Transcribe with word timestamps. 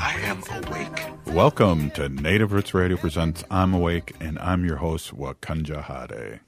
I 0.00 0.12
am 0.20 0.42
awake. 0.64 1.34
Welcome 1.34 1.90
to 1.92 2.08
Native 2.08 2.52
Roots 2.52 2.72
Radio 2.72 2.96
Presents 2.96 3.42
I'm 3.50 3.74
Awake, 3.74 4.14
and 4.20 4.38
I'm 4.38 4.64
your 4.64 4.76
host, 4.76 5.12
Wakanja 5.16 5.82
Hade. 5.84 6.40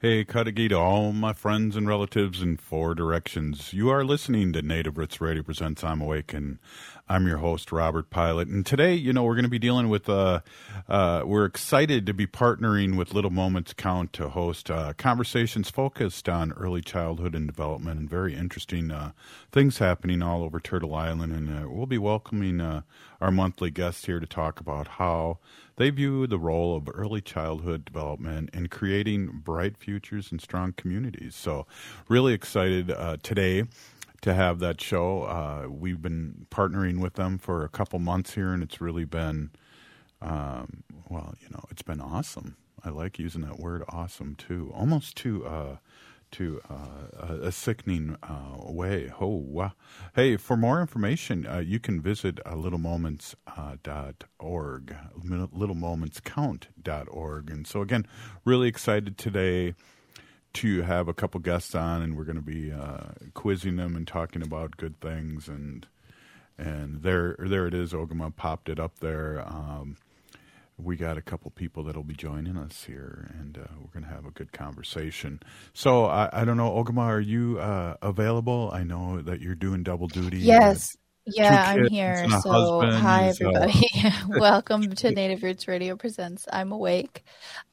Hey, 0.00 0.24
Kadagi 0.24 0.68
to 0.68 0.74
all 0.74 1.12
my 1.12 1.32
friends 1.32 1.74
and 1.74 1.88
relatives 1.88 2.42
in 2.42 2.58
four 2.58 2.94
directions. 2.94 3.72
You 3.72 3.88
are 3.88 4.04
listening 4.04 4.52
to 4.52 4.62
Native 4.62 4.98
Roots 4.98 5.20
Radio 5.20 5.42
Presents 5.42 5.82
I'm 5.82 6.02
Awake, 6.02 6.34
and 6.34 6.58
I'm 7.08 7.26
your 7.26 7.38
host, 7.38 7.72
Robert 7.72 8.10
Pilot. 8.10 8.46
And 8.48 8.64
today, 8.64 8.94
you 8.94 9.12
know, 9.12 9.24
we're 9.24 9.34
going 9.34 9.44
to 9.44 9.50
be 9.50 9.58
dealing 9.58 9.88
with, 9.88 10.08
uh, 10.08 10.40
uh, 10.88 11.22
we're 11.26 11.44
excited 11.44 12.06
to 12.06 12.14
be 12.14 12.26
partnering 12.28 12.96
with 12.96 13.12
Little 13.12 13.30
Moments 13.30 13.72
Count 13.72 14.12
to 14.14 14.28
host 14.28 14.70
uh, 14.70 14.92
conversations 14.96 15.68
focused 15.68 16.28
on 16.28 16.52
early 16.52 16.80
childhood 16.80 17.34
and 17.34 17.46
development 17.46 17.98
and 17.98 18.08
very 18.08 18.34
interesting 18.36 18.92
uh, 18.92 19.12
things 19.50 19.78
happening 19.78 20.22
all 20.22 20.44
over 20.44 20.60
Turtle 20.60 20.94
Island. 20.94 21.32
And 21.32 21.64
uh, 21.64 21.68
we'll 21.68 21.86
be 21.86 21.98
welcoming 21.98 22.60
uh, 22.60 22.82
our 23.20 23.32
monthly 23.32 23.70
guests 23.70 24.06
here 24.06 24.20
to 24.20 24.26
talk 24.26 24.60
about 24.60 24.86
how 24.88 25.38
they 25.76 25.90
view 25.90 26.28
the 26.28 26.38
role 26.38 26.76
of 26.76 26.88
early 26.94 27.20
childhood 27.20 27.84
development 27.84 28.50
in 28.54 28.68
creating 28.68 29.42
bright 29.44 29.76
futures 29.76 30.30
and 30.30 30.40
strong 30.40 30.72
communities. 30.72 31.34
So, 31.34 31.66
really 32.08 32.32
excited 32.32 32.94
today 33.22 33.64
to 34.22 34.34
have 34.34 34.60
that 34.60 34.80
show. 34.80 35.24
Uh, 35.24 35.66
we've 35.68 36.00
been 36.00 36.46
partnering 36.50 37.00
with 37.00 37.14
them 37.14 37.38
for 37.38 37.64
a 37.64 37.68
couple 37.68 37.98
months 37.98 38.34
here, 38.34 38.52
and 38.52 38.62
it's 38.62 38.80
really 38.80 39.04
been, 39.04 39.50
um, 40.20 40.84
well, 41.08 41.34
you 41.40 41.48
know, 41.50 41.64
it's 41.70 41.82
been 41.82 42.00
awesome. 42.00 42.56
I 42.84 42.88
like 42.88 43.18
using 43.18 43.42
that 43.42 43.60
word 43.60 43.84
"awesome" 43.88 44.34
too, 44.34 44.72
almost 44.74 45.16
to 45.18 45.46
uh, 45.46 45.76
to 46.32 46.60
uh, 46.68 47.36
a 47.42 47.52
sickening 47.52 48.16
uh, 48.22 48.56
way. 48.58 49.12
Oh, 49.20 49.26
wow. 49.26 49.72
Hey, 50.14 50.36
for 50.36 50.56
more 50.56 50.80
information, 50.80 51.46
uh, 51.46 51.58
you 51.58 51.78
can 51.78 52.00
visit 52.00 52.40
uh, 52.44 52.54
littlemoments.org, 52.54 54.96
littlemomentscount.org. 55.22 57.50
And 57.50 57.66
so, 57.66 57.82
again, 57.82 58.06
really 58.44 58.68
excited 58.68 59.18
today 59.18 59.74
to 60.54 60.82
have 60.82 61.08
a 61.08 61.14
couple 61.14 61.40
guests 61.40 61.74
on, 61.74 62.02
and 62.02 62.16
we're 62.16 62.24
going 62.24 62.36
to 62.36 62.42
be 62.42 62.72
uh, 62.72 63.12
quizzing 63.34 63.76
them 63.76 63.96
and 63.96 64.06
talking 64.06 64.42
about 64.42 64.76
good 64.76 65.00
things. 65.00 65.48
And 65.48 65.86
and 66.58 67.02
there 67.02 67.36
there 67.38 67.66
it 67.66 67.74
is. 67.74 67.92
Ogimaa 67.92 68.36
popped 68.36 68.68
it 68.68 68.78
up 68.78 68.98
there. 69.00 69.42
Um, 69.46 69.96
we 70.78 70.96
got 70.96 71.16
a 71.16 71.22
couple 71.22 71.50
people 71.50 71.84
that'll 71.84 72.02
be 72.02 72.14
joining 72.14 72.56
us 72.56 72.84
here, 72.84 73.30
and 73.38 73.58
uh, 73.58 73.66
we're 73.78 74.00
going 74.00 74.04
to 74.04 74.14
have 74.14 74.26
a 74.26 74.30
good 74.30 74.52
conversation. 74.52 75.40
So 75.74 76.06
I, 76.06 76.28
I 76.32 76.44
don't 76.44 76.56
know, 76.56 76.70
Ogimaa, 76.70 76.98
are 76.98 77.20
you 77.20 77.58
uh, 77.60 77.96
available? 78.02 78.70
I 78.72 78.82
know 78.82 79.20
that 79.22 79.40
you're 79.40 79.54
doing 79.54 79.82
double 79.82 80.08
duty. 80.08 80.38
Yes. 80.38 80.96
Yeah, 81.24 81.64
I'm 81.68 81.86
here. 81.86 82.28
So, 82.40 82.50
husband, 82.50 82.94
hi 82.94 83.30
so- 83.30 83.48
everybody. 83.48 83.86
Welcome 84.40 84.94
to 84.96 85.10
Native 85.12 85.42
Roots 85.42 85.68
Radio 85.68 85.94
Presents 85.94 86.46
I'm 86.52 86.72
Awake. 86.72 87.22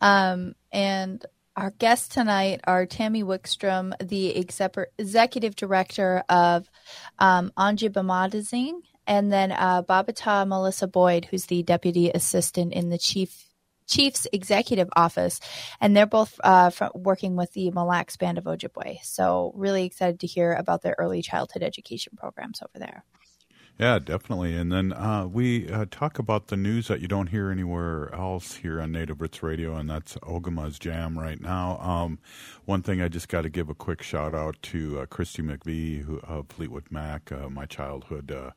Um, 0.02 0.54
and 0.72 1.26
our 1.60 1.72
guests 1.72 2.08
tonight 2.08 2.62
are 2.64 2.86
Tammy 2.86 3.22
Wickstrom, 3.22 3.92
the 4.00 4.36
executive 4.38 5.56
director 5.58 6.24
of 6.30 6.70
um, 7.20 7.52
Aanjibimaadizing, 7.58 8.80
and 9.06 9.32
then 9.32 9.52
uh, 9.52 9.84
Babata 9.84 10.48
Melissa 10.48 10.88
Boyd, 10.88 11.26
who's 11.26 11.48
the 11.48 11.62
deputy 11.64 12.12
assistant 12.12 12.72
in 12.72 12.90
the 12.90 12.98
chief 12.98 13.46
chief's 13.88 14.28
executive 14.32 14.88
office, 14.96 15.40
and 15.82 15.98
they're 15.98 16.06
both 16.06 16.40
uh, 16.44 16.72
working 16.94 17.36
with 17.36 17.52
the 17.54 17.72
Mille 17.72 17.88
Lacs 17.88 18.18
Band 18.18 18.38
of 18.38 18.46
Ojibwe. 18.46 19.00
So, 19.04 19.52
really 19.56 19.84
excited 19.84 20.22
to 20.22 20.28
hear 20.28 20.54
about 20.54 20.82
their 20.82 20.96
early 20.98 21.22
childhood 21.22 21.64
education 21.64 22.14
programs 22.16 22.62
over 22.62 22.80
there. 22.80 23.04
Yeah, 23.80 24.00
definitely. 24.00 24.56
And 24.58 24.72
then 24.74 24.92
uh, 24.92 25.26
we 25.28 25.70
uh, 25.72 25.86
talk 25.90 26.20
about 26.20 26.48
the 26.48 26.58
news 26.58 26.90
that 26.90 27.00
you 27.00 27.08
don't 27.08 27.28
hear 27.28 27.50
anywhere 27.50 28.14
else 28.14 28.56
here 28.56 28.82
on 28.82 28.92
Native 28.92 29.22
Roots 29.22 29.42
Radio, 29.42 29.76
and 29.78 29.90
that's 29.90 30.16
Ogimaa's 30.18 30.78
Jam 30.80 31.18
right 31.18 31.40
now. 31.40 31.80
Um, 31.80 32.20
one 32.66 32.82
thing 32.84 33.02
I 33.02 33.08
just 33.08 33.30
got 33.30 33.44
to 33.44 33.50
give 33.50 33.70
a 33.70 33.74
quick 33.76 34.02
shout 34.02 34.36
out 34.36 34.58
to 34.64 35.00
uh, 35.00 35.06
Christy 35.06 35.42
McVie 35.44 36.22
of 36.26 36.48
Fleetwood 36.50 36.88
Mac, 36.92 37.32
uh, 37.32 37.50
my 37.50 37.66
childhood 37.66 38.32
uh, 38.34 38.52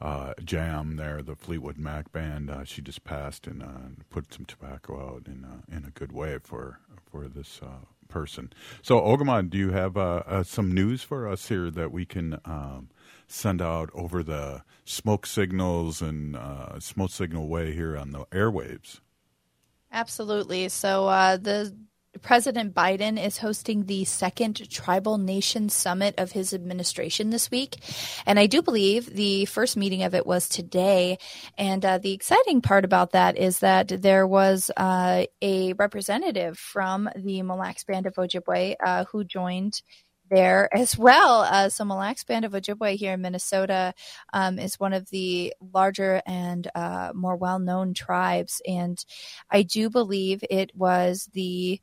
uh, 0.00 0.32
jam 0.42 0.96
there, 0.96 1.22
the 1.22 1.36
Fleetwood 1.36 1.76
Mac 1.78 2.10
band. 2.12 2.50
Uh, 2.50 2.64
she 2.64 2.80
just 2.80 3.04
passed 3.04 3.46
and 3.46 3.62
uh, 3.62 4.02
put 4.10 4.32
some 4.32 4.46
tobacco 4.46 4.98
out 5.16 5.26
in 5.26 5.44
uh, 5.44 5.76
in 5.76 5.84
a 5.84 5.90
good 5.90 6.12
way 6.12 6.38
for 6.42 6.80
for 7.10 7.28
this 7.28 7.60
uh, 7.62 7.84
person. 8.08 8.52
So, 8.82 9.00
Ogimaa, 9.00 9.50
do 9.50 9.58
you 9.58 9.70
have 9.70 9.96
uh, 9.96 10.22
uh, 10.26 10.42
some 10.42 10.72
news 10.72 11.02
for 11.02 11.28
us 11.28 11.48
here 11.48 11.70
that 11.70 11.92
we 11.92 12.04
can 12.06 12.38
um, 12.44 12.88
send 13.26 13.60
out 13.60 13.90
over 13.94 14.22
the 14.22 14.62
smoke 14.84 15.26
signals 15.26 16.00
and 16.00 16.36
uh, 16.36 16.78
smoke 16.80 17.10
signal 17.10 17.48
way 17.48 17.72
here 17.72 17.96
on 17.96 18.12
the 18.12 18.24
airwaves? 18.26 19.00
Absolutely. 19.92 20.68
So 20.68 21.06
uh, 21.06 21.36
the 21.36 21.74
President 22.22 22.74
Biden 22.74 23.22
is 23.22 23.38
hosting 23.38 23.84
the 23.84 24.04
second 24.04 24.68
Tribal 24.70 25.18
Nation 25.18 25.68
Summit 25.68 26.14
of 26.18 26.32
his 26.32 26.52
administration 26.52 27.30
this 27.30 27.50
week. 27.50 27.76
And 28.24 28.38
I 28.38 28.46
do 28.46 28.62
believe 28.62 29.06
the 29.06 29.44
first 29.46 29.76
meeting 29.76 30.02
of 30.02 30.14
it 30.14 30.26
was 30.26 30.48
today. 30.48 31.18
And 31.58 31.84
uh, 31.84 31.98
the 31.98 32.12
exciting 32.12 32.60
part 32.60 32.84
about 32.84 33.12
that 33.12 33.36
is 33.36 33.60
that 33.60 33.88
there 33.88 34.26
was 34.26 34.70
uh, 34.76 35.24
a 35.42 35.72
representative 35.74 36.58
from 36.58 37.08
the 37.16 37.42
Mille 37.42 37.58
Lacs 37.58 37.84
Band 37.84 38.06
of 38.06 38.14
Ojibwe 38.14 38.76
uh, 38.84 39.04
who 39.04 39.24
joined 39.24 39.82
there 40.30 40.74
as 40.74 40.96
well. 40.96 41.40
Uh, 41.42 41.68
so 41.68 41.84
Mille 41.84 41.98
Lacs 41.98 42.24
Band 42.24 42.44
of 42.44 42.52
Ojibwe 42.52 42.96
here 42.96 43.14
in 43.14 43.22
Minnesota 43.22 43.94
um, 44.32 44.58
is 44.58 44.80
one 44.80 44.92
of 44.92 45.08
the 45.10 45.54
larger 45.60 46.22
and 46.26 46.68
uh, 46.74 47.12
more 47.14 47.36
well-known 47.36 47.94
tribes, 47.94 48.60
and 48.66 49.02
I 49.50 49.62
do 49.62 49.90
believe 49.90 50.42
it 50.48 50.74
was 50.74 51.28
the 51.32 51.80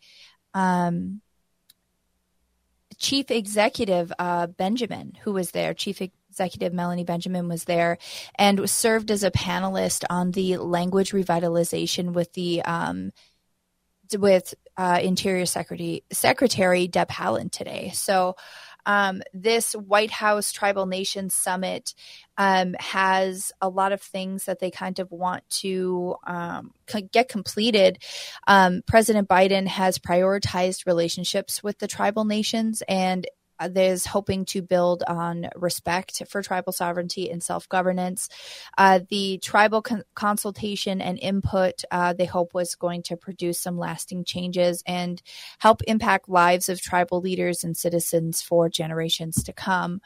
um, 0.54 1.22
chief 2.98 3.32
executive 3.32 4.12
uh, 4.20 4.48
Benjamin 4.48 5.14
who 5.24 5.34
was 5.34 5.52
there. 5.52 5.74
Chief 5.74 6.02
executive 6.02 6.74
Melanie 6.74 7.04
Benjamin 7.04 7.48
was 7.48 7.66
there 7.66 7.98
and 8.36 8.70
served 8.70 9.12
as 9.12 9.24
a 9.24 9.32
panelist 9.32 10.04
on 10.10 10.32
the 10.32 10.58
language 10.58 11.12
revitalization 11.12 12.14
with 12.14 12.34
the 12.34 12.62
um, 12.64 13.12
with 14.18 14.54
uh, 14.78 15.00
Interior 15.02 15.46
Secretary 15.46 16.04
Secretary 16.12 16.88
Deb 16.88 17.10
Haaland 17.10 17.52
today. 17.52 17.92
So 17.94 18.36
um, 18.86 19.22
this 19.34 19.74
White 19.74 20.12
House 20.12 20.52
Tribal 20.52 20.86
Nations 20.86 21.34
Summit 21.34 21.94
um, 22.38 22.76
has 22.80 23.52
a 23.62 23.70
lot 23.70 23.92
of 23.92 24.02
things 24.02 24.46
that 24.46 24.60
they 24.60 24.72
kind 24.72 25.00
of 25.00 25.12
want 25.12 25.48
to 25.62 26.16
um, 26.26 26.74
get 27.12 27.30
completed. 27.30 28.00
Um, 28.48 28.82
President 28.86 29.30
Biden 29.30 29.68
has 29.68 30.00
prioritized 30.00 30.86
relationships 30.86 31.64
with 31.64 31.80
the 31.80 31.88
tribal 31.88 32.26
nations 32.26 32.84
and 32.88 33.26
there's 33.70 34.06
hoping 34.06 34.46
to 34.46 34.62
build 34.62 35.04
on 35.08 35.50
respect 35.56 36.22
for 36.28 36.42
tribal 36.42 36.74
sovereignty 36.74 37.30
and 37.30 37.42
self 37.42 37.68
governance. 37.70 38.30
Uh, 38.78 39.00
the 39.10 39.38
tribal 39.40 39.82
con- 39.82 40.04
consultation 40.16 41.02
and 41.02 41.20
input, 41.20 41.84
uh, 41.92 42.14
they 42.14 42.26
hope, 42.26 42.54
was 42.54 42.76
going 42.76 43.04
to 43.04 43.18
produce 43.18 43.60
some 43.60 43.78
lasting 43.78 44.24
changes 44.24 44.84
and 44.86 45.22
help 45.60 45.82
impact 45.88 46.30
lives 46.30 46.70
of 46.70 46.82
tribal 46.82 47.22
leaders 47.22 47.64
and 47.64 47.78
citizens 47.78 48.42
for 48.42 48.70
generations 48.70 49.44
to 49.44 49.54
come. 49.54 50.02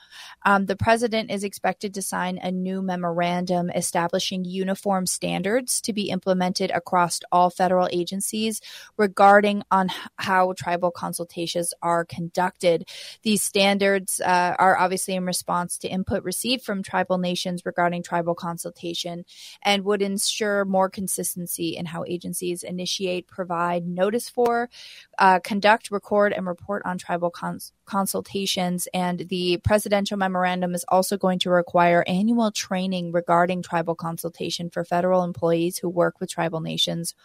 Um, 0.46 0.66
the 0.66 0.76
president 0.76 1.32
is 1.32 1.44
expected 1.44 1.94
to 1.94 2.02
sign 2.02 2.38
a 2.38 2.52
new 2.52 2.82
memorandum 2.82 3.70
establishing 3.70 4.46
uniform 4.46 5.06
standards 5.06 5.82
to 5.82 5.94
be 5.94 6.10
implemented 6.10 6.72
across 6.72 7.20
all 7.32 7.50
federal 7.50 7.88
agencies 7.92 8.62
regarding 8.98 9.64
on 9.72 9.90
how 10.18 10.54
tribal 10.54 10.92
consultations 10.92 11.74
are 11.82 12.06
conducted. 12.06 12.88
These 13.24 13.47
standards 13.48 14.20
uh, 14.20 14.56
are 14.60 14.78
obviously 14.78 15.16
in 15.16 15.26
response 15.26 15.78
to 15.80 15.88
input 15.88 16.24
received 16.24 16.64
from 16.64 16.84
tribal 16.84 17.18
nations 17.18 17.66
regarding 17.66 18.04
tribal 18.04 18.36
consultation 18.36 19.24
and 19.64 19.86
would 19.86 20.02
ensure 20.02 20.66
more 20.66 20.90
consistency 20.90 21.78
in 21.78 21.86
how 21.86 22.04
agencies 22.06 22.62
initiate, 22.62 23.28
provide 23.28 23.88
notice 23.88 24.30
for, 24.30 24.70
uh, 25.18 25.40
conduct, 25.40 25.90
record, 25.92 26.34
and 26.34 26.46
report 26.46 26.82
on 26.86 26.98
tribal 26.98 27.30
cons- 27.30 27.72
consultations. 27.86 28.88
And 28.94 29.26
the 29.30 29.58
presidential 29.64 30.18
memorandum 30.18 30.76
is 30.76 30.86
also 30.90 31.18
going 31.18 31.40
to 31.40 31.50
require 31.50 32.04
annual 32.06 32.52
training 32.52 33.14
regarding 33.14 33.64
tribal 33.64 33.96
consultation 33.96 34.70
for 34.70 34.84
federal 34.84 35.24
employees 35.24 35.78
who 35.78 35.90
work 35.90 36.20
with 36.20 36.30
tribal 36.30 36.60
nations 36.60 37.16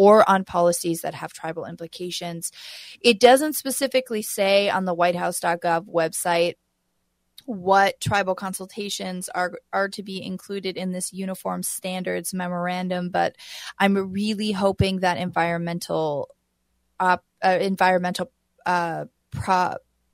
or 0.00 0.26
on 0.30 0.44
policies 0.44 1.02
that 1.02 1.12
have 1.12 1.30
tribal 1.30 1.66
implications. 1.66 2.52
It 3.02 3.20
doesn't 3.20 3.52
specifically 3.52 4.22
say 4.22 4.70
on 4.70 4.86
the 4.86 4.94
whitehouse.gov 4.94 5.84
website 5.84 6.54
what 7.44 8.00
tribal 8.00 8.34
consultations 8.34 9.28
are 9.28 9.58
are 9.74 9.90
to 9.90 10.02
be 10.02 10.24
included 10.24 10.78
in 10.78 10.92
this 10.92 11.12
uniform 11.12 11.62
standards 11.62 12.34
memorandum 12.34 13.08
but 13.08 13.34
i'm 13.78 13.96
really 14.12 14.52
hoping 14.52 15.00
that 15.00 15.16
environmental 15.16 16.28
uh, 17.00 17.16
uh, 17.42 17.58
environmental 17.60 18.30
uh, 18.66 19.06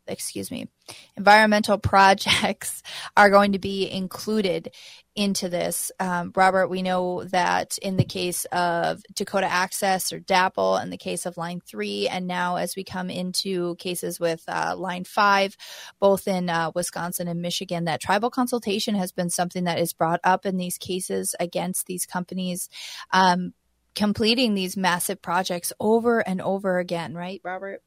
excuse 0.06 0.50
me, 0.50 0.68
environmental 1.16 1.78
projects 1.78 2.82
are 3.16 3.30
going 3.30 3.52
to 3.52 3.58
be 3.58 3.90
included 3.90 4.72
into 5.16 5.48
this. 5.48 5.90
Um, 5.98 6.30
Robert, 6.36 6.68
we 6.68 6.82
know 6.82 7.24
that 7.24 7.78
in 7.78 7.96
the 7.96 8.04
case 8.04 8.44
of 8.52 9.02
Dakota 9.14 9.50
Access 9.50 10.12
or 10.12 10.20
DAPL, 10.20 10.82
in 10.82 10.90
the 10.90 10.98
case 10.98 11.24
of 11.24 11.38
Line 11.38 11.60
3, 11.66 12.06
and 12.08 12.26
now 12.26 12.56
as 12.56 12.76
we 12.76 12.84
come 12.84 13.08
into 13.08 13.76
cases 13.76 14.20
with 14.20 14.44
uh, 14.46 14.76
Line 14.76 15.04
5, 15.04 15.56
both 15.98 16.28
in 16.28 16.50
uh, 16.50 16.70
Wisconsin 16.74 17.28
and 17.28 17.40
Michigan, 17.40 17.86
that 17.86 18.02
tribal 18.02 18.30
consultation 18.30 18.94
has 18.94 19.10
been 19.10 19.30
something 19.30 19.64
that 19.64 19.78
is 19.78 19.94
brought 19.94 20.20
up 20.22 20.44
in 20.44 20.58
these 20.58 20.76
cases 20.76 21.34
against 21.40 21.86
these 21.86 22.04
companies. 22.04 22.68
Um, 23.10 23.54
completing 23.94 24.52
these 24.52 24.76
massive 24.76 25.22
projects 25.22 25.72
over 25.80 26.20
and 26.20 26.42
over 26.42 26.78
again, 26.78 27.14
right, 27.14 27.40
Robert? 27.42 27.82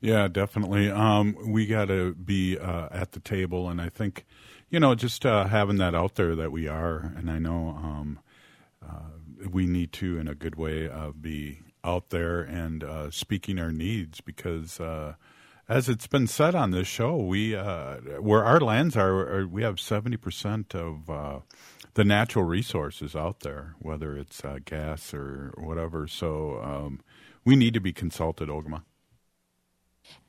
Yeah, 0.00 0.28
definitely. 0.28 0.90
Um, 0.90 1.36
we 1.46 1.66
got 1.66 1.88
to 1.88 2.14
be 2.14 2.58
uh, 2.58 2.88
at 2.90 3.12
the 3.12 3.20
table, 3.20 3.68
and 3.68 3.80
I 3.82 3.90
think, 3.90 4.24
you 4.70 4.80
know, 4.80 4.94
just 4.94 5.26
uh, 5.26 5.44
having 5.46 5.76
that 5.76 5.94
out 5.94 6.14
there 6.14 6.34
that 6.36 6.50
we 6.50 6.66
are, 6.68 7.12
and 7.16 7.30
I 7.30 7.38
know 7.38 7.68
um, 7.76 8.18
uh, 8.82 9.10
we 9.50 9.66
need 9.66 9.92
to, 9.94 10.18
in 10.18 10.26
a 10.26 10.34
good 10.34 10.54
way, 10.56 10.88
uh, 10.88 11.10
be 11.10 11.60
out 11.84 12.08
there 12.10 12.40
and 12.40 12.82
uh, 12.84 13.10
speaking 13.10 13.58
our 13.58 13.72
needs 13.72 14.20
because. 14.20 14.80
Uh, 14.80 15.14
as 15.68 15.88
it's 15.88 16.08
been 16.08 16.26
said 16.26 16.56
on 16.56 16.72
this 16.72 16.88
show, 16.88 17.16
we 17.16 17.52
where 17.52 18.44
our 18.44 18.58
lands 18.58 18.96
are, 18.96 19.46
we 19.46 19.62
have 19.62 19.78
seventy 19.78 20.16
percent 20.16 20.74
of 20.74 21.06
the 21.94 22.04
natural 22.04 22.44
resources 22.44 23.14
out 23.14 23.40
there, 23.40 23.76
whether 23.78 24.16
it's 24.16 24.42
gas 24.64 25.14
or 25.14 25.54
whatever. 25.56 26.08
So 26.08 26.60
um, 26.60 27.00
we 27.44 27.54
need 27.54 27.74
to 27.74 27.80
be 27.80 27.92
consulted, 27.92 28.48
Ogimaa. 28.48 28.82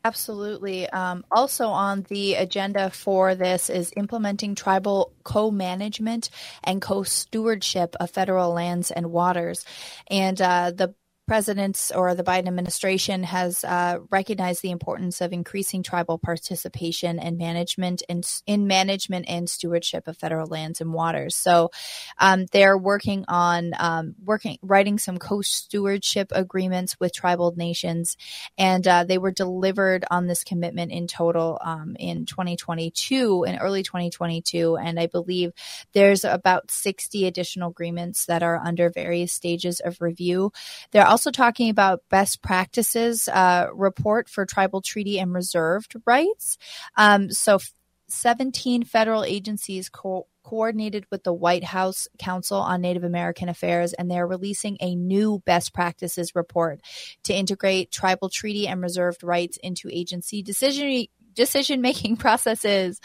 Absolutely. 0.04 0.90
Um, 0.90 1.24
also 1.32 1.68
on 1.68 2.04
the 2.10 2.34
agenda 2.36 2.90
for 2.90 3.36
this 3.36 3.70
is 3.70 3.94
implementing 3.96 4.56
tribal 4.56 5.14
co-management 5.24 6.32
and 6.64 6.82
co-stewardship 6.82 7.96
of 8.00 8.10
federal 8.10 8.52
lands 8.52 8.90
and 8.90 9.12
waters. 9.12 9.64
And 10.10 10.42
uh, 10.42 10.72
the 10.72 10.96
presidents 11.32 11.94
or 11.96 12.14
the 12.14 12.26
Biden 12.26 12.50
administration 12.50 13.24
has 13.24 13.64
uh, 13.64 14.00
recognized 14.10 14.62
the 14.62 14.70
importance 14.70 15.22
of 15.22 15.32
increasing 15.32 15.82
tribal 15.82 16.18
participation 16.18 17.20
and 17.20 17.38
management 17.38 18.04
and 18.10 18.30
in 18.46 18.68
management 18.68 19.24
and 19.30 19.50
stewardship 19.50 20.10
of 20.10 20.18
federal 20.18 20.48
lands 20.48 20.82
and 20.82 20.92
waters. 20.92 21.34
So 21.34 21.72
um, 22.18 22.48
they're 22.52 22.78
working 22.78 23.24
on 23.30 23.72
um, 23.80 24.16
working 24.22 24.58
writing 24.62 24.98
some 24.98 25.18
co-stewardship 25.18 26.34
agreements 26.36 27.00
with 27.00 27.14
tribal 27.14 27.54
nations, 27.56 28.18
and 28.58 28.86
uh, 28.86 29.06
they 29.06 29.18
were 29.18 29.32
delivered 29.32 30.04
on 30.12 30.28
this 30.28 30.44
commitment 30.44 30.92
in 30.92 31.08
total 31.08 31.60
um, 31.64 31.96
in 31.98 32.26
2022 32.26 33.46
in 33.48 33.58
early 33.58 33.84
2022, 33.84 34.76
and 34.76 35.00
I 35.00 35.08
believe 35.08 35.54
there's 35.94 36.26
about 36.26 36.72
60 36.72 37.26
additional 37.26 37.70
agreements 37.70 38.26
that 38.26 38.44
are 38.44 38.58
under 38.58 38.90
various 38.90 39.32
stages 39.32 39.80
of 39.80 40.02
review. 40.02 40.52
They're 40.92 41.08
also 41.08 41.21
also 41.22 41.30
talking 41.30 41.70
about 41.70 42.02
best 42.10 42.42
practices 42.42 43.28
uh, 43.28 43.68
report 43.76 44.28
for 44.28 44.44
tribal 44.44 44.82
treaty 44.82 45.20
and 45.20 45.32
reserved 45.32 45.94
rights. 46.08 46.58
Um, 46.98 47.30
so, 47.30 47.60
17 48.08 48.84
federal 48.84 49.24
agencies 49.24 49.88
co- 49.88 50.26
coordinated 50.44 51.06
with 51.12 51.24
the 51.24 51.32
White 51.32 51.64
House 51.64 52.08
Council 52.18 52.58
on 52.58 52.82
Native 52.82 53.04
American 53.04 53.50
Affairs, 53.50 53.94
and 53.94 54.10
they're 54.10 54.26
releasing 54.26 54.78
a 54.82 54.96
new 54.96 55.44
best 55.46 55.76
practices 55.76 56.34
report 56.34 56.82
to 57.24 57.34
integrate 57.36 57.92
tribal 57.92 58.28
treaty 58.28 58.68
and 58.68 58.82
reserved 58.82 59.24
rights 59.24 59.58
into 59.62 59.90
agency 59.92 60.42
decision 60.42 61.06
decision 61.36 61.82
making 61.82 62.18
processes 62.18 63.00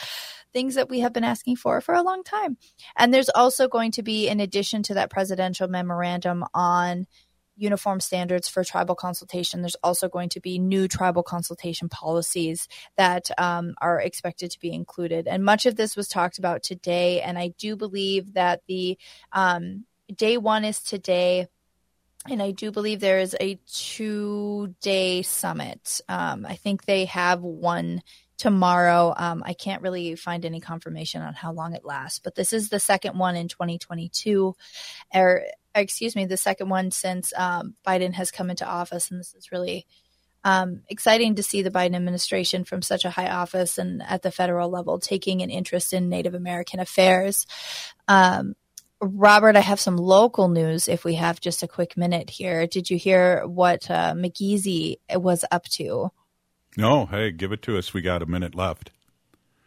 things 0.56 0.76
that 0.76 0.88
we 0.88 1.00
have 1.00 1.12
been 1.12 1.22
asking 1.22 1.54
for 1.54 1.82
for 1.82 1.94
a 1.94 2.02
long 2.02 2.24
time. 2.24 2.56
And 2.96 3.12
there's 3.12 3.28
also 3.28 3.68
going 3.68 3.92
to 3.92 4.02
be, 4.02 4.26
in 4.26 4.40
addition 4.40 4.82
to 4.84 4.94
that 4.94 5.10
presidential 5.10 5.68
memorandum 5.68 6.44
on 6.54 7.06
uniform 7.56 8.00
standards 8.00 8.48
for 8.48 8.62
tribal 8.62 8.94
consultation. 8.94 9.62
There's 9.62 9.76
also 9.82 10.08
going 10.08 10.28
to 10.30 10.40
be 10.40 10.58
new 10.58 10.88
tribal 10.88 11.22
consultation 11.22 11.88
policies 11.88 12.68
that 12.96 13.30
um, 13.38 13.74
are 13.80 14.00
expected 14.00 14.50
to 14.52 14.60
be 14.60 14.72
included. 14.72 15.26
And 15.26 15.44
much 15.44 15.66
of 15.66 15.76
this 15.76 15.96
was 15.96 16.08
talked 16.08 16.38
about 16.38 16.62
today. 16.62 17.20
And 17.22 17.38
I 17.38 17.48
do 17.58 17.76
believe 17.76 18.34
that 18.34 18.62
the 18.68 18.98
um, 19.32 19.84
day 20.14 20.36
one 20.36 20.64
is 20.64 20.80
today. 20.80 21.48
And 22.28 22.42
I 22.42 22.50
do 22.50 22.70
believe 22.72 23.00
there 23.00 23.20
is 23.20 23.36
a 23.40 23.58
two 23.66 24.74
day 24.80 25.22
summit. 25.22 26.00
Um, 26.08 26.44
I 26.44 26.56
think 26.56 26.84
they 26.84 27.06
have 27.06 27.40
one 27.40 28.02
tomorrow. 28.38 29.14
Um, 29.16 29.42
I 29.44 29.54
can't 29.54 29.82
really 29.82 30.14
find 30.14 30.44
any 30.44 30.60
confirmation 30.60 31.22
on 31.22 31.34
how 31.34 31.52
long 31.52 31.74
it 31.74 31.84
lasts, 31.84 32.18
but 32.18 32.34
this 32.34 32.52
is 32.52 32.68
the 32.68 32.80
second 32.80 33.18
one 33.18 33.36
in 33.36 33.48
2022, 33.48 34.54
or 35.14 35.42
excuse 35.74 36.16
me, 36.16 36.26
the 36.26 36.36
second 36.36 36.68
one 36.68 36.90
since 36.90 37.32
um, 37.36 37.74
Biden 37.86 38.14
has 38.14 38.30
come 38.30 38.50
into 38.50 38.66
office, 38.66 39.10
and 39.10 39.20
this 39.20 39.34
is 39.34 39.52
really 39.52 39.86
um, 40.44 40.82
exciting 40.88 41.34
to 41.34 41.42
see 41.42 41.62
the 41.62 41.72
Biden 41.72 41.96
administration 41.96 42.64
from 42.64 42.80
such 42.80 43.04
a 43.04 43.10
high 43.10 43.30
office 43.30 43.78
and 43.78 44.00
at 44.02 44.22
the 44.22 44.30
federal 44.30 44.70
level 44.70 45.00
taking 45.00 45.42
an 45.42 45.50
interest 45.50 45.92
in 45.92 46.08
Native 46.08 46.34
American 46.34 46.78
affairs. 46.78 47.46
Um, 48.06 48.54
Robert, 49.00 49.56
I 49.56 49.60
have 49.60 49.80
some 49.80 49.96
local 49.96 50.48
news 50.48 50.88
if 50.88 51.04
we 51.04 51.14
have 51.14 51.40
just 51.40 51.62
a 51.62 51.68
quick 51.68 51.96
minute 51.96 52.30
here. 52.30 52.66
Did 52.66 52.88
you 52.88 52.96
hear 52.96 53.46
what 53.46 53.90
uh, 53.90 54.14
MIGIZI 54.14 54.96
was 55.16 55.44
up 55.50 55.64
to? 55.70 56.10
No, 56.76 57.06
hey, 57.06 57.32
give 57.32 57.52
it 57.52 57.62
to 57.62 57.78
us. 57.78 57.94
We 57.94 58.02
got 58.02 58.22
a 58.22 58.26
minute 58.26 58.54
left. 58.54 58.90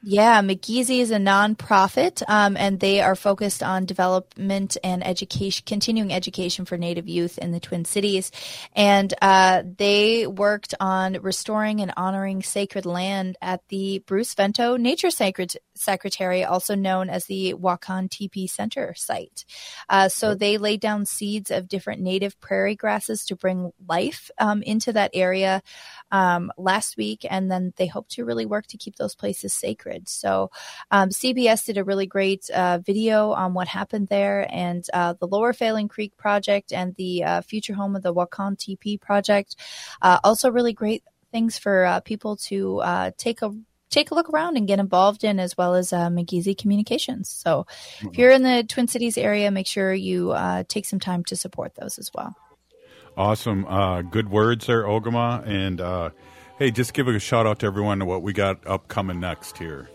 Yeah, 0.01 0.41
MIGIZI 0.41 1.01
is 1.01 1.11
a 1.11 1.17
nonprofit, 1.17 2.23
um, 2.29 2.55
and 2.55 2.79
they 2.79 3.01
are 3.01 3.15
focused 3.15 3.61
on 3.61 3.85
development 3.85 4.77
and 4.81 5.05
education, 5.05 5.65
continuing 5.65 6.13
education 6.13 6.63
for 6.63 6.77
Native 6.77 7.09
youth 7.09 7.37
in 7.37 7.51
the 7.51 7.59
Twin 7.59 7.83
Cities. 7.83 8.31
And 8.73 9.13
uh, 9.21 9.63
they 9.77 10.25
worked 10.25 10.73
on 10.79 11.17
restoring 11.21 11.81
and 11.81 11.91
honoring 11.97 12.43
sacred 12.43 12.85
land 12.85 13.35
at 13.41 13.67
the 13.67 14.01
Bruce 14.07 14.33
Vento 14.35 14.77
Nature 14.77 15.11
Sacred 15.11 15.55
Secretary, 15.75 16.45
also 16.45 16.75
known 16.75 17.09
as 17.09 17.25
the 17.25 17.55
Wakan 17.55 18.07
Tipi 18.07 18.49
Center 18.49 18.93
site. 18.95 19.43
Uh, 19.89 20.07
so 20.07 20.33
they 20.33 20.57
laid 20.57 20.79
down 20.79 21.05
seeds 21.05 21.51
of 21.51 21.67
different 21.67 22.01
native 22.01 22.39
prairie 22.39 22.75
grasses 22.75 23.25
to 23.25 23.35
bring 23.35 23.73
life 23.85 24.31
um, 24.37 24.61
into 24.63 24.93
that 24.93 25.11
area 25.13 25.61
um, 26.09 26.53
last 26.57 26.95
week, 26.95 27.25
and 27.29 27.51
then 27.51 27.73
they 27.75 27.87
hope 27.87 28.07
to 28.07 28.23
really 28.23 28.45
work 28.45 28.65
to 28.67 28.77
keep 28.77 28.95
those 28.95 29.13
places 29.13 29.53
sacred. 29.53 29.88
So 30.07 30.51
um, 30.91 31.09
CBS 31.09 31.65
did 31.65 31.77
a 31.77 31.83
really 31.83 32.05
great 32.05 32.49
uh, 32.49 32.79
video 32.79 33.31
on 33.31 33.53
what 33.53 33.67
happened 33.67 34.07
there, 34.07 34.47
and 34.49 34.85
uh, 34.93 35.13
the 35.19 35.27
Lower 35.27 35.53
Phalen 35.53 35.89
Creek 35.89 36.15
project 36.17 36.71
and 36.73 36.95
the 36.95 37.23
uh, 37.23 37.41
future 37.41 37.73
home 37.73 37.95
of 37.95 38.03
the 38.03 38.13
Wakan 38.13 38.57
Tipi 38.57 38.99
project. 38.99 39.55
Uh, 40.01 40.19
also, 40.23 40.51
really 40.51 40.73
great 40.73 41.03
things 41.31 41.57
for 41.57 41.85
uh, 41.85 41.99
people 41.99 42.35
to 42.37 42.79
uh, 42.79 43.11
take 43.17 43.41
a 43.41 43.51
take 43.89 44.11
a 44.11 44.15
look 44.15 44.29
around 44.29 44.55
and 44.55 44.67
get 44.67 44.79
involved 44.79 45.23
in, 45.23 45.39
as 45.39 45.57
well 45.57 45.73
as 45.73 45.91
uh, 45.91 46.09
MIGIZI 46.09 46.57
Communications. 46.57 47.27
So, 47.27 47.65
if 48.01 48.17
you're 48.17 48.31
in 48.31 48.43
the 48.43 48.63
Twin 48.63 48.87
Cities 48.87 49.17
area, 49.17 49.51
make 49.51 49.67
sure 49.67 49.93
you 49.93 50.31
uh, 50.31 50.63
take 50.67 50.85
some 50.85 50.99
time 50.99 51.23
to 51.25 51.35
support 51.35 51.73
those 51.75 51.97
as 51.97 52.11
well. 52.13 52.35
Awesome. 53.17 53.65
Uh, 53.65 54.01
good 54.01 54.29
words 54.29 54.67
there, 54.67 54.83
Ogimaa. 54.83 55.45
And 55.45 55.81
hey, 56.59 56.69
just 56.69 56.93
give 56.93 57.07
a 57.07 57.17
shout 57.17 57.47
out 57.47 57.59
to 57.59 57.65
everyone 57.65 57.99
to 57.99 58.05
what 58.05 58.21
we 58.21 58.33
got 58.33 58.67
upcoming 58.67 59.19
next 59.19 59.57
here. 59.57 59.89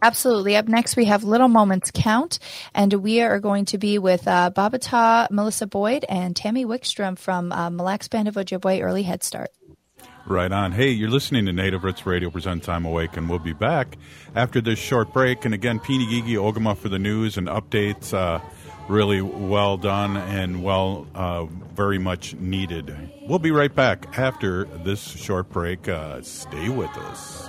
Absolutely. 0.00 0.56
Up 0.56 0.68
next, 0.68 0.96
we 0.96 1.06
have 1.06 1.24
Little 1.24 1.48
Moments 1.48 1.90
Count, 1.92 2.38
and 2.72 2.92
we 2.94 3.20
are 3.20 3.40
going 3.40 3.64
to 3.66 3.78
be 3.78 3.98
with 3.98 4.28
uh, 4.28 4.50
Babata, 4.54 5.28
Melissa 5.30 5.66
Boyd, 5.66 6.04
and 6.08 6.36
Tammy 6.36 6.64
Wickstrom 6.64 7.18
from 7.18 7.50
uh, 7.52 7.68
Mille 7.68 7.84
Lacs 7.84 8.08
Band 8.08 8.28
of 8.28 8.34
Ojibwe 8.34 8.82
Early 8.82 9.02
Head 9.02 9.24
Start. 9.24 9.50
Right 10.24 10.52
on. 10.52 10.72
Hey, 10.72 10.90
you're 10.90 11.10
listening 11.10 11.46
to 11.46 11.52
Native 11.52 11.82
Roots 11.82 12.06
Radio 12.06 12.30
presents 12.30 12.68
I'm 12.68 12.84
Awake, 12.84 13.16
and 13.16 13.28
we'll 13.28 13.38
be 13.38 13.54
back 13.54 13.96
after 14.36 14.60
this 14.60 14.78
short 14.78 15.12
break. 15.12 15.44
And 15.44 15.54
again, 15.54 15.80
Pini 15.80 16.08
Gigi 16.08 16.34
Ogimaa 16.34 16.76
for 16.76 16.88
the 16.88 16.98
news 16.98 17.36
and 17.36 17.48
updates. 17.48 18.14
Uh, 18.14 18.38
really 18.88 19.20
well 19.20 19.76
done 19.76 20.16
and 20.16 20.62
well, 20.62 21.06
uh, 21.14 21.44
very 21.44 21.98
much 21.98 22.34
needed. 22.34 22.94
We'll 23.28 23.38
be 23.38 23.50
right 23.50 23.74
back 23.74 24.18
after 24.18 24.64
this 24.64 25.00
short 25.00 25.50
break. 25.50 25.88
Uh, 25.88 26.22
stay 26.22 26.68
with 26.68 26.90
us. 26.96 27.48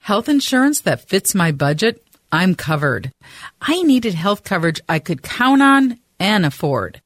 Health 0.00 0.28
insurance 0.28 0.80
that 0.80 1.08
fits 1.08 1.34
my 1.34 1.52
budget? 1.52 2.02
I'm 2.30 2.54
covered. 2.54 3.12
I 3.60 3.82
needed 3.82 4.14
health 4.14 4.44
coverage 4.44 4.80
I 4.88 4.98
could 4.98 5.22
count 5.22 5.62
on 5.62 5.98
and 6.18 6.44
afford. 6.44 7.00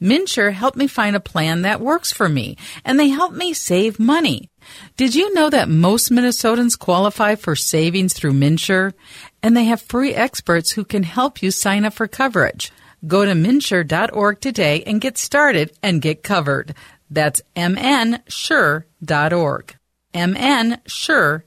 MNsure 0.00 0.52
helped 0.52 0.76
me 0.76 0.86
find 0.86 1.16
a 1.16 1.20
plan 1.20 1.62
that 1.62 1.80
works 1.80 2.12
for 2.12 2.28
me, 2.28 2.58
and 2.84 3.00
they 3.00 3.08
helped 3.08 3.34
me 3.34 3.54
save 3.54 3.98
money. 3.98 4.50
Did 4.96 5.14
you 5.14 5.32
know 5.32 5.48
that 5.48 5.68
most 5.70 6.10
Minnesotans 6.10 6.78
qualify 6.78 7.34
for 7.36 7.56
savings 7.56 8.12
through 8.12 8.34
MNsure? 8.34 8.92
And 9.42 9.56
they 9.56 9.64
have 9.64 9.80
free 9.80 10.14
experts 10.14 10.72
who 10.72 10.84
can 10.84 11.02
help 11.04 11.42
you 11.42 11.50
sign 11.50 11.84
up 11.86 11.94
for 11.94 12.06
coverage. 12.08 12.72
Go 13.06 13.24
to 13.24 13.32
mnsure.org 13.32 14.40
today 14.40 14.82
and 14.84 15.00
get 15.00 15.16
started 15.16 15.72
and 15.82 16.02
get 16.02 16.22
covered. 16.22 16.74
That's 17.08 17.40
mnsure.org. 17.54 18.84
mnsure.org. 20.14 21.46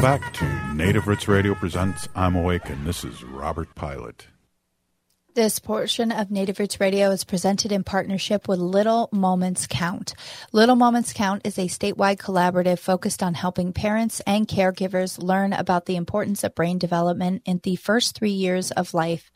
Welcome 0.00 0.22
back 0.22 0.32
to 0.34 0.74
Native 0.74 1.06
Roots 1.06 1.28
Radio 1.28 1.54
presents 1.54 2.08
I'm 2.14 2.34
Awake, 2.34 2.70
and 2.70 2.86
this 2.86 3.04
is 3.04 3.22
Robert 3.22 3.74
Pilot. 3.74 4.28
This 5.34 5.58
portion 5.58 6.10
of 6.10 6.30
Native 6.30 6.58
Roots 6.58 6.80
Radio 6.80 7.10
is 7.10 7.22
presented 7.22 7.70
in 7.70 7.84
partnership 7.84 8.48
with 8.48 8.60
Little 8.60 9.10
Moments 9.12 9.66
Count. 9.66 10.14
Little 10.52 10.74
Moments 10.74 11.12
Count 11.12 11.42
is 11.44 11.58
a 11.58 11.66
statewide 11.66 12.16
collaborative 12.16 12.78
focused 12.78 13.22
on 13.22 13.34
helping 13.34 13.74
parents 13.74 14.20
and 14.26 14.48
caregivers 14.48 15.22
learn 15.22 15.52
about 15.52 15.84
the 15.84 15.96
importance 15.96 16.44
of 16.44 16.54
brain 16.54 16.78
development 16.78 17.42
in 17.44 17.60
the 17.62 17.76
first 17.76 18.16
three 18.16 18.30
years 18.30 18.70
of 18.70 18.94
life. 18.94 19.30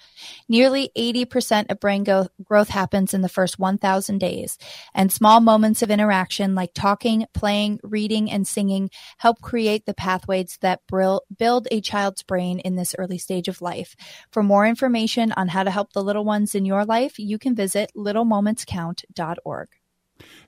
Nearly 0.49 0.91
80% 0.97 1.71
of 1.71 1.81
brain 1.81 2.05
go- 2.05 2.29
growth 2.43 2.69
happens 2.69 3.15
in 3.15 3.23
the 3.23 3.29
first 3.29 3.59
1,000 3.59 4.19
days, 4.19 4.59
and 4.95 5.13
small 5.13 5.41
moments 5.41 5.83
of 5.83 5.91
interaction 5.91 6.55
like 6.55 6.75
talking, 6.75 7.27
playing, 7.35 7.81
reading, 7.83 8.31
and 8.31 8.47
singing 8.47 8.91
help 9.19 9.41
create 9.41 9.87
the 9.87 9.95
pathways 9.95 10.59
that 10.61 10.81
bril- 10.91 11.21
build 11.37 11.69
a 11.71 11.81
child's 11.81 12.23
brain 12.23 12.59
in 12.61 12.77
this 12.77 12.95
early 12.99 13.19
stage 13.19 13.49
of 13.49 13.63
life. 13.63 13.97
For 14.31 14.43
more 14.43 14.67
information 14.67 15.33
on 15.33 15.49
how 15.49 15.63
to 15.63 15.71
help 15.71 15.93
the 15.93 16.05
little 16.05 16.25
ones 16.25 16.55
in 16.55 16.65
your 16.65 16.85
life, 16.85 17.19
you 17.19 17.39
can 17.39 17.55
visit 17.55 17.91
littlemomentscount.org. 17.97 19.69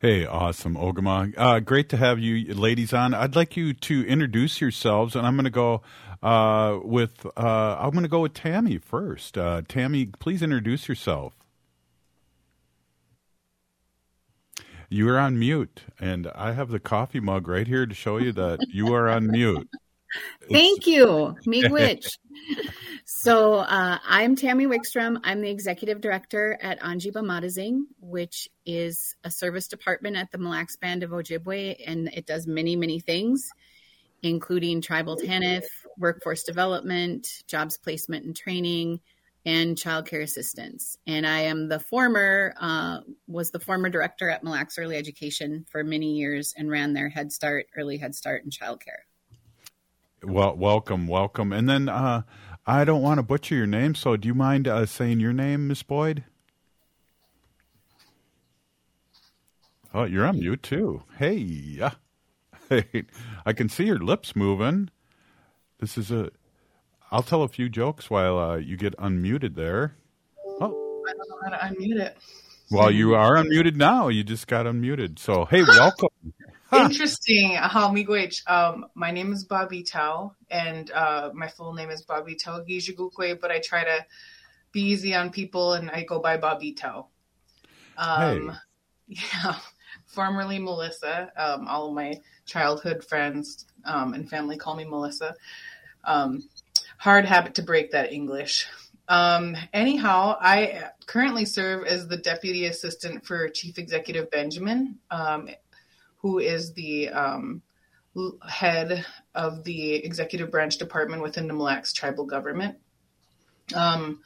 Hey, 0.00 0.25
awesome, 0.25 0.76
Ogimaa. 0.76 1.35
Uh, 1.37 1.61
great 1.61 1.88
to 1.88 1.97
have 1.97 2.18
you 2.18 2.54
ladies 2.54 2.92
on. 2.92 3.14
I'd 3.14 3.35
like 3.35 3.56
you 3.56 3.73
to 3.73 4.06
introduce 4.06 4.61
yourselves, 4.61 5.16
and 5.16 5.26
I'm 5.26 5.35
going 5.35 5.45
to 5.45 5.50
go 5.50 5.83
uh, 6.26 6.80
with 6.83 7.25
uh, 7.37 7.76
I'm 7.78 7.90
going 7.90 8.02
to 8.02 8.09
go 8.09 8.21
with 8.21 8.35
Tammy 8.35 8.78
first. 8.78 9.38
Uh, 9.38 9.62
Tammy, 9.68 10.06
please 10.06 10.42
introduce 10.42 10.88
yourself. 10.88 11.35
You 14.88 15.09
are 15.09 15.18
on 15.18 15.38
mute, 15.38 15.83
and 16.00 16.26
I 16.35 16.52
have 16.52 16.71
the 16.71 16.80
coffee 16.80 17.21
mug 17.21 17.47
right 17.47 17.66
here 17.66 17.87
to 17.87 17.95
show 17.95 18.18
you 18.18 18.33
that 18.33 18.59
you 18.73 18.92
are 18.92 19.09
on 19.09 19.28
mute. 19.28 19.68
Thank 20.50 20.87
you, 20.87 21.37
me 21.47 21.62
Miigwech. 21.62 22.09
so 23.04 23.54
uh, 23.59 23.99
I'm 24.04 24.35
Tammy 24.35 24.66
Wickstrom. 24.66 25.21
I'm 25.23 25.42
the 25.42 25.50
executive 25.50 26.00
director 26.00 26.59
at 26.61 26.80
Aanjibimaadizing, 26.80 27.83
which 28.00 28.49
is 28.64 29.14
a 29.23 29.30
service 29.30 29.68
department 29.68 30.16
at 30.16 30.33
the 30.33 30.38
Mille 30.38 30.50
Lacs 30.50 30.76
Band 30.76 31.04
of 31.04 31.11
Ojibwe, 31.11 31.76
and 31.87 32.09
it 32.12 32.26
does 32.26 32.49
many, 32.49 32.75
many 32.75 32.99
things, 32.99 33.49
including 34.23 34.80
tribal 34.80 35.16
TANF, 35.16 35.64
workforce 35.99 36.42
development, 36.42 37.26
jobs 37.46 37.78
placement 37.78 38.25
and 38.25 38.37
training, 38.37 39.00
and 39.44 39.76
childcare 39.76 40.23
assistance. 40.23 40.99
And 41.06 41.26
I 41.26 41.42
am 41.42 41.68
the 41.68 41.78
former, 41.78 42.52
uh, 42.61 43.00
was 43.28 43.52
the 43.52 43.61
former 43.61 43.88
director 43.88 44.28
at 44.28 44.42
Mille 44.42 44.54
Lacs 44.54 44.76
Early 44.76 44.96
Education 44.96 45.64
for 45.70 45.85
many 45.85 46.14
years 46.14 46.52
and 46.56 46.68
ran 46.68 46.92
their 46.92 47.08
Head 47.08 47.30
Start, 47.30 47.66
Early 47.76 47.96
Head 47.96 48.14
Start, 48.14 48.42
and 48.42 48.52
childcare. 48.52 49.06
Well, 50.25 50.56
welcome, 50.56 51.06
welcome. 51.06 51.52
And 51.52 51.68
then 51.68 51.88
uh, 51.88 52.23
I 52.66 52.85
don't 52.85 53.02
want 53.02 53.18
to 53.18 53.23
butcher 53.23 53.54
your 53.54 53.66
name, 53.66 53.94
so 53.94 54.16
do 54.16 54.26
you 54.26 54.35
mind 54.35 54.66
uh, 54.66 54.85
saying 54.87 55.20
your 55.20 55.32
name, 55.32 55.68
Miss 55.68 55.85
Boyd? 55.85 56.25
Oh, 59.94 60.04
you're 60.04 60.26
on 60.26 60.40
mute 60.40 60.62
too. 60.62 61.04
Hey, 61.18 61.80
hey, 62.68 63.04
I 63.44 63.52
can 63.52 63.68
see 63.68 63.85
your 63.85 63.99
lips 63.99 64.37
moving. 64.37 64.90
This 65.78 65.99
is 65.99 66.11
a. 66.11 66.30
I'll 67.11 67.23
tell 67.23 67.42
a 67.42 67.49
few 67.49 67.68
jokes 67.68 68.11
while 68.11 68.38
uh, 68.38 68.56
you 68.56 68.76
get 68.76 68.96
unmuted 68.96 69.54
there. 69.54 69.94
Oh, 70.61 71.04
I 71.08 71.12
don't 71.12 71.28
know 71.28 71.38
how 71.44 71.50
to 71.50 71.75
unmute 71.75 72.00
it. 72.00 72.16
Well, 72.70 72.90
you 72.90 73.14
are 73.14 73.37
unmuted 73.37 73.76
now. 73.76 74.08
You 74.08 74.25
just 74.25 74.49
got 74.49 74.66
unmuted. 74.66 75.20
So, 75.20 75.44
hey, 75.44 75.62
welcome. 75.62 76.08
Interesting. 76.73 77.54
How 77.54 77.92
miigwech. 77.92 78.42
Um, 78.50 78.87
my 78.94 79.12
name 79.12 79.32
is 79.32 79.44
Bobby 79.44 79.85
Tao, 79.85 80.35
and 80.50 80.90
uh, 80.90 81.30
my 81.32 81.46
full 81.49 81.73
name 81.75 81.90
is 81.90 82.04
Baabiitawigiizhigookwe, 82.04 83.40
but 83.40 83.52
I 83.52 83.61
try 83.61 83.85
to 83.85 84.04
be 84.73 84.82
easy 84.82 85.14
on 85.14 85.30
people, 85.30 85.75
and 85.75 85.90
I 85.90 86.02
go 86.02 86.18
by 86.18 86.37
Bobby 86.38 86.73
Tao. 86.73 87.06
Um, 87.96 88.49
hey. 88.49 88.56
yeah, 89.44 89.56
formerly 90.06 90.58
Melissa. 90.58 91.30
Um, 91.37 91.68
all 91.68 91.88
of 91.88 91.94
my 91.94 92.20
childhood 92.46 93.04
friends 93.04 93.66
um, 93.84 94.14
and 94.14 94.30
family 94.30 94.56
call 94.56 94.76
me 94.76 94.84
Melissa. 94.84 95.34
Um, 96.04 96.48
hard 96.98 97.26
habit 97.26 97.54
to 97.56 97.62
break 97.62 97.90
that 97.90 98.12
English. 98.12 98.66
Um, 99.08 99.56
anyhow, 99.72 100.36
I 100.40 100.90
currently 101.06 101.44
serve 101.44 101.86
as 101.86 102.08
the 102.08 102.16
deputy 102.16 102.66
assistant 102.66 103.24
for 103.24 103.48
Chief 103.48 103.78
Executive 103.78 104.30
Benjamin, 104.30 104.98
um, 105.10 105.48
who 106.18 106.38
is 106.38 106.72
the 106.72 107.10
um, 107.10 107.62
head 108.48 109.04
of 109.34 109.62
the 109.64 109.94
executive 109.94 110.50
branch 110.50 110.78
department 110.78 111.22
within 111.22 111.46
the 111.46 111.54
Mille 111.54 111.64
Lacs 111.64 111.92
tribal 111.92 112.24
government, 112.24 112.78
um, 113.74 114.20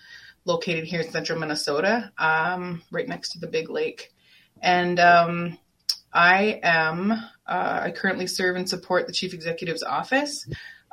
located 0.44 0.84
here 0.84 1.00
in 1.00 1.10
central 1.10 1.38
Minnesota, 1.38 2.12
right 2.18 3.08
next 3.08 3.32
to 3.32 3.38
the 3.38 3.48
big 3.48 3.68
lake. 3.68 4.12
And 4.62 4.98
I 6.12 6.60
am, 6.62 7.12
uh, 7.12 7.80
I 7.84 7.92
currently 7.92 8.26
serve 8.26 8.56
and 8.56 8.68
support 8.68 9.06
the 9.06 9.12
chief 9.12 9.34
executive's 9.34 9.82
office. 9.82 10.48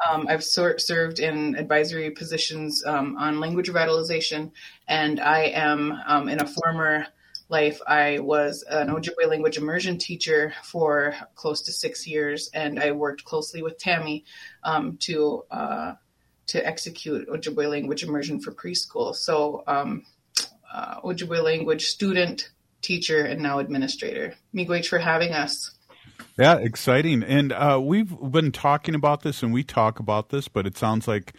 Um, 0.07 0.27
I've 0.29 0.43
ser- 0.43 0.77
served 0.77 1.19
in 1.19 1.55
advisory 1.55 2.11
positions 2.11 2.83
um, 2.85 3.17
on 3.17 3.39
language 3.39 3.69
revitalization, 3.69 4.51
and 4.87 5.19
I 5.19 5.45
am 5.45 5.93
um, 6.05 6.29
in 6.29 6.39
a 6.39 6.47
former 6.47 7.07
life. 7.49 7.79
I 7.87 8.19
was 8.19 8.63
an 8.69 8.89
Ojibwe 8.89 9.27
language 9.27 9.57
immersion 9.57 9.97
teacher 9.97 10.53
for 10.63 11.15
close 11.33 11.63
to 11.63 11.71
six 11.71 12.05
years, 12.05 12.51
and 12.53 12.79
I 12.79 12.91
worked 12.91 13.23
closely 13.23 13.63
with 13.63 13.79
Tammy 13.79 14.25
um, 14.63 14.97
to 14.97 15.45
uh, 15.49 15.93
to 16.47 16.65
execute 16.65 17.27
Ojibwe 17.27 17.69
language 17.69 18.03
immersion 18.03 18.39
for 18.39 18.51
preschool. 18.51 19.15
So, 19.15 19.63
um, 19.67 20.05
uh, 20.71 21.01
Ojibwe 21.01 21.43
language 21.43 21.87
student, 21.87 22.51
teacher, 22.81 23.23
and 23.23 23.41
now 23.41 23.59
administrator. 23.59 24.35
Miigwech 24.53 24.87
for 24.87 24.99
having 24.99 25.33
us. 25.33 25.71
Yeah, 26.37 26.57
exciting. 26.57 27.23
And 27.23 27.51
uh, 27.51 27.79
we've 27.81 28.15
been 28.31 28.51
talking 28.51 28.95
about 28.95 29.23
this, 29.23 29.41
and 29.41 29.51
we 29.51 29.63
talk 29.63 29.99
about 29.99 30.29
this, 30.29 30.47
but 30.47 30.67
it 30.67 30.77
sounds 30.77 31.07
like 31.07 31.33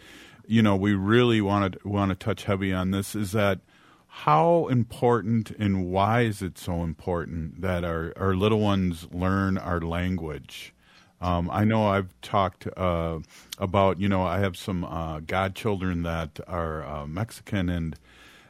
you 0.45 0.61
know 0.61 0.75
we 0.75 0.93
really 0.93 1.41
want 1.41 1.73
to 1.73 1.87
want 1.87 2.09
to 2.09 2.15
touch 2.15 2.43
heavy 2.43 2.73
on 2.73 2.91
this. 2.91 3.15
Is 3.15 3.31
that 3.31 3.59
how 4.07 4.67
important 4.67 5.51
and 5.51 5.85
why 5.85 6.21
is 6.21 6.41
it 6.41 6.57
so 6.57 6.83
important 6.83 7.61
that 7.61 7.83
our 7.83 8.11
our 8.17 8.35
little 8.35 8.59
ones 8.59 9.07
learn 9.11 9.57
our 9.57 9.79
language? 9.79 10.73
Um, 11.21 11.49
I 11.51 11.65
know 11.65 11.87
I've 11.87 12.13
talked 12.21 12.67
uh, 12.75 13.19
about 13.57 13.99
you 13.99 14.09
know 14.09 14.23
I 14.23 14.39
have 14.39 14.57
some 14.57 14.83
uh, 14.83 15.19
godchildren 15.21 16.03
that 16.03 16.39
are 16.47 16.83
uh, 16.85 17.07
Mexican 17.07 17.69
and 17.69 17.95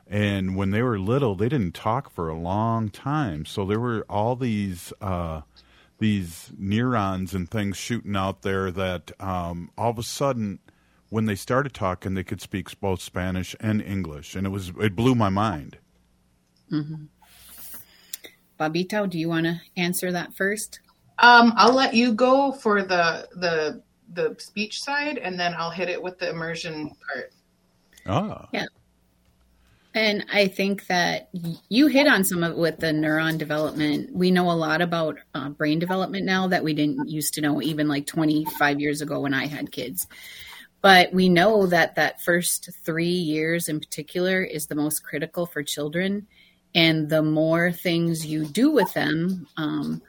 and 0.10 0.56
when 0.56 0.72
they 0.72 0.82
were 0.82 0.98
little 0.98 1.36
they 1.36 1.48
didn't 1.48 1.75
talk 1.75 2.10
for 2.10 2.28
a 2.30 2.38
long 2.38 2.89
time, 2.89 3.46
so 3.46 3.63
there 3.63 3.80
were 3.80 4.04
all 4.10 4.36
these 4.36 4.92
uh, 5.01 5.42
these 6.00 6.51
neurons 6.58 7.36
and 7.36 7.50
things 7.50 7.78
shooting 7.78 8.16
out 8.16 8.42
there 8.42 8.72
that 8.72 9.12
um, 9.22 9.70
all 9.78 9.92
of 9.92 10.00
a 10.00 10.04
sudden 10.04 10.60
when 11.10 11.25
they 11.25 11.36
started 11.36 11.74
talking 11.74 12.16
they 12.16 12.24
could 12.24 12.42
speak 12.42 12.68
both 12.80 13.01
spanish 13.01 13.56
and 13.60 13.82
english. 13.84 14.36
And 14.36 14.48
it 14.48 14.50
was 14.50 14.74
it 14.82 14.96
blew 14.96 15.13
my 15.13 15.30
mind. 15.30 15.78
Mm-hmm. 16.72 17.06
babito 18.60 19.08
do 19.08 19.20
you 19.20 19.30
want 19.30 19.46
to 19.46 19.62
answer 19.78 20.12
that 20.12 20.34
first? 20.34 20.80
Um, 21.20 21.54
i'll 21.56 21.74
let 21.74 21.94
you 21.94 22.13
go 22.13 22.51
for 22.51 22.82
the 22.82 23.28
the 23.36 23.84
the 24.12 24.36
speech 24.39 24.82
side 24.82 25.20
and 25.20 25.39
then 25.39 25.54
i'll 25.56 25.70
hit 25.70 25.88
it 25.88 26.01
with 26.01 26.18
the 26.18 26.30
immersion 26.30 26.96
part. 27.06 27.32
Ah. 28.08 28.48
Yeah 28.51 28.66
and 30.00 30.25
I 30.32 30.48
think 30.48 30.88
that 30.88 31.29
you 31.68 31.88
hit 31.88 32.08
on 32.08 32.24
some 32.24 32.41
of 32.41 32.53
it 32.53 32.58
with 32.58 32.79
the 32.79 32.88
neuron 32.88 33.38
development. 33.38 34.15
We 34.15 34.32
know 34.32 34.50
a 34.50 34.53
lot 34.53 34.82
about 34.82 35.18
uh, 35.36 35.50
brain 35.50 35.77
development 35.77 36.25
now 36.25 36.48
that 36.48 36.63
we 36.63 36.74
didn't 36.74 37.10
used 37.10 37.34
to 37.34 37.41
know 37.41 37.62
even 37.62 37.89
like 37.89 38.08
25 38.08 38.79
years 38.79 39.01
ago 39.01 39.20
when 39.20 39.34
I 39.34 39.46
had 39.46 39.74
kids. 39.74 40.08
But 40.82 41.12
we 41.12 41.27
know 41.27 41.68
that 41.68 41.96
that 41.96 42.22
first 42.22 42.70
three 42.86 43.08
years 43.10 43.68
in 43.68 43.82
particular 43.82 44.41
is 44.41 44.68
the 44.68 44.75
most 44.75 45.03
critical 45.03 45.46
for 45.46 45.63
children. 45.63 46.27
And 46.74 47.10
the 47.10 47.22
more 47.22 47.74
things 47.74 48.25
you 48.25 48.46
do 48.46 48.72
with 48.72 48.94
them, 48.94 49.48
um, 49.58 50.01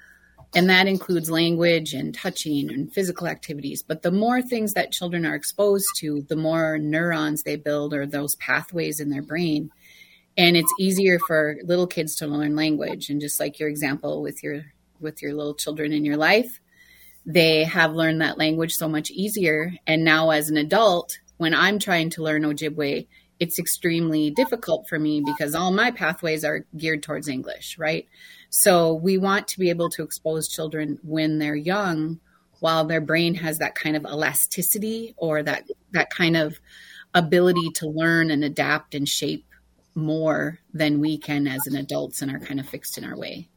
and 0.55 0.69
that 0.69 0.89
includes 0.89 1.31
language 1.31 1.95
and 1.95 2.15
touching 2.15 2.71
and 2.71 2.93
physical 2.93 3.27
activities. 3.27 3.83
But 3.83 4.03
the 4.03 4.11
more 4.11 4.43
things 4.43 4.73
that 4.75 4.93
children 4.93 5.25
are 5.25 5.35
exposed 5.35 5.87
to, 5.99 6.23
the 6.29 6.37
more 6.37 6.77
neurons 6.79 7.43
they 7.43 7.57
build 7.57 7.95
or 7.95 8.05
those 8.05 8.35
pathways 8.37 8.99
in 9.01 9.11
their 9.11 9.23
brain. 9.23 9.71
And 10.37 10.57
it's 10.57 10.73
easier 10.79 11.19
for 11.19 11.57
little 11.63 11.87
kids 11.87 12.17
to 12.17 12.27
learn 12.27 12.57
language. 12.57 13.11
And 13.11 13.21
just 13.21 13.41
like 13.41 13.59
your 13.59 13.69
example 13.69 14.23
with 14.23 14.43
your 14.43 14.65
with 15.01 15.23
your 15.23 15.35
little 15.35 15.55
children 15.55 15.93
in 15.93 16.05
your 16.05 16.17
life, 16.17 16.61
they 17.25 17.65
have 17.65 17.93
learned 17.93 18.21
that 18.21 18.39
language 18.39 18.75
so 18.75 18.89
much 18.89 19.11
easier. 19.11 19.73
And 19.87 20.05
now 20.05 20.31
as 20.31 20.51
an 20.51 20.57
adult, 20.57 21.19
when 21.39 21.55
I'm 21.55 21.79
trying 21.79 22.11
to 22.11 22.23
learn 22.23 22.43
Ojibwe, 22.43 23.07
it's 23.39 23.59
extremely 23.59 24.31
difficult 24.31 24.87
for 24.89 24.99
me 24.99 25.23
because 25.25 25.55
all 25.55 25.71
my 25.73 25.91
pathways 25.91 26.45
are 26.45 26.67
geared 26.77 27.03
towards 27.03 27.29
English, 27.29 27.79
right? 27.79 28.07
So 28.51 28.93
we 28.93 29.17
want 29.17 29.49
to 29.49 29.59
be 29.59 29.71
able 29.71 29.89
to 29.91 30.03
expose 30.03 30.49
children 30.49 30.99
when 31.03 31.39
they're 31.39 31.55
young 31.55 32.21
while 32.61 32.85
their 32.85 33.01
brain 33.01 33.35
has 33.37 33.59
that 33.59 33.75
kind 33.75 33.97
of 33.97 34.05
elasticity 34.05 35.15
or 35.17 35.43
that 35.43 35.65
that 35.93 36.11
kind 36.11 36.37
of 36.37 36.61
ability 37.15 37.71
to 37.77 37.89
learn 37.89 38.31
and 38.31 38.45
adapt 38.45 38.95
and 38.95 39.09
shape 39.09 39.47
more 39.95 40.59
than 40.73 41.01
we 41.01 41.19
can 41.19 41.47
as 41.47 41.67
an 41.67 41.77
adults 41.77 42.23
and 42.23 42.31
are 42.31 42.39
kind 42.39 42.61
of 42.61 42.69
fixed 42.69 42.97
in 42.99 43.05
our 43.05 43.17
way. 43.17 43.49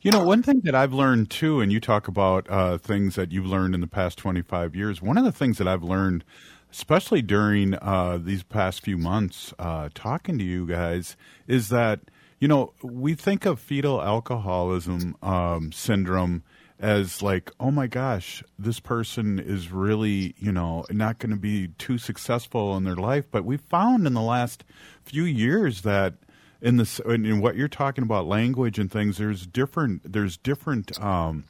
You 0.00 0.12
know, 0.12 0.24
one 0.24 0.42
thing 0.42 0.60
that 0.60 0.74
I've 0.74 0.92
learned 0.92 1.30
too, 1.30 1.60
and 1.60 1.72
you 1.72 1.80
talk 1.80 2.06
about 2.06 2.48
uh, 2.48 2.78
things 2.78 3.16
that 3.16 3.32
you've 3.32 3.46
learned 3.46 3.74
in 3.74 3.80
the 3.80 3.88
past 3.88 4.16
25 4.18 4.76
years, 4.76 5.02
one 5.02 5.18
of 5.18 5.24
the 5.24 5.32
things 5.32 5.58
that 5.58 5.66
I've 5.66 5.82
learned, 5.82 6.24
especially 6.70 7.20
during 7.20 7.74
uh, 7.74 8.18
these 8.22 8.44
past 8.44 8.82
few 8.82 8.96
months 8.96 9.52
uh, 9.58 9.88
talking 9.94 10.38
to 10.38 10.44
you 10.44 10.66
guys, 10.66 11.16
is 11.48 11.68
that 11.70 12.00
you 12.38 12.46
know, 12.46 12.72
we 12.82 13.14
think 13.14 13.44
of 13.44 13.58
fetal 13.58 14.00
alcoholism 14.00 15.16
um, 15.22 15.72
syndrome 15.72 16.44
as 16.80 17.22
like, 17.22 17.50
oh 17.58 17.70
my 17.70 17.86
gosh, 17.86 18.42
this 18.58 18.78
person 18.80 19.38
is 19.38 19.72
really, 19.72 20.34
you 20.38 20.52
know, 20.52 20.84
not 20.90 21.18
going 21.18 21.30
to 21.30 21.36
be 21.36 21.68
too 21.78 21.98
successful 21.98 22.76
in 22.76 22.84
their 22.84 22.96
life. 22.96 23.26
But 23.30 23.44
we 23.44 23.56
found 23.56 24.06
in 24.06 24.14
the 24.14 24.20
last 24.20 24.64
few 25.02 25.24
years 25.24 25.82
that 25.82 26.14
in 26.60 26.76
this, 26.76 27.00
in 27.00 27.40
what 27.40 27.56
you're 27.56 27.68
talking 27.68 28.04
about, 28.04 28.26
language 28.26 28.78
and 28.78 28.90
things, 28.90 29.18
there's 29.18 29.46
different, 29.46 30.12
there's 30.12 30.36
different, 30.36 31.00
um, 31.02 31.44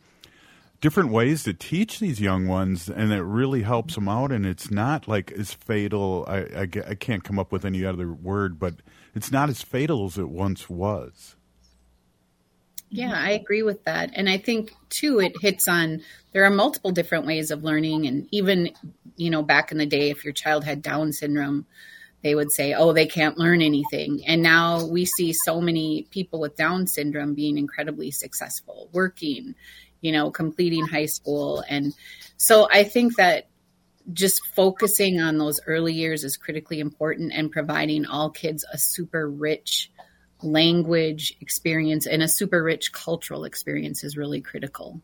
different 0.80 1.10
ways 1.10 1.42
to 1.44 1.52
teach 1.52 1.98
these 1.98 2.20
young 2.20 2.46
ones, 2.46 2.88
and 2.88 3.12
it 3.12 3.22
really 3.22 3.62
helps 3.62 3.96
them 3.96 4.08
out. 4.08 4.32
And 4.32 4.46
it's 4.46 4.70
not 4.70 5.08
like 5.08 5.32
as 5.32 5.52
fatal. 5.52 6.24
I, 6.28 6.38
I, 6.38 6.68
I 6.88 6.94
can't 6.94 7.24
come 7.24 7.38
up 7.38 7.52
with 7.52 7.64
any 7.64 7.84
other 7.84 8.12
word, 8.12 8.58
but 8.58 8.76
it's 9.14 9.32
not 9.32 9.48
as 9.48 9.62
fatal 9.62 10.06
as 10.06 10.16
it 10.16 10.28
once 10.28 10.70
was. 10.70 11.36
Yeah, 12.90 13.12
mm-hmm. 13.12 13.26
I 13.26 13.30
agree 13.32 13.62
with 13.62 13.84
that. 13.84 14.10
And 14.14 14.28
I 14.28 14.38
think 14.38 14.74
too 14.88 15.20
it 15.20 15.32
hits 15.40 15.68
on 15.68 16.02
there 16.32 16.44
are 16.44 16.50
multiple 16.50 16.90
different 16.90 17.26
ways 17.26 17.50
of 17.50 17.64
learning 17.64 18.06
and 18.06 18.28
even 18.30 18.70
you 19.16 19.30
know 19.30 19.42
back 19.42 19.72
in 19.72 19.78
the 19.78 19.86
day 19.86 20.10
if 20.10 20.24
your 20.24 20.32
child 20.32 20.64
had 20.64 20.82
down 20.82 21.12
syndrome 21.12 21.66
they 22.22 22.34
would 22.34 22.50
say 22.50 22.74
oh 22.74 22.92
they 22.92 23.06
can't 23.06 23.38
learn 23.38 23.62
anything. 23.62 24.24
And 24.26 24.42
now 24.42 24.86
we 24.86 25.04
see 25.04 25.32
so 25.32 25.60
many 25.60 26.06
people 26.10 26.40
with 26.40 26.56
down 26.56 26.86
syndrome 26.86 27.34
being 27.34 27.58
incredibly 27.58 28.10
successful, 28.10 28.88
working, 28.92 29.54
you 30.00 30.12
know, 30.12 30.30
completing 30.30 30.86
high 30.86 31.06
school 31.06 31.62
and 31.68 31.94
so 32.36 32.68
I 32.70 32.84
think 32.84 33.16
that 33.16 33.48
just 34.12 34.44
focusing 34.54 35.20
on 35.20 35.36
those 35.36 35.60
early 35.66 35.92
years 35.92 36.24
is 36.24 36.38
critically 36.38 36.80
important 36.80 37.32
and 37.34 37.52
providing 37.52 38.06
all 38.06 38.30
kids 38.30 38.64
a 38.72 38.78
super 38.78 39.28
rich 39.28 39.90
language 40.42 41.36
experience 41.40 42.06
and 42.06 42.22
a 42.22 42.28
super 42.28 42.62
rich 42.62 42.92
cultural 42.92 43.44
experience 43.44 44.04
is 44.04 44.16
really 44.16 44.40
critical. 44.40 45.00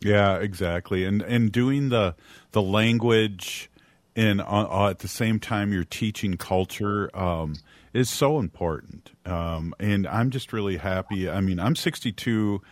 Yeah, 0.00 0.36
exactly. 0.36 1.04
And 1.04 1.22
and 1.22 1.52
doing 1.52 1.90
the 1.90 2.14
the 2.52 2.62
language 2.62 3.70
and 4.16 4.40
uh, 4.40 4.88
at 4.88 5.00
the 5.00 5.08
same 5.08 5.38
time 5.38 5.72
you're 5.72 5.84
teaching 5.84 6.36
culture 6.36 7.14
um, 7.16 7.56
is 7.92 8.08
so 8.08 8.38
important. 8.38 9.10
Um, 9.26 9.74
and 9.78 10.06
I'm 10.06 10.30
just 10.30 10.52
really 10.52 10.78
happy. 10.78 11.28
I 11.28 11.40
mean, 11.40 11.60
I'm 11.60 11.76
62 11.76 12.62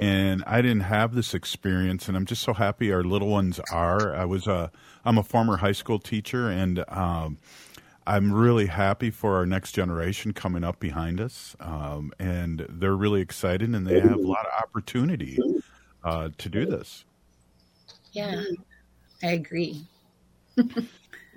and 0.00 0.44
I 0.46 0.62
didn't 0.62 0.80
have 0.80 1.14
this 1.14 1.34
experience, 1.34 2.08
and 2.08 2.16
I'm 2.16 2.24
just 2.24 2.42
so 2.42 2.54
happy 2.54 2.92
our 2.92 3.02
little 3.02 3.28
ones 3.28 3.60
are. 3.72 4.14
I 4.14 4.24
was 4.24 4.46
a 4.46 4.70
I'm 5.04 5.18
a 5.18 5.22
former 5.22 5.56
high 5.56 5.72
school 5.72 5.98
teacher, 5.98 6.48
and 6.48 6.84
um, 6.88 7.38
I'm 8.08 8.32
really 8.32 8.66
happy 8.66 9.10
for 9.10 9.36
our 9.36 9.44
next 9.44 9.72
generation 9.72 10.32
coming 10.32 10.64
up 10.64 10.80
behind 10.80 11.20
us, 11.20 11.54
um, 11.60 12.10
and 12.18 12.64
they're 12.66 12.96
really 12.96 13.20
excited, 13.20 13.74
and 13.74 13.86
they 13.86 14.00
have 14.00 14.14
a 14.14 14.16
lot 14.16 14.46
of 14.46 14.62
opportunity 14.62 15.38
uh, 16.02 16.30
to 16.38 16.48
do 16.48 16.64
this. 16.64 17.04
Yeah, 18.12 18.42
I 19.22 19.32
agree. 19.32 19.86
so, 20.56 20.74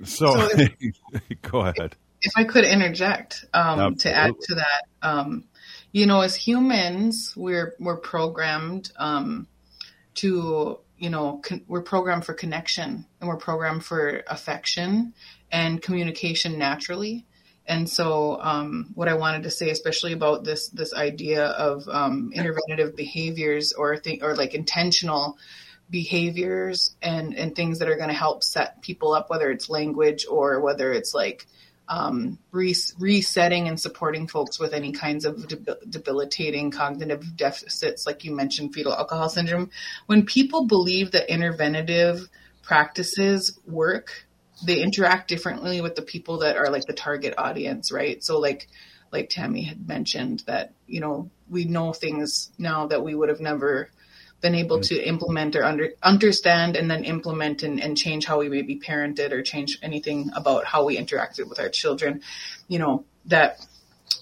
so 0.03 0.47
if, 0.53 1.41
go 1.41 1.59
ahead. 1.59 1.97
If 2.21 2.31
I 2.37 2.45
could 2.45 2.63
interject 2.63 3.43
um, 3.53 3.95
to 3.95 4.15
add 4.15 4.33
to 4.39 4.55
that, 4.55 4.83
um, 5.01 5.43
you 5.91 6.05
know, 6.05 6.21
as 6.21 6.35
humans, 6.35 7.33
we're 7.35 7.75
we're 7.79 7.97
programmed 7.97 8.93
um, 8.95 9.45
to 10.15 10.79
you 10.97 11.09
know 11.09 11.41
con- 11.43 11.65
we're 11.67 11.81
programmed 11.81 12.23
for 12.23 12.33
connection 12.33 13.05
and 13.19 13.27
we're 13.27 13.35
programmed 13.35 13.83
for 13.83 14.23
affection 14.27 15.13
and 15.51 15.81
communication 15.81 16.57
naturally. 16.57 17.25
And 17.67 17.89
so, 17.89 18.39
um, 18.41 18.91
what 18.95 19.07
I 19.07 19.13
wanted 19.13 19.43
to 19.43 19.51
say, 19.51 19.69
especially 19.69 20.13
about 20.13 20.43
this 20.43 20.69
this 20.69 20.93
idea 20.93 21.45
of 21.45 21.87
um, 21.87 22.31
interventive 22.35 22.95
behaviors 22.95 23.73
or 23.73 23.97
th- 23.97 24.21
or 24.21 24.35
like 24.35 24.53
intentional 24.53 25.37
behaviors 25.89 26.95
and 27.01 27.35
and 27.37 27.55
things 27.55 27.79
that 27.79 27.89
are 27.89 27.97
going 27.97 28.09
to 28.09 28.15
help 28.15 28.43
set 28.43 28.81
people 28.81 29.13
up, 29.13 29.29
whether 29.29 29.51
it's 29.51 29.69
language 29.69 30.25
or 30.29 30.59
whether 30.61 30.91
it's 30.91 31.13
like 31.13 31.45
um, 31.91 32.39
re- 32.51 32.75
resetting 32.99 33.67
and 33.67 33.79
supporting 33.79 34.27
folks 34.27 34.57
with 34.57 34.73
any 34.73 34.93
kinds 34.93 35.25
of 35.25 35.45
debilitating 35.89 36.71
cognitive 36.71 37.35
deficits, 37.35 38.05
like 38.05 38.23
you 38.23 38.33
mentioned, 38.33 38.73
fetal 38.73 38.93
alcohol 38.93 39.27
syndrome. 39.27 39.69
When 40.05 40.25
people 40.25 40.67
believe 40.67 41.11
that 41.11 41.29
interventive 41.29 42.29
practices 42.63 43.59
work, 43.67 44.25
they 44.65 44.81
interact 44.81 45.27
differently 45.27 45.81
with 45.81 45.95
the 45.95 46.01
people 46.01 46.39
that 46.39 46.57
are 46.57 46.69
like 46.69 46.85
the 46.85 46.93
target 46.93 47.33
audience, 47.37 47.91
right? 47.91 48.23
So, 48.23 48.39
like, 48.39 48.67
like 49.11 49.29
Tammy 49.29 49.63
had 49.63 49.87
mentioned, 49.87 50.43
that 50.47 50.73
you 50.87 51.01
know 51.01 51.29
we 51.49 51.65
know 51.65 51.93
things 51.93 52.51
now 52.57 52.87
that 52.87 53.03
we 53.03 53.15
would 53.15 53.29
have 53.29 53.41
never 53.41 53.89
been 54.41 54.55
able 54.55 54.77
mm-hmm. 54.77 54.95
to 54.95 55.07
implement 55.07 55.55
or 55.55 55.63
under, 55.63 55.89
understand 56.01 56.75
and 56.75 56.89
then 56.89 57.03
implement 57.03 57.61
and, 57.63 57.79
and 57.79 57.95
change 57.95 58.25
how 58.25 58.39
we 58.39 58.49
maybe 58.49 58.79
parented 58.79 59.31
or 59.31 59.43
change 59.43 59.77
anything 59.83 60.31
about 60.35 60.65
how 60.65 60.85
we 60.85 60.97
interacted 60.97 61.47
with 61.47 61.59
our 61.59 61.69
children, 61.69 62.21
you 62.67 62.79
know, 62.79 63.05
that 63.25 63.65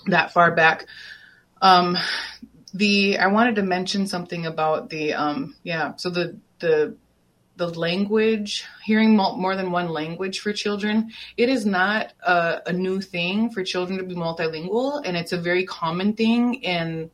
that 0.07 0.33
far 0.33 0.53
back. 0.53 0.85
Um, 1.61 1.97
the 2.73 3.17
I 3.17 3.27
wanted 3.27 3.55
to 3.55 3.63
mention 3.63 4.07
something 4.07 4.45
about 4.45 4.89
the 4.89 5.13
um, 5.13 5.55
yeah, 5.63 5.95
so 5.95 6.09
the 6.09 6.37
the 6.59 6.95
the 7.59 7.67
language, 7.67 8.65
hearing 8.83 9.15
more 9.15 9.55
than 9.55 9.71
one 9.71 9.89
language 9.89 10.39
for 10.39 10.51
children, 10.51 11.11
it 11.37 11.49
is 11.49 11.65
not 11.65 12.13
a, 12.23 12.61
a, 12.67 12.73
new 12.73 13.01
thing 13.01 13.51
for 13.51 13.63
children 13.63 13.99
to 13.99 14.03
be 14.03 14.15
multilingual, 14.15 15.03
and 15.05 15.15
it's 15.15 15.33
a 15.33 15.37
very 15.37 15.65
common 15.65 16.13
thing 16.13 16.55
in, 16.55 17.11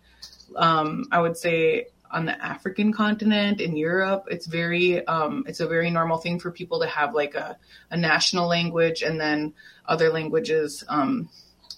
um, 0.55 1.05
I 1.11 1.19
would 1.19 1.35
say, 1.35 1.87
on 2.11 2.25
the 2.25 2.45
African 2.45 2.93
continent 2.93 3.59
in 3.59 3.75
Europe, 3.75 4.27
it's 4.29 4.45
very 4.45 5.05
um, 5.07 5.43
it's 5.47 5.59
a 5.59 5.67
very 5.67 5.89
normal 5.89 6.17
thing 6.17 6.39
for 6.39 6.51
people 6.51 6.79
to 6.79 6.87
have 6.87 7.13
like 7.13 7.35
a, 7.35 7.57
a 7.89 7.97
national 7.97 8.47
language 8.47 9.01
and 9.01 9.19
then 9.19 9.53
other 9.85 10.09
languages 10.09 10.83
um, 10.87 11.27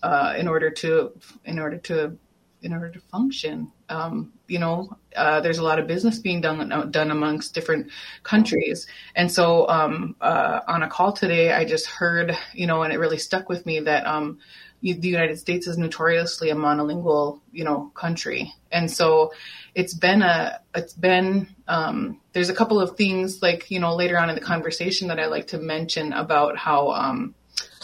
uh, 0.03 0.35
in 0.37 0.47
order 0.47 0.69
to 0.69 1.13
in 1.45 1.57
order 1.57 1.77
to 1.77 2.17
in 2.61 2.73
order 2.73 2.89
to 2.89 2.99
function. 2.99 3.71
Um, 3.89 4.33
you 4.47 4.59
know, 4.59 4.97
uh, 5.15 5.41
there's 5.41 5.59
a 5.59 5.63
lot 5.63 5.79
of 5.79 5.87
business 5.87 6.19
being 6.19 6.41
done 6.41 6.91
done 6.91 7.11
amongst 7.11 7.53
different 7.53 7.91
countries, 8.23 8.87
and 9.15 9.31
so 9.31 9.67
um, 9.69 10.15
uh, 10.21 10.61
on 10.67 10.83
a 10.83 10.89
call 10.89 11.13
today, 11.13 11.51
I 11.51 11.65
just 11.65 11.85
heard 11.87 12.37
you 12.53 12.67
know, 12.67 12.83
and 12.83 12.93
it 12.93 12.97
really 12.97 13.17
stuck 13.17 13.49
with 13.49 13.65
me 13.65 13.79
that 13.81 14.05
um, 14.05 14.39
the 14.81 14.93
United 14.93 15.37
States 15.37 15.67
is 15.67 15.77
notoriously 15.77 16.49
a 16.49 16.55
monolingual, 16.55 17.41
you 17.51 17.63
know, 17.63 17.91
country, 17.95 18.53
and 18.71 18.89
so 18.89 19.31
it's 19.75 19.93
been 19.93 20.21
a 20.21 20.59
it's 20.73 20.93
been 20.93 21.47
um, 21.67 22.19
there's 22.33 22.49
a 22.49 22.55
couple 22.55 22.79
of 22.79 22.97
things 22.97 23.41
like 23.41 23.69
you 23.69 23.79
know 23.79 23.95
later 23.95 24.17
on 24.17 24.29
in 24.29 24.35
the 24.35 24.41
conversation 24.41 25.09
that 25.09 25.19
I 25.19 25.27
like 25.27 25.47
to 25.47 25.59
mention 25.59 26.13
about 26.13 26.57
how 26.57 26.89
um, 26.89 27.35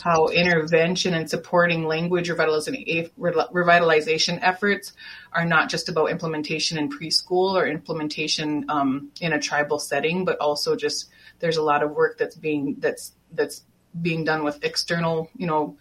how 0.02 0.28
intervention 0.28 1.14
and 1.14 1.30
supporting 1.30 1.86
language 1.86 2.30
revitalization, 2.30 4.40
efforts 4.42 4.94
are 5.34 5.46
not 5.46 5.70
just 5.70 5.90
about 5.90 6.10
implementation 6.10 6.78
in 6.78 6.90
preschool 6.90 7.54
or 7.54 7.68
implementation 7.68 8.66
um, 8.70 9.12
in 9.22 9.34
a 9.34 9.40
tribal 9.40 9.80
setting, 9.80 10.26
but 10.26 10.38
also 10.40 10.76
just 10.76 11.10
there's 11.40 11.58
a 11.58 11.64
lot 11.64 11.84
of 11.84 11.92
work 11.92 12.18
that's 12.18 12.36
being 12.36 12.76
that's 12.80 13.14
that's 13.34 13.64
being 14.02 14.24
done 14.24 14.44
with 14.44 14.64
external, 14.64 15.30
you 15.38 15.46
know, 15.46 15.78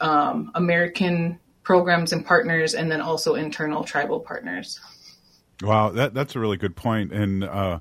um, 0.00 0.50
American 0.54 1.38
programs 1.62 2.12
and 2.12 2.24
partners, 2.24 2.74
and 2.74 2.90
then 2.90 3.00
also 3.00 3.34
internal 3.34 3.84
tribal 3.84 4.20
partners. 4.20 4.80
Wow, 5.62 5.90
that 5.90 6.14
that's 6.14 6.34
a 6.34 6.40
really 6.40 6.56
good 6.56 6.76
point, 6.76 7.12
and 7.12 7.44
uh, 7.44 7.80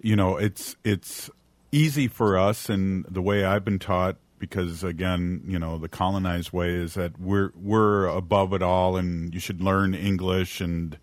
you 0.00 0.16
know, 0.16 0.36
it's 0.36 0.76
it's 0.84 1.30
easy 1.72 2.08
for 2.08 2.38
us, 2.38 2.68
and 2.68 3.04
the 3.06 3.22
way 3.22 3.44
I've 3.44 3.64
been 3.64 3.78
taught, 3.78 4.16
because 4.38 4.84
again, 4.84 5.42
you 5.46 5.58
know, 5.58 5.78
the 5.78 5.88
colonized 5.88 6.52
way 6.52 6.70
is 6.70 6.94
that 6.94 7.18
we're 7.20 7.50
we're 7.54 8.06
above 8.06 8.52
it 8.52 8.62
all, 8.62 8.96
and 8.96 9.32
you 9.34 9.40
should 9.40 9.60
learn 9.60 9.94
English, 9.94 10.60
and 10.60 10.98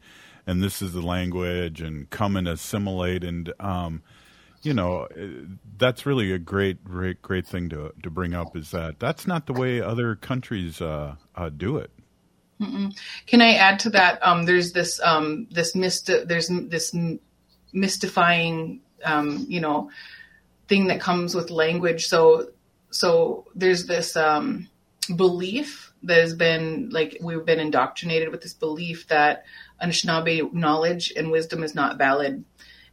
and 0.46 0.62
this 0.62 0.82
is 0.82 0.94
the 0.94 1.02
language, 1.02 1.82
and 1.82 2.10
come 2.10 2.36
and 2.36 2.48
assimilate, 2.48 3.24
and 3.24 3.54
um, 3.60 4.04
you 4.62 4.74
know, 4.74 5.08
that's 5.78 6.06
really 6.06 6.32
a 6.32 6.40
great, 6.40 6.84
great, 6.84 7.22
great 7.22 7.46
thing 7.46 7.70
to 7.70 7.94
to 8.02 8.10
bring 8.10 8.34
up. 8.34 8.56
Is 8.56 8.72
that 8.72 9.00
that's 9.00 9.28
not 9.28 9.46
the 9.46 9.54
way 9.54 9.82
other 9.82 10.16
countries 10.16 10.82
uh, 10.82 11.16
uh, 11.36 11.50
do 11.50 11.78
it. 11.78 11.92
Mm-mm. 12.62 12.96
Can 13.26 13.42
I 13.42 13.54
add 13.56 13.80
to 13.80 13.90
that? 13.92 14.26
Um, 14.26 14.46
there's 14.46 14.72
this 14.72 15.00
um, 15.02 15.48
this 15.52 15.76
mysti- 15.76 16.28
there's 16.28 16.48
this 16.48 16.96
mystifying 17.74 18.82
um, 19.04 19.46
you 19.50 19.60
know 19.60 19.90
thing 20.68 20.88
that 20.88 21.02
comes 21.02 21.36
with 21.36 21.50
language. 21.50 22.06
So 22.06 22.50
so 22.94 23.46
there's 23.56 23.86
this 23.86 24.16
um, 24.16 24.70
belief 25.16 25.94
that 26.04 26.20
has 26.20 26.34
been 26.34 26.90
like 26.90 27.18
we've 27.22 27.46
been 27.46 27.60
indoctrinated 27.60 28.30
with 28.30 28.42
this 28.42 28.54
belief 28.54 29.08
that 29.08 29.46
Anishinaabe 29.82 30.54
knowledge 30.54 31.14
and 31.16 31.32
wisdom 31.32 31.64
is 31.64 31.76
not 31.76 31.98
valid 31.98 32.44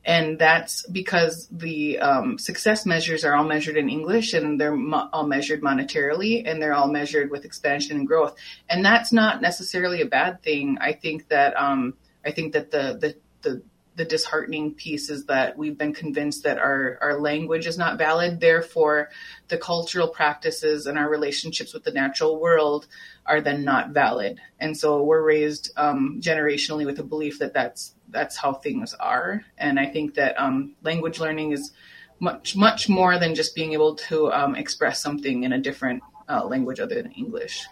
and 0.04 0.38
that's 0.38 0.86
because 0.88 1.46
the 1.50 1.98
um, 1.98 2.38
success 2.38 2.86
measures 2.86 3.24
are 3.24 3.34
all 3.34 3.44
measured 3.44 3.76
in 3.76 3.90
English 3.90 4.32
and 4.32 4.58
they're 4.58 4.74
mo- 4.74 5.10
all 5.12 5.26
measured 5.26 5.60
monetarily 5.60 6.42
and 6.46 6.60
they're 6.60 6.72
all 6.72 6.88
measured 6.90 7.30
with 7.30 7.44
expansion 7.44 7.98
and 7.98 8.06
growth. 8.06 8.34
And 8.68 8.84
that's 8.84 9.12
not 9.12 9.42
necessarily 9.42 10.00
a 10.00 10.06
bad 10.06 10.42
thing. 10.42 10.78
I 10.80 10.92
think 10.92 11.28
that 11.28 11.54
um, 11.60 11.94
I 12.24 12.30
think 12.30 12.54
that 12.54 12.70
the 12.70 12.98
the 12.98 13.16
the 13.42 13.62
the 13.96 14.04
disheartening 14.04 14.74
piece 14.74 15.10
is 15.10 15.26
that 15.26 15.58
we've 15.58 15.76
been 15.76 15.92
convinced 15.92 16.44
that 16.44 16.58
our, 16.58 16.98
our 17.00 17.20
language 17.20 17.66
is 17.66 17.76
not 17.76 17.98
valid. 17.98 18.40
Therefore, 18.40 19.10
the 19.48 19.58
cultural 19.58 20.08
practices 20.08 20.86
and 20.86 20.96
our 20.96 21.08
relationships 21.08 21.74
with 21.74 21.84
the 21.84 21.92
natural 21.92 22.40
world 22.40 22.86
are 23.26 23.40
then 23.40 23.64
not 23.64 23.90
valid. 23.90 24.40
And 24.58 24.76
so 24.76 25.02
we're 25.02 25.22
raised 25.22 25.72
um, 25.76 26.20
generationally 26.22 26.86
with 26.86 26.98
a 26.98 27.04
belief 27.04 27.38
that 27.40 27.52
that's 27.52 27.94
that's 28.08 28.36
how 28.36 28.54
things 28.54 28.94
are. 28.94 29.44
And 29.56 29.78
I 29.78 29.86
think 29.86 30.14
that 30.14 30.38
um, 30.40 30.74
language 30.82 31.20
learning 31.20 31.52
is 31.52 31.72
much 32.18 32.56
much 32.56 32.88
more 32.88 33.18
than 33.18 33.34
just 33.34 33.54
being 33.54 33.72
able 33.72 33.96
to 33.96 34.32
um, 34.32 34.54
express 34.54 35.02
something 35.02 35.44
in 35.44 35.52
a 35.52 35.58
different 35.58 36.02
uh, 36.28 36.44
language 36.44 36.80
other 36.80 37.02
than 37.02 37.12
English. 37.12 37.66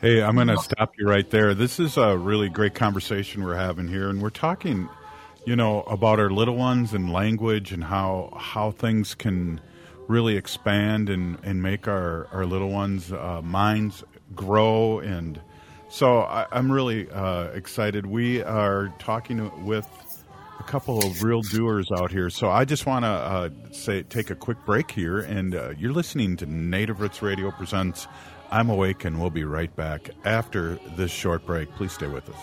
Hey, 0.00 0.20
I'm 0.20 0.34
going 0.34 0.48
to 0.48 0.58
stop 0.58 0.94
you 0.98 1.08
right 1.08 1.28
there. 1.30 1.54
This 1.54 1.78
is 1.78 1.96
a 1.96 2.18
really 2.18 2.48
great 2.48 2.74
conversation 2.74 3.44
we're 3.44 3.54
having 3.54 3.86
here, 3.86 4.10
and 4.10 4.20
we're 4.20 4.30
talking, 4.30 4.88
you 5.44 5.56
know, 5.56 5.82
about 5.82 6.18
our 6.20 6.30
little 6.30 6.56
ones 6.56 6.92
and 6.92 7.12
language 7.12 7.72
and 7.72 7.84
how 7.84 8.36
how 8.38 8.70
things 8.70 9.14
can 9.14 9.60
really 10.08 10.36
expand 10.36 11.08
and, 11.08 11.38
and 11.42 11.62
make 11.62 11.86
our, 11.88 12.26
our 12.32 12.44
little 12.44 12.70
ones' 12.70 13.12
uh, 13.12 13.40
minds 13.42 14.04
grow 14.34 14.98
and 14.98 15.40
so 15.92 16.20
I, 16.20 16.46
am 16.52 16.72
really 16.72 17.10
uh, 17.10 17.48
excited. 17.48 18.06
We 18.06 18.42
are 18.42 18.88
talking 18.98 19.66
with 19.66 19.86
a 20.58 20.62
couple 20.62 21.04
of 21.04 21.22
real 21.22 21.42
doers 21.42 21.90
out 21.94 22.10
here. 22.10 22.30
So 22.30 22.50
I 22.50 22.64
just 22.64 22.86
want 22.86 23.04
to 23.04 23.08
uh, 23.08 23.50
say 23.72 24.02
take 24.02 24.30
a 24.30 24.34
quick 24.34 24.56
break 24.64 24.90
here, 24.90 25.18
and 25.18 25.54
uh, 25.54 25.74
you're 25.76 25.92
listening 25.92 26.38
to 26.38 26.46
Native 26.46 27.02
Roots 27.02 27.20
Radio 27.20 27.50
presents 27.50 28.08
"I'm 28.50 28.70
Awake," 28.70 29.04
and 29.04 29.20
we'll 29.20 29.28
be 29.28 29.44
right 29.44 29.74
back 29.76 30.08
after 30.24 30.78
this 30.96 31.10
short 31.10 31.44
break. 31.44 31.70
Please 31.74 31.92
stay 31.92 32.06
with 32.06 32.26
us. 32.30 32.40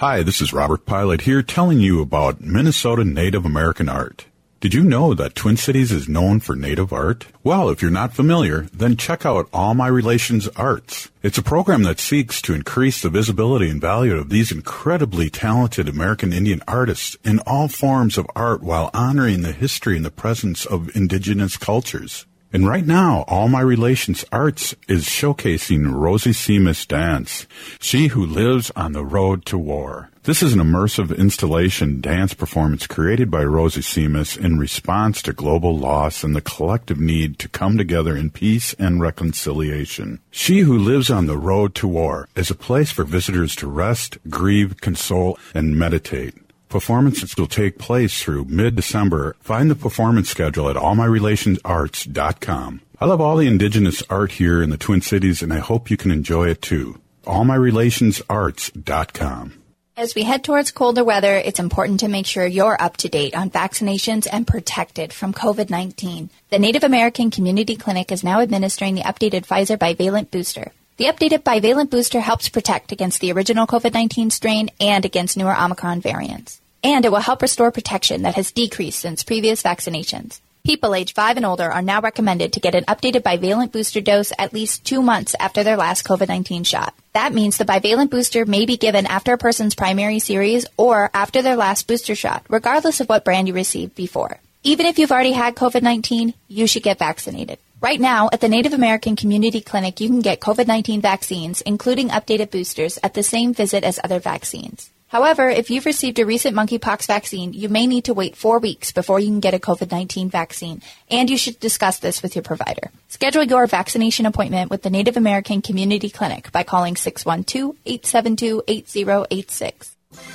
Hi, 0.00 0.22
this 0.22 0.40
is 0.40 0.54
Robert 0.54 0.86
Pilot 0.86 1.20
here, 1.20 1.42
telling 1.42 1.78
you 1.78 2.00
about 2.00 2.40
Minnesota 2.40 3.04
Native 3.04 3.44
American 3.44 3.90
art. 3.90 4.24
Did 4.58 4.72
you 4.72 4.82
know 4.82 5.12
that 5.12 5.34
Twin 5.34 5.58
Cities 5.58 5.92
is 5.92 6.08
known 6.08 6.40
for 6.40 6.56
native 6.56 6.90
art? 6.90 7.26
Well, 7.44 7.68
if 7.68 7.82
you're 7.82 7.90
not 7.90 8.14
familiar, 8.14 8.62
then 8.72 8.96
check 8.96 9.26
out 9.26 9.50
All 9.52 9.74
My 9.74 9.88
Relations 9.88 10.48
Arts. 10.56 11.10
It's 11.22 11.36
a 11.36 11.42
program 11.42 11.82
that 11.82 12.00
seeks 12.00 12.40
to 12.40 12.54
increase 12.54 13.02
the 13.02 13.10
visibility 13.10 13.68
and 13.68 13.78
value 13.78 14.16
of 14.16 14.30
these 14.30 14.50
incredibly 14.50 15.28
talented 15.28 15.86
American 15.86 16.32
Indian 16.32 16.62
artists 16.66 17.18
in 17.22 17.40
all 17.40 17.68
forms 17.68 18.16
of 18.16 18.26
art 18.34 18.62
while 18.62 18.88
honoring 18.94 19.42
the 19.42 19.52
history 19.52 19.96
and 19.96 20.06
the 20.06 20.10
presence 20.10 20.64
of 20.64 20.96
indigenous 20.96 21.58
cultures. 21.58 22.24
And 22.52 22.66
right 22.66 22.84
now, 22.84 23.24
All 23.28 23.46
My 23.46 23.60
Relations 23.60 24.24
Arts 24.32 24.74
is 24.88 25.04
showcasing 25.04 25.92
Rosy 25.92 26.30
Simas 26.30 26.86
Dance, 26.86 27.46
she 27.78 28.08
who 28.08 28.26
lives 28.26 28.72
on 28.74 28.90
the 28.90 29.04
road 29.04 29.46
to 29.46 29.56
war. 29.56 30.10
This 30.24 30.42
is 30.42 30.52
an 30.52 30.58
immersive 30.58 31.16
installation 31.16 32.00
dance 32.00 32.34
performance 32.34 32.88
created 32.88 33.30
by 33.30 33.44
Rosy 33.44 33.82
Simas 33.82 34.36
in 34.36 34.58
response 34.58 35.22
to 35.22 35.32
global 35.32 35.78
loss 35.78 36.24
and 36.24 36.34
the 36.34 36.40
collective 36.40 36.98
need 36.98 37.38
to 37.38 37.48
come 37.48 37.78
together 37.78 38.16
in 38.16 38.30
peace 38.30 38.74
and 38.80 39.00
reconciliation. 39.00 40.18
She 40.32 40.60
Who 40.60 40.76
Lives 40.76 41.08
on 41.08 41.26
the 41.26 41.38
Road 41.38 41.76
to 41.76 41.86
War 41.86 42.28
is 42.34 42.50
a 42.50 42.56
place 42.56 42.90
for 42.90 43.04
visitors 43.04 43.54
to 43.56 43.68
rest, 43.68 44.18
grieve, 44.28 44.80
console, 44.80 45.38
and 45.54 45.78
meditate. 45.78 46.34
Performances 46.70 47.36
will 47.36 47.48
take 47.48 47.78
place 47.78 48.22
through 48.22 48.44
mid-December. 48.44 49.34
Find 49.40 49.68
the 49.68 49.74
performance 49.74 50.30
schedule 50.30 50.70
at 50.70 50.76
allmyrelationsarts.com. 50.76 52.80
I 53.00 53.06
love 53.06 53.20
all 53.20 53.36
the 53.36 53.48
indigenous 53.48 54.04
art 54.08 54.30
here 54.32 54.62
in 54.62 54.70
the 54.70 54.76
Twin 54.76 55.00
Cities 55.00 55.42
and 55.42 55.52
I 55.52 55.58
hope 55.58 55.90
you 55.90 55.96
can 55.96 56.12
enjoy 56.12 56.48
it 56.48 56.62
too. 56.62 57.00
allmyrelationsarts.com. 57.24 59.54
As 59.96 60.14
we 60.14 60.22
head 60.22 60.44
towards 60.44 60.70
colder 60.70 61.02
weather, 61.02 61.34
it's 61.34 61.58
important 61.58 61.98
to 62.00 62.08
make 62.08 62.26
sure 62.26 62.46
you're 62.46 62.80
up 62.80 62.96
to 62.98 63.08
date 63.08 63.34
on 63.34 63.50
vaccinations 63.50 64.28
and 64.30 64.46
protected 64.46 65.12
from 65.12 65.34
COVID-19. 65.34 66.28
The 66.50 66.60
Native 66.60 66.84
American 66.84 67.32
Community 67.32 67.74
Clinic 67.74 68.12
is 68.12 68.22
now 68.22 68.40
administering 68.40 68.94
the 68.94 69.02
updated 69.02 69.44
Pfizer 69.44 69.76
bivalent 69.76 70.30
booster. 70.30 70.70
The 70.98 71.06
updated 71.06 71.42
bivalent 71.42 71.90
booster 71.90 72.20
helps 72.20 72.48
protect 72.48 72.92
against 72.92 73.20
the 73.20 73.32
original 73.32 73.66
COVID-19 73.66 74.30
strain 74.30 74.70
and 74.78 75.04
against 75.04 75.36
newer 75.36 75.58
Omicron 75.58 76.00
variants. 76.00 76.59
And 76.82 77.04
it 77.04 77.12
will 77.12 77.18
help 77.20 77.42
restore 77.42 77.70
protection 77.70 78.22
that 78.22 78.36
has 78.36 78.52
decreased 78.52 79.00
since 79.00 79.22
previous 79.22 79.62
vaccinations. 79.62 80.40
People 80.62 80.94
age 80.94 81.14
5 81.14 81.38
and 81.38 81.46
older 81.46 81.70
are 81.70 81.80
now 81.80 82.02
recommended 82.02 82.52
to 82.52 82.60
get 82.60 82.74
an 82.74 82.84
updated 82.84 83.22
bivalent 83.22 83.72
booster 83.72 84.02
dose 84.02 84.30
at 84.38 84.52
least 84.52 84.84
two 84.84 85.00
months 85.00 85.34
after 85.40 85.64
their 85.64 85.76
last 85.76 86.04
COVID-19 86.04 86.66
shot. 86.66 86.94
That 87.14 87.32
means 87.32 87.56
the 87.56 87.64
bivalent 87.64 88.10
booster 88.10 88.44
may 88.44 88.66
be 88.66 88.76
given 88.76 89.06
after 89.06 89.32
a 89.32 89.38
person's 89.38 89.74
primary 89.74 90.18
series 90.18 90.66
or 90.76 91.10
after 91.14 91.40
their 91.40 91.56
last 91.56 91.86
booster 91.86 92.14
shot, 92.14 92.44
regardless 92.48 93.00
of 93.00 93.08
what 93.08 93.24
brand 93.24 93.48
you 93.48 93.54
received 93.54 93.94
before. 93.94 94.38
Even 94.62 94.84
if 94.84 94.98
you've 94.98 95.12
already 95.12 95.32
had 95.32 95.54
COVID-19, 95.56 96.34
you 96.48 96.66
should 96.66 96.82
get 96.82 96.98
vaccinated. 96.98 97.58
Right 97.80 97.98
now, 97.98 98.28
at 98.30 98.42
the 98.42 98.48
Native 98.50 98.74
American 98.74 99.16
Community 99.16 99.62
Clinic, 99.62 100.00
you 100.00 100.08
can 100.08 100.20
get 100.20 100.40
COVID-19 100.40 101.00
vaccines, 101.00 101.62
including 101.62 102.10
updated 102.10 102.50
boosters, 102.50 102.98
at 103.02 103.14
the 103.14 103.22
same 103.22 103.54
visit 103.54 103.84
as 103.84 103.98
other 104.04 104.20
vaccines. 104.20 104.90
However, 105.10 105.48
if 105.48 105.70
you've 105.70 105.86
received 105.86 106.20
a 106.20 106.24
recent 106.24 106.54
monkeypox 106.54 107.08
vaccine, 107.08 107.52
you 107.52 107.68
may 107.68 107.88
need 107.88 108.04
to 108.04 108.14
wait 108.14 108.36
four 108.36 108.60
weeks 108.60 108.92
before 108.92 109.18
you 109.18 109.26
can 109.26 109.40
get 109.40 109.54
a 109.54 109.58
COVID-19 109.58 110.30
vaccine, 110.30 110.82
and 111.10 111.28
you 111.28 111.36
should 111.36 111.58
discuss 111.58 111.98
this 111.98 112.22
with 112.22 112.36
your 112.36 112.44
provider. 112.44 112.92
Schedule 113.08 113.42
your 113.42 113.66
vaccination 113.66 114.24
appointment 114.24 114.70
with 114.70 114.82
the 114.82 114.90
Native 114.90 115.16
American 115.16 115.62
Community 115.62 116.10
Clinic 116.10 116.52
by 116.52 116.62
calling 116.62 116.94
612-872-8086. 116.94 119.89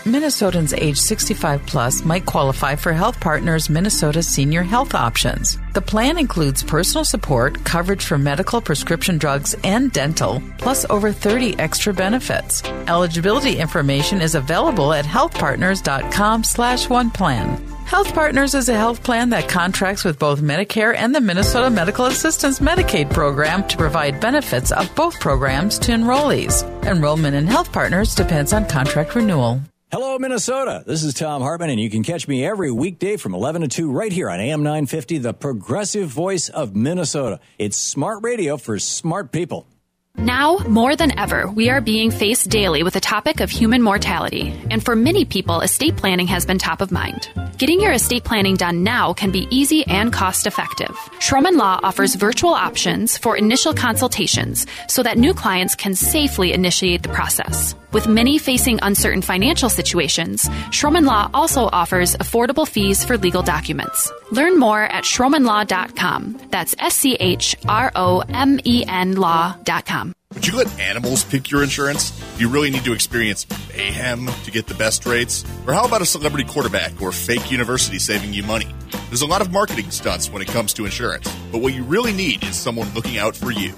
Minnesotans 0.05 0.73
age 0.77 0.97
65 0.97 1.65
plus 1.65 2.05
might 2.05 2.25
qualify 2.25 2.77
for 2.77 2.93
Health 2.93 3.19
Partners 3.19 3.69
Minnesota 3.69 4.23
Senior 4.23 4.63
Health 4.63 4.95
Options. 4.95 5.57
The 5.73 5.81
plan 5.81 6.17
includes 6.17 6.63
personal 6.63 7.03
support, 7.03 7.61
coverage 7.65 8.05
for 8.05 8.17
medical 8.17 8.61
prescription 8.61 9.17
drugs 9.17 9.53
and 9.65 9.91
dental, 9.91 10.41
plus 10.59 10.85
over 10.89 11.11
30 11.11 11.59
extra 11.59 11.93
benefits. 11.93 12.63
Eligibility 12.87 13.57
information 13.57 14.21
is 14.21 14.35
available 14.35 14.93
at 14.93 15.03
healthpartners.com 15.03 16.45
slash 16.45 16.87
one 16.87 17.11
plan. 17.11 17.61
Health 17.85 18.13
Partners 18.15 18.55
is 18.55 18.67
a 18.67 18.73
health 18.73 19.03
plan 19.03 19.29
that 19.29 19.47
contracts 19.47 20.03
with 20.03 20.17
both 20.17 20.41
Medicare 20.41 20.95
and 20.95 21.13
the 21.13 21.21
Minnesota 21.21 21.69
Medical 21.69 22.07
Assistance 22.07 22.59
Medicaid 22.59 23.13
program 23.13 23.65
to 23.67 23.77
provide 23.77 24.19
benefits 24.19 24.71
of 24.71 24.93
both 24.95 25.19
programs 25.19 25.77
to 25.79 25.91
enrollees. 25.91 26.63
Enrollment 26.83 27.35
in 27.35 27.45
Health 27.45 27.71
Partners 27.71 28.15
depends 28.15 28.53
on 28.53 28.67
contract 28.67 29.13
renewal. 29.13 29.61
Hello, 29.91 30.17
Minnesota. 30.17 30.83
This 30.85 31.03
is 31.03 31.13
Thom 31.13 31.43
Hartmann, 31.43 31.69
and 31.69 31.79
you 31.79 31.91
can 31.91 32.01
catch 32.01 32.27
me 32.27 32.43
every 32.43 32.71
weekday 32.71 33.17
from 33.17 33.35
11 33.35 33.61
to 33.61 33.67
2 33.67 33.91
right 33.91 34.11
here 34.11 34.31
on 34.31 34.39
AM 34.39 34.63
950, 34.63 35.19
the 35.19 35.33
progressive 35.33 36.09
voice 36.09 36.49
of 36.49 36.75
Minnesota. 36.75 37.39
It's 37.59 37.77
smart 37.77 38.23
radio 38.23 38.57
for 38.57 38.79
smart 38.79 39.31
people. 39.31 39.67
Now, 40.17 40.57
more 40.59 40.95
than 40.95 41.17
ever, 41.19 41.47
we 41.47 41.69
are 41.69 41.81
being 41.81 42.09
faced 42.09 42.49
daily 42.49 42.83
with 42.83 42.93
the 42.93 43.01
topic 43.01 43.41
of 43.41 43.49
human 43.49 43.81
mortality, 43.81 44.53
and 44.71 44.83
for 44.83 44.95
many 44.95 45.25
people, 45.25 45.61
estate 45.61 45.97
planning 45.97 46.27
has 46.27 46.45
been 46.45 46.57
top 46.57 46.81
of 46.81 46.91
mind. 46.91 47.29
Getting 47.57 47.79
your 47.79 47.93
estate 47.93 48.25
planning 48.25 48.55
done 48.55 48.83
now 48.83 49.13
can 49.13 49.31
be 49.31 49.47
easy 49.49 49.87
and 49.87 50.11
cost 50.11 50.45
effective. 50.45 50.93
Schromen 51.19 51.55
Law 51.55 51.79
offers 51.81 52.15
virtual 52.15 52.53
options 52.53 53.17
for 53.17 53.37
initial 53.37 53.73
consultations 53.73 54.67
so 54.89 55.01
that 55.03 55.17
new 55.17 55.33
clients 55.33 55.73
can 55.73 55.95
safely 55.95 56.51
initiate 56.51 57.01
the 57.01 57.09
process. 57.09 57.73
With 57.93 58.09
many 58.09 58.37
facing 58.39 58.79
uncertain 58.81 59.21
financial 59.21 59.69
situations, 59.69 60.49
Schromen 60.71 61.05
Law 61.05 61.29
also 61.33 61.69
offers 61.71 62.13
affordable 62.17 62.67
fees 62.67 63.05
for 63.05 63.17
legal 63.17 63.41
documents. 63.41 64.11
Learn 64.31 64.59
more 64.59 64.83
at 64.83 65.05
schromenlaw.com. 65.05 66.47
That's 66.51 66.75
S 66.77 66.95
C 66.95 67.15
H 67.17 67.55
R 67.69 67.93
O 67.95 68.21
M 68.27 68.59
E 68.65 68.83
N 68.85 69.15
law.com. 69.15 70.04
Would 70.35 70.45
you 70.45 70.57
let 70.57 70.79
animals 70.79 71.23
pick 71.23 71.49
your 71.49 71.63
insurance? 71.63 72.11
Do 72.11 72.41
you 72.41 72.49
really 72.49 72.69
need 72.69 72.83
to 72.83 72.93
experience 72.93 73.47
mayhem 73.69 74.27
to 74.43 74.51
get 74.51 74.67
the 74.67 74.73
best 74.73 75.05
rates? 75.05 75.45
Or 75.65 75.73
how 75.73 75.85
about 75.85 76.01
a 76.01 76.05
celebrity 76.05 76.43
quarterback 76.47 77.01
or 77.01 77.13
fake 77.13 77.49
university 77.49 77.99
saving 77.99 78.33
you 78.33 78.43
money? 78.43 78.67
There's 79.07 79.21
a 79.21 79.25
lot 79.25 79.41
of 79.41 79.53
marketing 79.53 79.91
stunts 79.91 80.29
when 80.29 80.41
it 80.41 80.49
comes 80.49 80.73
to 80.73 80.83
insurance, 80.83 81.33
but 81.53 81.61
what 81.61 81.73
you 81.73 81.83
really 81.83 82.11
need 82.11 82.43
is 82.43 82.57
someone 82.57 82.93
looking 82.93 83.17
out 83.17 83.35
for 83.35 83.49
you. 83.49 83.73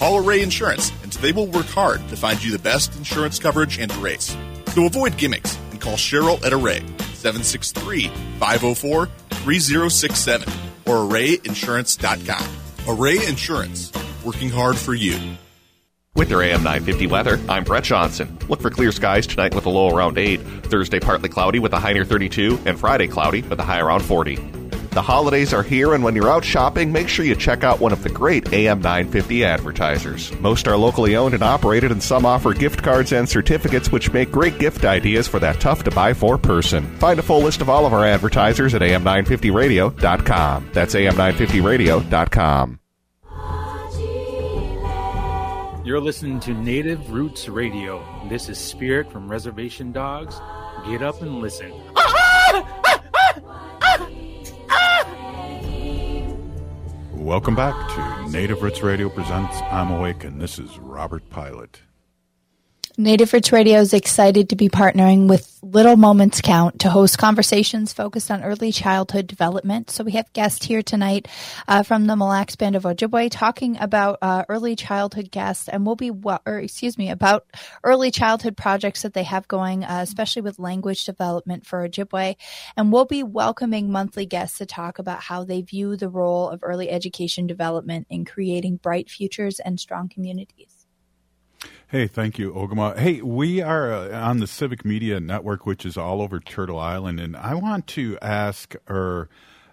Call 0.00 0.18
Array 0.18 0.42
Insurance, 0.42 0.92
and 1.04 1.12
they 1.12 1.30
will 1.30 1.46
work 1.46 1.66
hard 1.66 2.06
to 2.08 2.16
find 2.16 2.42
you 2.42 2.50
the 2.50 2.58
best 2.58 2.96
insurance 2.96 3.38
coverage 3.38 3.78
and 3.78 3.94
rates. 3.96 4.36
So 4.74 4.86
avoid 4.86 5.16
gimmicks 5.16 5.56
and 5.70 5.80
call 5.80 5.94
Cheryl 5.94 6.44
at 6.44 6.52
Array, 6.52 6.80
763 7.14 8.08
504 8.40 9.06
3067 9.06 10.48
or 10.86 10.96
arrayinsurance.com. 10.96 12.48
Array 12.88 13.24
Insurance, 13.28 13.92
working 14.24 14.50
hard 14.50 14.76
for 14.76 14.94
you. 14.94 15.36
With 16.14 16.28
your 16.30 16.42
AM 16.42 16.62
950 16.62 17.06
weather, 17.06 17.40
I'm 17.48 17.64
Brett 17.64 17.84
Johnson. 17.84 18.38
Look 18.48 18.60
for 18.60 18.70
clear 18.70 18.92
skies 18.92 19.26
tonight 19.26 19.54
with 19.54 19.64
a 19.64 19.70
low 19.70 19.88
around 19.96 20.18
8, 20.18 20.36
Thursday 20.66 21.00
partly 21.00 21.30
cloudy 21.30 21.58
with 21.58 21.72
a 21.72 21.78
high 21.78 21.94
near 21.94 22.04
32, 22.04 22.60
and 22.66 22.78
Friday 22.78 23.08
cloudy 23.08 23.40
with 23.40 23.58
a 23.58 23.64
high 23.64 23.80
around 23.80 24.02
40. 24.02 24.36
The 24.90 25.00
holidays 25.00 25.54
are 25.54 25.62
here, 25.62 25.94
and 25.94 26.04
when 26.04 26.14
you're 26.14 26.30
out 26.30 26.44
shopping, 26.44 26.92
make 26.92 27.08
sure 27.08 27.24
you 27.24 27.34
check 27.34 27.64
out 27.64 27.80
one 27.80 27.92
of 27.92 28.02
the 28.02 28.10
great 28.10 28.52
AM 28.52 28.82
950 28.82 29.42
advertisers. 29.42 30.30
Most 30.38 30.68
are 30.68 30.76
locally 30.76 31.16
owned 31.16 31.32
and 31.32 31.42
operated, 31.42 31.90
and 31.90 32.02
some 32.02 32.26
offer 32.26 32.52
gift 32.52 32.82
cards 32.82 33.12
and 33.12 33.26
certificates, 33.26 33.90
which 33.90 34.12
make 34.12 34.30
great 34.30 34.58
gift 34.58 34.84
ideas 34.84 35.26
for 35.26 35.40
that 35.40 35.60
tough 35.60 35.82
to 35.84 35.90
buy 35.90 36.12
for 36.12 36.36
person. 36.36 36.84
Find 36.98 37.18
a 37.18 37.22
full 37.22 37.40
list 37.40 37.62
of 37.62 37.70
all 37.70 37.86
of 37.86 37.94
our 37.94 38.04
advertisers 38.04 38.74
at 38.74 38.82
am950radio.com. 38.82 40.70
That's 40.74 40.94
am950radio.com. 40.94 42.81
You're 45.84 46.00
listening 46.00 46.38
to 46.40 46.54
Native 46.54 47.10
Roots 47.10 47.48
Radio. 47.48 48.04
This 48.28 48.48
is 48.48 48.56
Spirit 48.56 49.10
from 49.10 49.28
Reservation 49.28 49.90
Dogs. 49.90 50.40
Get 50.86 51.02
up 51.02 51.20
and 51.22 51.40
listen. 51.40 51.72
Welcome 57.12 57.56
back 57.56 57.74
to 57.96 58.30
Native 58.30 58.62
Roots 58.62 58.80
Radio 58.80 59.08
presents 59.08 59.56
I'm 59.62 59.90
Awake, 59.90 60.22
and 60.22 60.40
this 60.40 60.60
is 60.60 60.78
Robert 60.78 61.28
Pilot. 61.30 61.82
Native 62.98 63.32
Roots 63.32 63.52
Radio 63.52 63.80
is 63.80 63.94
excited 63.94 64.50
to 64.50 64.56
be 64.56 64.68
partnering 64.68 65.26
with 65.26 65.58
Little 65.62 65.96
Moments 65.96 66.42
Count 66.42 66.80
to 66.80 66.90
host 66.90 67.16
conversations 67.16 67.94
focused 67.94 68.30
on 68.30 68.44
early 68.44 68.70
childhood 68.70 69.26
development. 69.26 69.90
So 69.90 70.04
we 70.04 70.12
have 70.12 70.30
guests 70.34 70.66
here 70.66 70.82
tonight 70.82 71.26
uh, 71.66 71.84
from 71.84 72.06
the 72.06 72.16
Mille 72.16 72.28
Lacs 72.28 72.54
Band 72.54 72.76
of 72.76 72.82
Ojibwe 72.82 73.30
talking 73.30 73.78
about 73.78 74.18
uh, 74.20 74.44
early 74.50 74.76
childhood 74.76 75.30
guests, 75.30 75.70
and 75.70 75.86
we'll 75.86 75.96
be, 75.96 76.10
or 76.10 76.58
excuse 76.58 76.98
me, 76.98 77.08
about 77.08 77.46
early 77.82 78.10
childhood 78.10 78.58
projects 78.58 79.02
that 79.02 79.14
they 79.14 79.22
have 79.22 79.48
going, 79.48 79.84
uh, 79.84 80.00
especially 80.02 80.42
with 80.42 80.58
language 80.58 81.06
development 81.06 81.64
for 81.64 81.88
Ojibwe. 81.88 82.36
And 82.76 82.92
we'll 82.92 83.06
be 83.06 83.22
welcoming 83.22 83.90
monthly 83.90 84.26
guests 84.26 84.58
to 84.58 84.66
talk 84.66 84.98
about 84.98 85.22
how 85.22 85.44
they 85.44 85.62
view 85.62 85.96
the 85.96 86.10
role 86.10 86.50
of 86.50 86.60
early 86.62 86.90
education 86.90 87.46
development 87.46 88.06
in 88.10 88.26
creating 88.26 88.76
bright 88.76 89.08
futures 89.08 89.60
and 89.60 89.80
strong 89.80 90.10
communities. 90.10 90.71
Hey, 91.92 92.06
thank 92.06 92.38
you, 92.38 92.54
Ogimaa. 92.54 92.98
Hey, 92.98 93.20
we 93.20 93.60
are 93.60 93.92
uh, 93.92 94.18
on 94.18 94.38
the 94.38 94.46
Civic 94.46 94.82
Media 94.82 95.20
Network, 95.20 95.66
which 95.66 95.84
is 95.84 95.98
all 95.98 96.22
over 96.22 96.40
Turtle 96.40 96.78
Island, 96.78 97.20
and 97.20 97.36
I 97.36 97.54
want 97.54 97.86
to 97.88 98.16
ask 98.22 98.74
or 98.88 99.28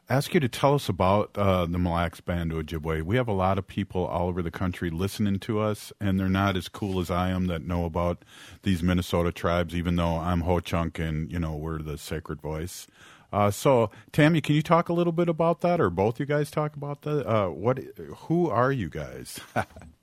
ask 0.10 0.34
you 0.34 0.42
to 0.42 0.50
tell 0.50 0.74
us 0.76 0.90
about 0.90 1.38
uh, 1.38 1.66
the 1.66 1.80
Mille 1.80 1.94
Lacs 1.94 2.20
Band 2.20 2.52
Ojibwe. 2.52 3.04
We 3.04 3.16
have 3.16 3.30
a 3.30 3.32
lot 3.32 3.58
of 3.58 3.68
people 3.68 4.06
all 4.06 4.28
over 4.28 4.42
the 4.42 4.52
country 4.52 4.90
listening 4.90 5.40
to 5.40 5.62
us, 5.62 5.94
and 6.02 6.20
they're 6.20 6.28
not 6.28 6.58
as 6.58 6.68
cool 6.68 7.00
as 7.00 7.10
I 7.10 7.30
am 7.30 7.48
that 7.48 7.66
know 7.66 7.86
about 7.86 8.26
these 8.64 8.84
Minnesota 8.84 9.32
tribes, 9.32 9.74
even 9.74 9.96
though 9.96 10.18
I'm 10.18 10.42
Ho 10.42 10.60
Chunk 10.60 11.00
and 11.00 11.32
you 11.32 11.40
know 11.40 11.56
we're 11.56 11.82
the 11.82 11.98
sacred 11.98 12.42
voice. 12.42 12.86
Uh, 13.32 13.50
so, 13.50 13.92
Tammy, 14.12 14.42
can 14.42 14.56
you 14.56 14.62
talk 14.62 14.90
a 14.90 14.94
little 14.94 15.14
bit 15.14 15.30
about 15.30 15.62
that, 15.62 15.80
or 15.80 15.90
both 15.90 16.20
you 16.20 16.26
guys 16.26 16.52
talk 16.52 16.76
about 16.76 17.04
that? 17.04 17.26
Uh, 17.26 17.48
what? 17.48 17.80
Who 18.28 18.50
are 18.50 18.74
you 18.74 18.90
guys? 18.90 19.40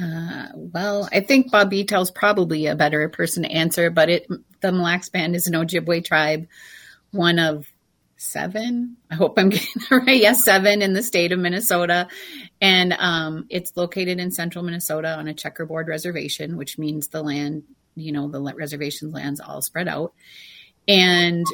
Uh, 0.00 0.48
well, 0.54 1.08
I 1.12 1.20
think 1.20 1.50
Bob 1.50 1.72
is 1.72 2.10
probably 2.10 2.66
a 2.66 2.74
better 2.74 3.08
person 3.08 3.42
to 3.42 3.50
answer, 3.50 3.90
but 3.90 4.08
it 4.08 4.26
the 4.60 4.72
Mille 4.72 4.82
Lacs 4.82 5.08
Band 5.08 5.34
is 5.34 5.46
an 5.46 5.54
Ojibwe 5.54 6.04
tribe, 6.04 6.46
one 7.10 7.38
of 7.38 7.66
seven. 8.16 8.96
I 9.10 9.14
hope 9.14 9.38
I'm 9.38 9.48
getting 9.50 9.68
it 9.76 9.90
right. 9.90 10.20
Yes, 10.20 10.44
seven 10.44 10.82
in 10.82 10.92
the 10.94 11.02
state 11.02 11.32
of 11.32 11.38
Minnesota, 11.38 12.08
and 12.60 12.94
um, 12.98 13.46
it's 13.50 13.76
located 13.76 14.20
in 14.20 14.30
central 14.30 14.64
Minnesota 14.64 15.16
on 15.16 15.28
a 15.28 15.34
checkerboard 15.34 15.88
reservation, 15.88 16.56
which 16.56 16.78
means 16.78 17.08
the 17.08 17.22
land, 17.22 17.64
you 17.94 18.12
know, 18.12 18.28
the 18.28 18.40
reservation 18.40 19.10
land's 19.10 19.40
all 19.40 19.60
spread 19.60 19.88
out. 19.88 20.14
And 20.88 21.46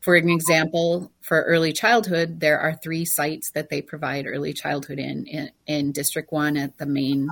for 0.00 0.16
an 0.16 0.28
example, 0.28 1.12
for 1.20 1.42
early 1.42 1.72
childhood, 1.72 2.40
there 2.40 2.58
are 2.58 2.74
three 2.74 3.04
sites 3.04 3.50
that 3.52 3.68
they 3.68 3.82
provide 3.82 4.26
early 4.26 4.52
childhood 4.52 4.98
in 4.98 5.26
in, 5.26 5.50
in 5.66 5.92
District 5.92 6.32
One 6.32 6.56
at 6.56 6.78
the 6.78 6.86
main 6.86 7.28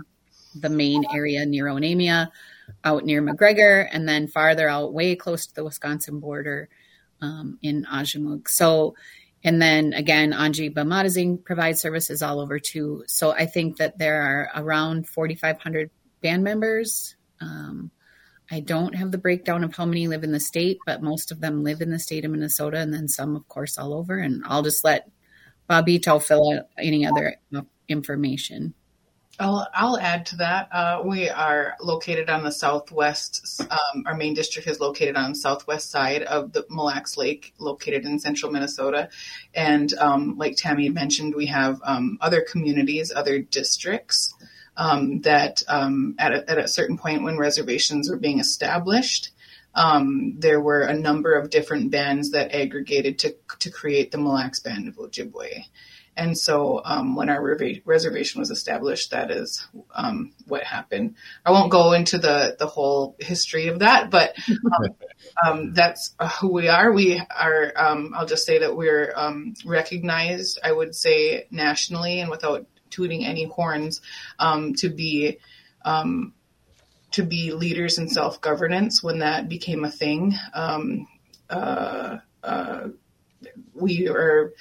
the 0.55 0.69
main 0.69 1.05
area 1.15 1.45
near 1.47 1.67
Onamia, 1.67 2.31
out 2.85 3.05
near 3.05 3.23
McGregor, 3.23 3.89
and 3.91 4.09
then 4.09 4.29
farther 4.29 4.69
out, 4.69 4.93
way 4.93 5.17
close 5.17 5.47
to 5.47 5.55
the 5.55 5.65
Wisconsin 5.65 6.21
border 6.21 6.69
um, 7.21 7.59
in 7.63 7.85
Aazhoomog. 7.85 8.49
So, 8.49 8.95
and 9.45 9.61
then 9.61 9.93
again, 9.93 10.33
Aanjibimaadizing 10.33 11.45
provides 11.45 11.81
services 11.81 12.23
all 12.23 12.41
over 12.41 12.59
too. 12.59 13.05
So 13.07 13.33
I 13.33 13.47
think 13.47 13.79
that 13.79 13.99
there 13.99 14.23
are 14.23 14.51
around 14.63 15.09
4,500 15.09 15.91
band 16.21 16.43
members. 16.43 17.15
Um, 17.41 17.91
I 18.51 18.61
don't 18.61 18.95
have 18.95 19.11
the 19.13 19.19
breakdown 19.19 19.63
of 19.63 19.77
how 19.77 19.85
many 19.85 20.09
live 20.09 20.25
in 20.25 20.33
the 20.33 20.41
state, 20.41 20.79
but 20.87 21.03
most 21.03 21.31
of 21.31 21.41
them 21.41 21.63
live 21.63 21.83
in 21.83 21.91
the 21.91 21.99
state 21.99 22.25
of 22.25 22.31
Minnesota, 22.31 22.79
and 22.79 22.93
then 22.93 23.07
some, 23.07 23.37
of 23.37 23.47
course, 23.47 23.77
all 23.77 23.93
over. 23.93 24.17
And 24.19 24.43
I'll 24.47 24.63
just 24.63 24.85
let 24.85 25.11
Bobito 25.69 26.23
fill 26.23 26.55
out 26.55 26.69
any 26.79 27.07
other 27.07 27.37
information. 27.89 28.75
I'll, 29.40 29.68
I'll 29.72 29.98
add 29.98 30.27
to 30.27 30.37
that. 30.37 30.68
Uh, 30.72 31.03
we 31.05 31.29
are 31.29 31.77
located 31.81 32.29
on 32.29 32.42
the 32.42 32.51
southwest. 32.51 33.62
Um, 33.70 34.05
our 34.07 34.16
main 34.16 34.35
district 34.35 34.66
is 34.66 34.81
located 34.81 35.14
on 35.14 35.31
the 35.31 35.38
southwest 35.38 35.90
side 35.90 36.22
of 36.22 36.53
the 36.53 36.66
Mille 36.68 36.87
Lacs 36.87 37.16
Lake, 37.16 37.55
located 37.59 38.05
in 38.05 38.18
central 38.18 38.51
Minnesota. 38.51 39.11
And 39.55 39.92
um, 39.94 40.37
like 40.38 40.57
Tammy 40.57 40.88
mentioned, 40.88 41.37
we 41.37 41.46
have 41.46 41.81
um, 41.85 42.18
other 42.20 42.40
communities, 42.40 43.12
other 43.14 43.38
districts 43.38 44.35
um, 44.77 45.20
that 45.20 45.62
um, 45.68 46.16
at 46.18 46.33
a, 46.33 46.51
at, 46.51 46.59
a, 46.59 46.68
certain 46.68 46.98
point 46.98 47.22
when 47.22 47.37
reservations 47.37 48.11
were 48.11 48.16
being 48.16 48.40
established, 48.40 49.31
um, 49.74 50.35
there 50.38 50.61
were 50.61 50.83
a 50.83 50.94
number 50.94 51.35
of 51.35 51.51
different 51.51 51.90
bands 51.90 52.31
that 52.31 52.55
aggregated 52.55 53.18
to 53.20 53.37
to 53.59 53.70
create 53.70 54.11
the 54.11 54.18
Mille 54.18 54.35
Lacs 54.35 54.61
Band 54.61 54.88
of 54.88 54.96
Ojibwe. 54.96 55.64
And 56.18 56.37
so 56.37 56.83
um, 56.85 57.14
when 57.14 57.28
our 57.28 57.40
reservation 57.85 58.40
was 58.40 58.50
established, 58.50 59.12
that 59.12 59.31
is 59.31 59.66
um, 59.94 60.33
what 60.46 60.64
happened. 60.64 61.14
I 61.46 61.52
won't 61.52 61.70
go 61.70 61.92
into 61.92 62.18
the, 62.18 62.57
the 62.59 62.66
whole 62.66 63.14
history 63.20 63.68
of 63.68 63.78
that, 63.78 64.11
but 64.11 64.37
um, 64.76 64.94
um 65.46 65.72
that's 65.74 66.14
who 66.40 66.52
we 66.52 66.68
are. 66.68 66.92
We 66.92 67.22
are, 67.31 67.72
um, 67.76 68.12
I'll 68.16 68.26
just 68.26 68.44
say 68.44 68.59
that 68.59 68.76
we're 68.76 69.12
um, 69.14 69.54
recognized, 69.64 70.59
I 70.62 70.72
would 70.72 70.94
say, 70.96 71.46
nationally 71.52 72.18
and 72.20 72.31
without 72.31 72.66
tooting 72.90 73.24
any 73.24 73.44
horns, 73.44 74.00
to 74.40 74.88
be. 74.90 75.38
to 77.11 77.22
be 77.22 77.52
leaders 77.52 77.96
in 77.96 78.07
self 78.07 78.38
governance 78.42 79.02
when 79.02 79.20
that 79.20 79.48
became 79.48 79.83
a 79.83 79.90
thing. 79.90 80.35
Uh, 81.48 82.18
uh, 82.42 82.88
we 83.74 84.09
are 84.09 84.52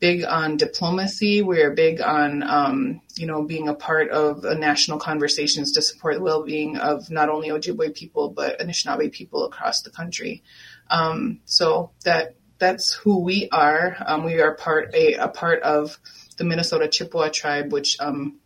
big 0.00 0.24
on 0.24 0.56
diplomacy. 0.56 1.42
We're 1.42 1.72
big 1.72 2.00
on, 2.00 2.42
um, 2.42 3.00
you 3.16 3.26
know, 3.26 3.44
being 3.44 3.68
a 3.68 3.74
part 3.74 4.10
of 4.10 4.42
national 4.42 4.98
conversations 4.98 5.72
to 5.72 5.82
support 5.82 6.16
the 6.16 6.22
well-being 6.22 6.78
of 6.78 7.10
not 7.10 7.28
only 7.28 7.50
Ojibwe 7.50 7.94
people 7.94 8.30
but 8.30 8.58
Anishinaabe 8.58 9.12
people 9.12 9.44
across 9.44 9.82
the 9.82 9.90
country. 9.90 10.42
Um, 10.90 11.40
so 11.44 11.90
that 12.04 12.34
that's 12.58 12.92
who 12.92 13.20
we 13.20 13.48
are. 13.50 13.96
Um, 14.04 14.24
we 14.24 14.40
are 14.40 14.54
part 14.54 14.94
a, 14.94 15.14
a, 15.14 15.28
part 15.28 15.62
of 15.62 15.98
the 16.36 16.44
Minnesota 16.44 16.88
Chippewa 16.88 17.28
tribe, 17.28 17.72
which 17.72 17.98
um, 18.00 18.38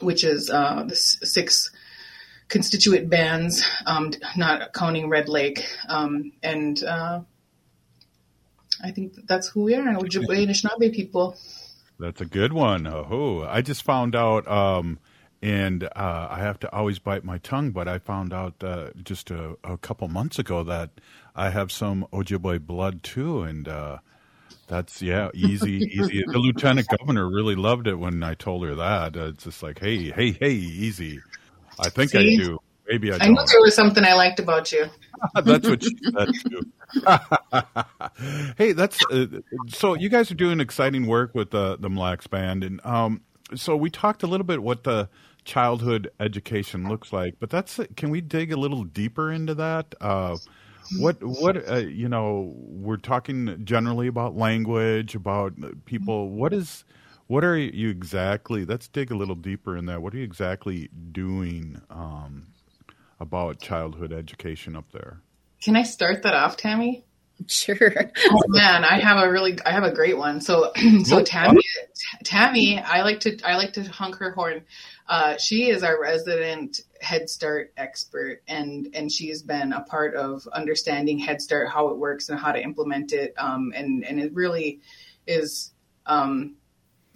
which 0.00 0.24
is 0.24 0.50
uh, 0.50 0.84
the 0.84 0.96
six 0.96 1.70
constituent 2.48 3.08
bands, 3.08 3.64
um, 3.86 4.12
not 4.36 4.72
counting 4.72 5.08
Red 5.08 5.28
Lake, 5.28 5.66
um, 5.88 6.32
and 6.42 6.82
uh, 6.84 7.20
I 8.82 8.90
think 8.90 9.26
that's 9.26 9.48
who 9.48 9.64
we 9.64 9.74
are, 9.74 9.84
Ojibwe 9.84 10.46
Anishinaabe 10.46 10.92
people. 10.92 11.36
That's 11.98 12.20
a 12.20 12.26
good 12.26 12.52
one. 12.52 12.86
Oh, 12.86 13.46
I 13.48 13.62
just 13.62 13.84
found 13.84 14.16
out, 14.16 14.48
um, 14.48 14.98
and 15.40 15.84
uh, 15.84 16.28
I 16.30 16.40
have 16.40 16.58
to 16.60 16.72
always 16.74 16.98
bite 16.98 17.24
my 17.24 17.38
tongue, 17.38 17.70
but 17.70 17.86
I 17.86 17.98
found 17.98 18.32
out 18.32 18.54
uh, 18.62 18.90
just 19.02 19.30
a, 19.30 19.56
a, 19.62 19.78
couple 19.78 20.08
months 20.08 20.38
ago 20.38 20.64
that 20.64 20.90
I 21.36 21.50
have 21.50 21.70
some 21.70 22.06
Ojibwe 22.12 22.60
blood 22.60 23.02
too, 23.04 23.42
and 23.42 23.68
uh, 23.68 23.98
that's 24.66 25.02
yeah, 25.02 25.30
easy, 25.34 25.72
easy. 25.92 26.24
The 26.26 26.38
lieutenant 26.38 26.88
governor 26.88 27.28
really 27.28 27.54
loved 27.54 27.86
it 27.86 27.94
when 27.94 28.22
I 28.22 28.34
told 28.34 28.64
her 28.64 28.74
that. 28.74 29.14
it's 29.14 29.44
just 29.44 29.62
like, 29.62 29.78
hey, 29.78 30.10
hey, 30.10 30.32
hey, 30.32 30.52
easy. 30.52 31.20
I 31.78 31.90
think 31.90 32.10
See? 32.10 32.18
I 32.18 32.42
do. 32.42 32.58
Maybe 32.88 33.12
I. 33.12 33.18
I 33.20 33.28
knew 33.28 33.36
there 33.36 33.60
was 33.60 33.74
something 33.74 34.04
I 34.04 34.14
liked 34.14 34.40
about 34.40 34.72
you. 34.72 34.86
that's 35.44 35.68
what 35.68 35.82
she 35.82 35.96
said 36.12 36.28
too. 36.50 36.72
hey, 38.58 38.72
that's 38.72 39.04
uh, 39.10 39.26
so. 39.68 39.94
You 39.94 40.08
guys 40.08 40.30
are 40.30 40.34
doing 40.34 40.60
exciting 40.60 41.06
work 41.06 41.34
with 41.34 41.50
the 41.50 41.76
the 41.78 41.88
Mille 41.88 42.02
Lacs 42.02 42.26
Band, 42.26 42.62
and 42.62 42.84
um, 42.84 43.22
so 43.54 43.76
we 43.76 43.90
talked 43.90 44.22
a 44.22 44.26
little 44.26 44.46
bit 44.46 44.62
what 44.62 44.84
the 44.84 45.08
childhood 45.44 46.10
education 46.20 46.88
looks 46.88 47.12
like, 47.12 47.36
but 47.38 47.50
that's 47.50 47.80
can 47.96 48.10
we 48.10 48.20
dig 48.20 48.52
a 48.52 48.56
little 48.56 48.84
deeper 48.84 49.32
into 49.32 49.54
that? 49.54 49.94
Uh, 50.00 50.36
what 50.98 51.22
what 51.22 51.68
uh, 51.68 51.76
you 51.76 52.08
know 52.08 52.52
we're 52.56 52.96
talking 52.96 53.64
generally 53.64 54.06
about 54.06 54.36
language 54.36 55.14
about 55.14 55.52
people 55.84 56.30
what 56.30 56.52
is 56.52 56.84
what 57.26 57.42
are 57.42 57.56
you 57.56 57.88
exactly 57.88 58.64
let's 58.64 58.88
dig 58.88 59.10
a 59.10 59.16
little 59.16 59.34
deeper 59.34 59.76
in 59.76 59.86
that 59.86 60.02
what 60.02 60.14
are 60.14 60.18
you 60.18 60.24
exactly 60.24 60.88
doing 61.12 61.80
um, 61.90 62.46
about 63.20 63.60
childhood 63.60 64.12
education 64.12 64.76
up 64.76 64.90
there. 64.92 65.20
Can 65.62 65.76
I 65.76 65.82
start 65.82 66.22
that 66.22 66.34
off, 66.34 66.56
Tammy? 66.56 67.04
Sure. 67.48 67.92
oh 68.30 68.42
man, 68.46 68.84
I 68.84 69.00
have 69.00 69.18
a 69.18 69.28
really, 69.28 69.58
I 69.66 69.72
have 69.72 69.82
a 69.82 69.92
great 69.92 70.16
one. 70.16 70.40
So, 70.40 70.72
so 71.04 71.22
Tammy, 71.22 71.62
Tammy, 72.24 72.78
I 72.78 73.02
like 73.02 73.20
to, 73.20 73.36
I 73.44 73.56
like 73.56 73.72
to 73.72 73.82
honk 73.82 74.14
her 74.16 74.30
horn. 74.30 74.62
Uh, 75.08 75.36
she 75.36 75.68
is 75.68 75.82
our 75.82 76.00
resident 76.00 76.82
Head 77.00 77.28
Start 77.28 77.72
expert, 77.76 78.42
and 78.46 78.88
and 78.94 79.10
she's 79.10 79.42
been 79.42 79.72
a 79.72 79.82
part 79.82 80.14
of 80.14 80.46
understanding 80.52 81.18
Head 81.18 81.42
Start, 81.42 81.68
how 81.68 81.88
it 81.88 81.98
works, 81.98 82.28
and 82.28 82.38
how 82.38 82.52
to 82.52 82.62
implement 82.62 83.12
it. 83.12 83.34
Um, 83.36 83.72
and 83.74 84.04
and 84.04 84.20
it 84.20 84.32
really 84.32 84.80
is 85.26 85.72
um, 86.06 86.54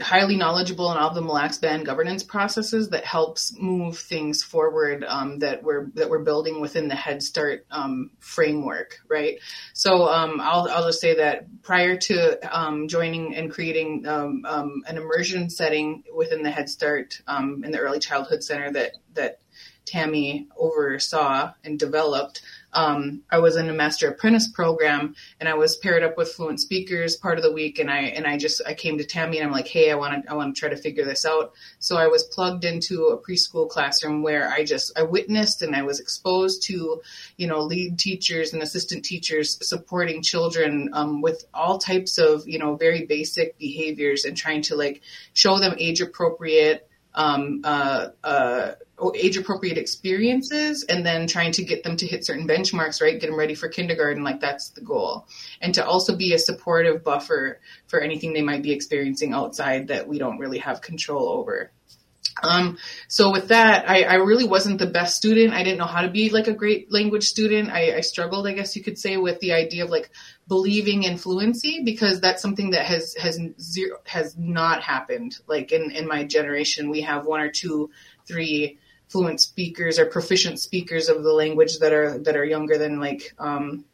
highly 0.01 0.37
knowledgeable 0.37 0.91
in 0.93 0.99
all 0.99 1.13
the 1.13 1.21
Mille 1.21 1.35
Lacs 1.35 1.59
band 1.59 1.87
governance 1.87 2.23
processes 2.23 2.91
that 2.91 3.05
helps 3.05 3.57
move 3.59 3.99
things 3.99 4.43
forward 4.43 5.05
um, 5.05 5.41
that 5.41 5.63
we're 5.63 5.91
that 5.95 6.09
we're 6.09 6.23
building 6.23 6.61
within 6.61 6.89
the 6.89 6.95
Head 6.95 7.23
Start 7.23 7.67
um, 7.71 8.11
framework, 8.21 8.99
right? 9.09 9.39
So 9.73 10.09
um, 10.09 10.41
I'll 10.41 10.69
I'll 10.71 10.87
just 10.87 11.01
say 11.01 11.17
that 11.17 11.63
prior 11.63 11.97
to 11.97 12.57
um, 12.59 12.89
joining 12.89 13.35
and 13.35 13.51
creating 13.51 14.07
um, 14.07 14.45
um, 14.47 14.83
an 14.87 14.97
immersion 14.97 15.51
setting 15.51 16.05
within 16.15 16.43
the 16.43 16.51
Head 16.51 16.69
Start 16.69 17.21
in 17.29 17.71
the 17.71 17.79
Early 17.79 17.99
Childhood 17.99 18.43
Center 18.45 18.71
that 18.73 18.93
that 19.15 19.41
Tammy 19.89 20.47
oversaw 20.57 21.53
and 21.65 21.79
developed 21.79 22.43
um, 22.73 23.23
I 23.31 23.39
was 23.39 23.57
in 23.57 23.69
a 23.69 23.73
master 23.73 24.09
apprentice 24.09 24.49
program 24.49 25.15
and 25.41 25.49
I 25.49 25.55
was 25.55 25.77
paired 25.77 26.03
up 26.03 26.17
with 26.17 26.33
fluent 26.33 26.61
speakers 26.61 27.17
part 27.17 27.39
of 27.39 27.45
the 27.45 27.53
week. 27.53 27.79
And 27.79 27.91
I, 27.91 28.01
and 28.01 28.27
I 28.27 28.37
just, 28.37 28.61
I 28.67 28.75
came 28.75 28.99
to 28.99 29.05
Tammy 29.05 29.39
and 29.39 29.47
I'm 29.47 29.53
like, 29.53 29.67
Hey, 29.67 29.91
I 29.91 29.95
want 29.95 30.25
to, 30.25 30.31
I 30.31 30.35
want 30.35 30.55
to 30.55 30.59
try 30.59 30.69
to 30.69 30.77
figure 30.77 31.05
this 31.05 31.25
out. 31.25 31.53
So 31.79 31.97
I 31.97 32.09
was 32.09 32.25
plugged 32.25 32.65
into 32.65 33.07
a 33.07 33.19
preschool 33.19 33.69
classroom 33.69 34.23
where 34.23 34.51
I 34.51 34.65
just, 34.65 34.97
I 34.99 35.03
witnessed 35.03 35.63
and 35.63 35.75
I 35.75 35.83
was 35.83 36.01
exposed 36.01 36.63
to, 36.65 37.01
you 37.37 37.47
know, 37.47 37.61
lead 37.61 37.99
teachers 37.99 38.53
and 38.53 38.63
assistant 38.63 39.05
teachers 39.05 39.59
supporting 39.67 40.23
children, 40.23 40.91
um, 40.93 41.23
with 41.23 41.47
all 41.55 41.79
types 41.79 42.19
of, 42.19 42.47
you 42.47 42.59
know, 42.59 42.77
very 42.77 43.07
basic 43.07 43.59
behaviors 43.59 44.25
and 44.25 44.37
trying 44.37 44.63
to 44.63 44.77
like 44.77 45.01
show 45.33 45.59
them 45.59 45.75
age 45.79 46.01
appropriate, 46.01 46.89
um, 47.15 47.63
uh, 47.65 48.09
uh, 48.23 48.73
age 49.15 49.37
appropriate 49.37 49.79
experiences 49.79 50.85
and 50.89 51.05
then 51.05 51.27
trying 51.27 51.53
to 51.53 51.65
get 51.65 51.83
them 51.83 51.97
to 51.97 52.07
hit 52.07 52.27
certain 52.27 52.47
benchmarks, 52.47 53.01
right? 53.01 53.21
Get 53.21 53.29
them 53.29 53.39
ready 53.39 53.55
for 53.55 53.69
kindergarten. 53.69 54.25
Like 54.25 54.41
that's 54.41 54.71
the 54.71 54.81
goal. 54.81 55.27
And 55.61 55.75
to 55.75 55.87
also 55.87 56.17
be 56.17 56.35
a 56.35 56.39
supportive 56.39 57.05
buffer 57.05 57.61
for 57.87 58.01
anything 58.01 58.33
they 58.33 58.43
might 58.43 58.63
be 58.63 58.73
experiencing 58.73 59.33
outside 59.33 59.89
that 59.89 60.09
we 60.09 60.19
don't 60.19 60.39
really 60.39 60.59
have 60.59 60.81
control 60.81 61.29
over. 61.29 61.71
Um, 62.43 62.79
so 63.09 63.33
with 63.33 63.49
that, 63.49 63.89
I, 63.89 64.03
I 64.03 64.15
really 64.15 64.47
wasn't 64.47 64.79
the 64.79 64.87
best 64.87 65.17
student. 65.17 65.53
I 65.53 65.63
didn't 65.65 65.79
know 65.79 65.87
how 65.87 66.03
to 66.03 66.11
be 66.11 66.31
like 66.31 66.47
a 66.47 66.53
great 66.53 66.93
language 66.93 67.25
student. 67.25 67.71
I, 67.71 67.97
I 67.97 68.01
struggled, 68.01 68.47
I 68.47 68.53
guess 68.53 68.77
you 68.77 68.83
could 68.83 68.99
say, 68.99 69.17
with 69.17 69.41
the 69.41 69.53
idea 69.53 69.85
of 69.85 69.91
like 69.91 70.11
believing 70.47 71.03
in 71.03 71.17
fluency 71.17 71.83
because 71.85 72.21
that's 72.21 72.43
something 72.43 72.71
that 72.71 72.85
has 72.85 73.15
has 73.15 73.41
zero 73.61 73.99
has 74.05 74.37
not 74.39 74.83
happened. 74.83 75.37
Like 75.47 75.73
in 75.73 75.91
in 75.91 76.07
my 76.07 76.25
generation, 76.25 76.91
we 76.91 77.03
have 77.03 77.27
one 77.27 77.41
or 77.41 77.51
two, 77.51 77.91
three 78.27 78.79
fluent 79.09 79.41
speakers 79.41 79.99
or 79.99 80.07
proficient 80.07 80.61
speakers 80.61 81.09
of 81.09 81.23
the 81.23 81.33
language 81.33 81.79
that 81.79 81.93
are 81.93 82.19
that 82.19 82.37
are 82.37 82.45
younger 82.45 82.79
than 82.79 83.01
like 83.01 83.35
um, 83.39 83.85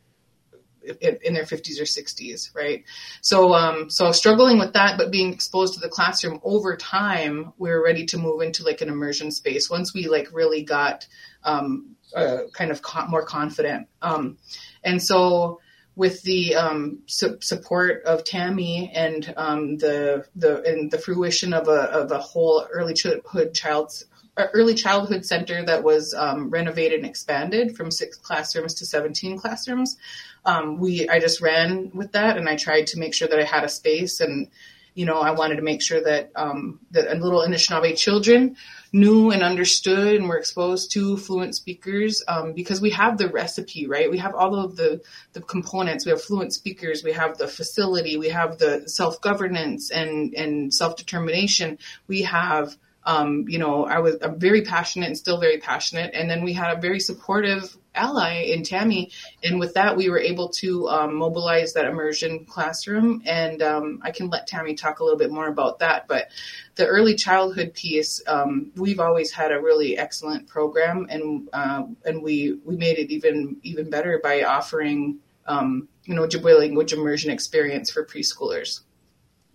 in 1.00 1.34
their 1.34 1.44
50s 1.44 1.80
or 1.80 1.84
60s, 1.84 2.54
right? 2.54 2.84
So, 3.20 3.54
um, 3.54 3.90
so 3.90 4.12
struggling 4.12 4.58
with 4.58 4.74
that, 4.74 4.98
but 4.98 5.10
being 5.10 5.32
exposed 5.32 5.74
to 5.74 5.80
the 5.80 5.88
classroom 5.88 6.40
over 6.42 6.76
time, 6.76 7.52
we 7.58 7.70
were 7.70 7.82
ready 7.82 8.04
to 8.06 8.18
move 8.18 8.42
into 8.42 8.64
like 8.64 8.80
an 8.80 8.88
immersion 8.88 9.30
space 9.30 9.70
once 9.70 9.94
we 9.94 10.08
like 10.08 10.28
really 10.32 10.62
got 10.62 11.06
um, 11.42 11.96
uh, 12.14 12.38
kind 12.52 12.70
of 12.70 12.82
co- 12.82 13.06
more 13.06 13.24
confident. 13.24 13.88
Um, 14.02 14.38
and 14.82 15.02
so, 15.02 15.60
with 15.96 16.22
the 16.22 16.56
um, 16.56 17.02
su- 17.06 17.38
support 17.40 18.02
of 18.04 18.24
Tammy 18.24 18.90
and 18.94 19.32
um, 19.36 19.76
the 19.76 20.26
the 20.34 20.62
and 20.62 20.90
the 20.90 20.98
fruition 20.98 21.52
of 21.52 21.68
a 21.68 21.82
of 21.82 22.10
a 22.10 22.18
whole 22.18 22.66
early 22.72 22.94
childhood 22.94 23.54
child's 23.54 24.04
early 24.36 24.74
childhood 24.74 25.24
center 25.24 25.64
that 25.64 25.84
was 25.84 26.14
um, 26.14 26.50
renovated 26.50 27.00
and 27.00 27.08
expanded 27.08 27.76
from 27.76 27.90
six 27.90 28.16
classrooms 28.16 28.74
to 28.74 28.86
17 28.86 29.38
classrooms. 29.38 29.96
Um, 30.44 30.78
we 30.78 31.08
I 31.08 31.20
just 31.20 31.40
ran 31.40 31.90
with 31.94 32.12
that 32.12 32.36
and 32.36 32.48
I 32.48 32.56
tried 32.56 32.88
to 32.88 32.98
make 32.98 33.14
sure 33.14 33.28
that 33.28 33.38
I 33.38 33.44
had 33.44 33.64
a 33.64 33.68
space 33.68 34.20
and 34.20 34.48
you 34.94 35.06
know 35.06 35.20
I 35.20 35.30
wanted 35.32 35.56
to 35.56 35.62
make 35.62 35.82
sure 35.82 36.02
that 36.02 36.32
um, 36.34 36.80
that 36.90 37.16
little 37.18 37.40
Anishinaabe 37.40 37.96
children 37.96 38.56
knew 38.92 39.30
and 39.30 39.42
understood 39.42 40.16
and 40.16 40.28
were 40.28 40.36
exposed 40.36 40.92
to 40.92 41.16
fluent 41.16 41.54
speakers 41.54 42.22
um, 42.28 42.52
because 42.52 42.80
we 42.80 42.90
have 42.90 43.18
the 43.18 43.28
recipe 43.28 43.86
right? 43.86 44.10
We 44.10 44.18
have 44.18 44.34
all 44.34 44.56
of 44.56 44.76
the 44.76 45.00
the 45.32 45.42
components. 45.42 46.04
We 46.04 46.10
have 46.10 46.22
fluent 46.22 46.52
speakers. 46.52 47.04
We 47.04 47.12
have 47.12 47.38
the 47.38 47.48
facility. 47.48 48.16
We 48.16 48.30
have 48.30 48.58
the 48.58 48.88
self 48.88 49.20
governance 49.20 49.92
and 49.92 50.34
and 50.34 50.74
self 50.74 50.96
determination 50.96 51.78
we 52.08 52.22
have 52.22 52.76
um, 53.06 53.44
you 53.48 53.58
know, 53.58 53.84
I 53.84 53.98
was 53.98 54.16
I'm 54.22 54.38
very 54.38 54.62
passionate 54.62 55.06
and 55.06 55.16
still 55.16 55.38
very 55.38 55.58
passionate. 55.58 56.12
And 56.14 56.30
then 56.30 56.42
we 56.42 56.52
had 56.52 56.76
a 56.76 56.80
very 56.80 57.00
supportive 57.00 57.76
ally 57.94 58.44
in 58.44 58.64
Tammy, 58.64 59.10
and 59.42 59.60
with 59.60 59.74
that, 59.74 59.96
we 59.96 60.08
were 60.08 60.18
able 60.18 60.48
to 60.48 60.88
um, 60.88 61.14
mobilize 61.14 61.74
that 61.74 61.84
immersion 61.84 62.44
classroom. 62.46 63.22
And 63.26 63.62
um, 63.62 64.00
I 64.02 64.10
can 64.10 64.30
let 64.30 64.46
Tammy 64.46 64.74
talk 64.74 65.00
a 65.00 65.04
little 65.04 65.18
bit 65.18 65.30
more 65.30 65.48
about 65.48 65.80
that. 65.80 66.08
But 66.08 66.28
the 66.76 66.86
early 66.86 67.14
childhood 67.14 67.74
piece, 67.74 68.22
um, 68.26 68.72
we've 68.74 69.00
always 69.00 69.30
had 69.32 69.52
a 69.52 69.60
really 69.60 69.98
excellent 69.98 70.48
program, 70.48 71.06
and 71.10 71.48
uh, 71.52 71.84
and 72.04 72.22
we 72.22 72.58
we 72.64 72.76
made 72.76 72.98
it 72.98 73.10
even 73.10 73.58
even 73.62 73.90
better 73.90 74.18
by 74.22 74.42
offering 74.44 75.18
um, 75.46 75.88
you 76.04 76.14
know 76.14 76.22
Ojibwe 76.22 76.58
language 76.58 76.94
immersion 76.94 77.30
experience 77.30 77.90
for 77.90 78.04
preschoolers. 78.04 78.80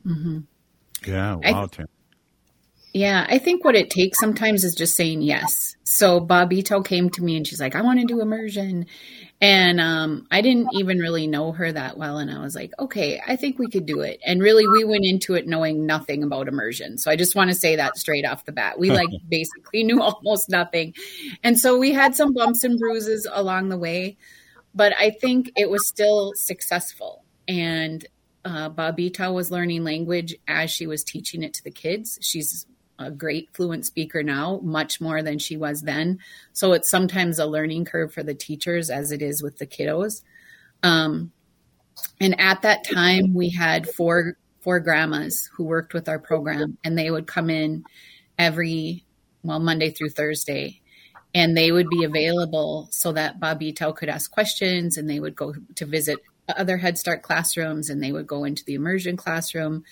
Mm-hmm. 0.05 0.39
Yeah, 1.05 1.35
wow, 1.35 1.69
I, 1.77 1.85
yeah, 2.93 3.25
I 3.29 3.37
think 3.37 3.63
what 3.63 3.75
it 3.75 3.89
takes 3.89 4.19
sometimes 4.19 4.63
is 4.63 4.73
just 4.73 4.95
saying 4.95 5.21
yes. 5.21 5.75
So 5.83 6.19
Bobito 6.19 6.83
came 6.83 7.09
to 7.11 7.23
me 7.23 7.37
and 7.37 7.45
she's 7.45 7.59
like, 7.59 7.75
I 7.75 7.81
want 7.81 7.99
to 7.99 8.05
do 8.05 8.21
immersion. 8.21 8.87
And 9.41 9.79
um, 9.79 10.27
I 10.31 10.41
didn't 10.41 10.69
even 10.73 10.97
really 10.97 11.27
know 11.27 11.51
her 11.51 11.71
that 11.71 11.97
well. 11.97 12.17
And 12.17 12.31
I 12.31 12.39
was 12.41 12.55
like, 12.55 12.71
okay, 12.79 13.21
I 13.25 13.35
think 13.35 13.57
we 13.57 13.69
could 13.69 13.85
do 13.85 14.01
it. 14.01 14.19
And 14.25 14.41
really, 14.41 14.67
we 14.67 14.83
went 14.83 15.05
into 15.05 15.35
it 15.35 15.47
knowing 15.47 15.85
nothing 15.85 16.23
about 16.23 16.47
immersion. 16.47 16.97
So 16.97 17.09
I 17.09 17.15
just 17.15 17.35
want 17.35 17.49
to 17.49 17.55
say 17.55 17.77
that 17.77 17.95
straight 17.95 18.25
off 18.25 18.45
the 18.45 18.51
bat. 18.51 18.79
We 18.79 18.89
like 18.91 19.09
basically 19.29 19.83
knew 19.83 20.01
almost 20.01 20.49
nothing. 20.49 20.95
And 21.43 21.57
so 21.57 21.77
we 21.77 21.93
had 21.93 22.15
some 22.15 22.33
bumps 22.33 22.63
and 22.63 22.79
bruises 22.79 23.27
along 23.31 23.69
the 23.69 23.77
way, 23.77 24.17
but 24.73 24.93
I 24.97 25.11
think 25.11 25.51
it 25.55 25.69
was 25.69 25.87
still 25.87 26.33
successful. 26.35 27.23
And 27.47 28.05
uh, 28.43 28.69
Babita 28.69 29.33
was 29.33 29.51
learning 29.51 29.83
language 29.83 30.35
as 30.47 30.71
she 30.71 30.87
was 30.87 31.03
teaching 31.03 31.43
it 31.43 31.53
to 31.55 31.63
the 31.63 31.71
kids. 31.71 32.17
She's 32.21 32.65
a 32.99 33.09
great 33.09 33.49
fluent 33.53 33.85
speaker 33.85 34.21
now, 34.21 34.59
much 34.61 34.99
more 34.99 35.23
than 35.23 35.39
she 35.39 35.57
was 35.57 35.81
then. 35.81 36.19
So 36.53 36.73
it's 36.73 36.89
sometimes 36.89 37.39
a 37.39 37.45
learning 37.45 37.85
curve 37.85 38.13
for 38.13 38.23
the 38.23 38.33
teachers 38.33 38.89
as 38.89 39.11
it 39.11 39.21
is 39.21 39.41
with 39.41 39.57
the 39.57 39.65
kiddos. 39.65 40.21
Um, 40.83 41.31
and 42.19 42.39
at 42.39 42.61
that 42.61 42.83
time, 42.83 43.33
we 43.33 43.49
had 43.49 43.89
four 43.89 44.37
four 44.61 44.81
grandmas 44.81 45.49
who 45.53 45.63
worked 45.63 45.93
with 45.93 46.09
our 46.09 46.19
program, 46.19 46.77
and 46.83 46.97
they 46.97 47.09
would 47.09 47.27
come 47.27 47.49
in 47.49 47.83
every 48.37 49.05
well 49.43 49.59
Monday 49.59 49.89
through 49.89 50.09
Thursday, 50.09 50.81
and 51.33 51.55
they 51.55 51.71
would 51.71 51.89
be 51.89 52.03
available 52.03 52.87
so 52.91 53.13
that 53.13 53.39
Babito 53.39 53.95
could 53.95 54.09
ask 54.09 54.29
questions, 54.29 54.97
and 54.97 55.09
they 55.09 55.19
would 55.19 55.35
go 55.35 55.53
to 55.75 55.85
visit 55.85 56.19
other 56.49 56.77
Head 56.77 56.97
Start 56.97 57.21
classrooms, 57.21 57.89
and 57.89 58.03
they 58.03 58.11
would 58.11 58.27
go 58.27 58.43
into 58.43 58.65
the 58.65 58.75
immersion 58.75 59.15
classroom 59.15 59.83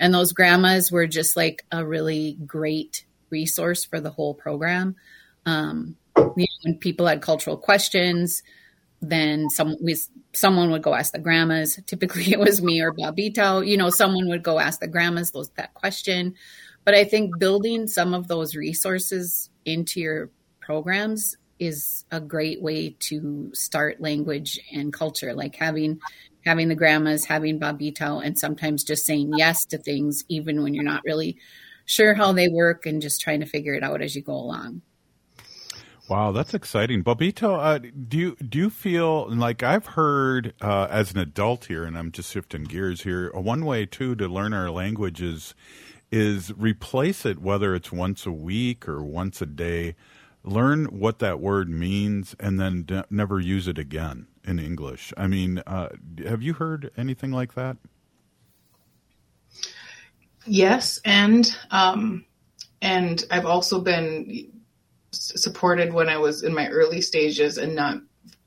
and 0.00 0.12
those 0.12 0.32
grandmas 0.32 0.90
were 0.90 1.06
just 1.06 1.36
like 1.36 1.64
a 1.70 1.84
really 1.84 2.38
great 2.46 3.04
resource 3.28 3.84
for 3.84 4.00
the 4.00 4.10
whole 4.10 4.34
program. 4.34 4.96
Um, 5.46 5.96
you 6.16 6.24
know, 6.24 6.46
when 6.62 6.78
people 6.78 7.06
had 7.06 7.20
cultural 7.20 7.56
questions, 7.56 8.42
then 9.02 9.48
some 9.50 9.76
we, 9.80 9.96
someone 10.32 10.70
would 10.70 10.82
go 10.82 10.94
ask 10.94 11.12
the 11.12 11.18
grandmas. 11.18 11.78
Typically, 11.86 12.32
it 12.32 12.38
was 12.38 12.62
me 12.62 12.80
or 12.80 12.92
Bobito. 12.92 13.64
You 13.64 13.76
know, 13.76 13.90
someone 13.90 14.28
would 14.28 14.42
go 14.42 14.58
ask 14.58 14.80
the 14.80 14.88
grandmas 14.88 15.30
those 15.30 15.50
that 15.50 15.74
question. 15.74 16.34
But 16.84 16.94
I 16.94 17.04
think 17.04 17.38
building 17.38 17.86
some 17.86 18.14
of 18.14 18.26
those 18.26 18.56
resources 18.56 19.50
into 19.66 20.00
your 20.00 20.30
programs 20.60 21.36
is 21.58 22.06
a 22.10 22.20
great 22.20 22.62
way 22.62 22.96
to 23.00 23.50
start 23.52 24.00
language 24.00 24.58
and 24.72 24.94
culture. 24.94 25.34
Like 25.34 25.56
having 25.56 26.00
having 26.44 26.68
the 26.68 26.74
grandmas, 26.74 27.24
having 27.24 27.60
Babito, 27.60 28.24
and 28.24 28.38
sometimes 28.38 28.84
just 28.84 29.04
saying 29.04 29.32
yes 29.36 29.64
to 29.66 29.78
things, 29.78 30.24
even 30.28 30.62
when 30.62 30.74
you're 30.74 30.84
not 30.84 31.04
really 31.04 31.36
sure 31.84 32.14
how 32.14 32.32
they 32.32 32.48
work 32.48 32.86
and 32.86 33.02
just 33.02 33.20
trying 33.20 33.40
to 33.40 33.46
figure 33.46 33.74
it 33.74 33.82
out 33.82 34.02
as 34.02 34.14
you 34.14 34.22
go 34.22 34.34
along. 34.34 34.82
Wow, 36.08 36.32
that's 36.32 36.54
exciting, 36.54 37.04
Babito. 37.04 37.56
Uh, 37.56 37.78
do 37.78 38.18
you 38.18 38.36
do 38.36 38.58
you 38.58 38.70
feel 38.70 39.32
like 39.32 39.62
I've 39.62 39.86
heard 39.86 40.54
uh, 40.60 40.88
as 40.90 41.12
an 41.12 41.18
adult 41.18 41.66
here, 41.66 41.84
and 41.84 41.96
I'm 41.96 42.10
just 42.10 42.32
shifting 42.32 42.64
gears 42.64 43.02
here. 43.02 43.30
One 43.32 43.64
way 43.64 43.86
too 43.86 44.16
to 44.16 44.26
learn 44.26 44.52
our 44.52 44.70
language 44.70 45.22
is 45.22 45.54
is 46.10 46.52
replace 46.56 47.24
it, 47.24 47.38
whether 47.38 47.76
it's 47.76 47.92
once 47.92 48.26
a 48.26 48.32
week 48.32 48.88
or 48.88 49.04
once 49.04 49.40
a 49.40 49.46
day. 49.46 49.94
Learn 50.42 50.86
what 50.86 51.20
that 51.20 51.38
word 51.38 51.68
means, 51.68 52.34
and 52.40 52.58
then 52.58 52.82
d- 52.82 53.02
never 53.08 53.38
use 53.38 53.68
it 53.68 53.78
again 53.78 54.26
in 54.44 54.58
English. 54.58 55.12
I 55.16 55.26
mean, 55.26 55.62
uh, 55.66 55.88
have 56.26 56.42
you 56.42 56.54
heard 56.54 56.90
anything 56.96 57.30
like 57.30 57.54
that? 57.54 57.76
Yes, 60.46 61.00
and 61.04 61.54
um, 61.70 62.24
and 62.80 63.22
I've 63.30 63.46
also 63.46 63.80
been 63.80 64.50
supported 65.12 65.92
when 65.92 66.08
I 66.08 66.16
was 66.16 66.42
in 66.42 66.54
my 66.54 66.68
early 66.68 67.00
stages 67.00 67.58
and 67.58 67.74
not 67.74 67.98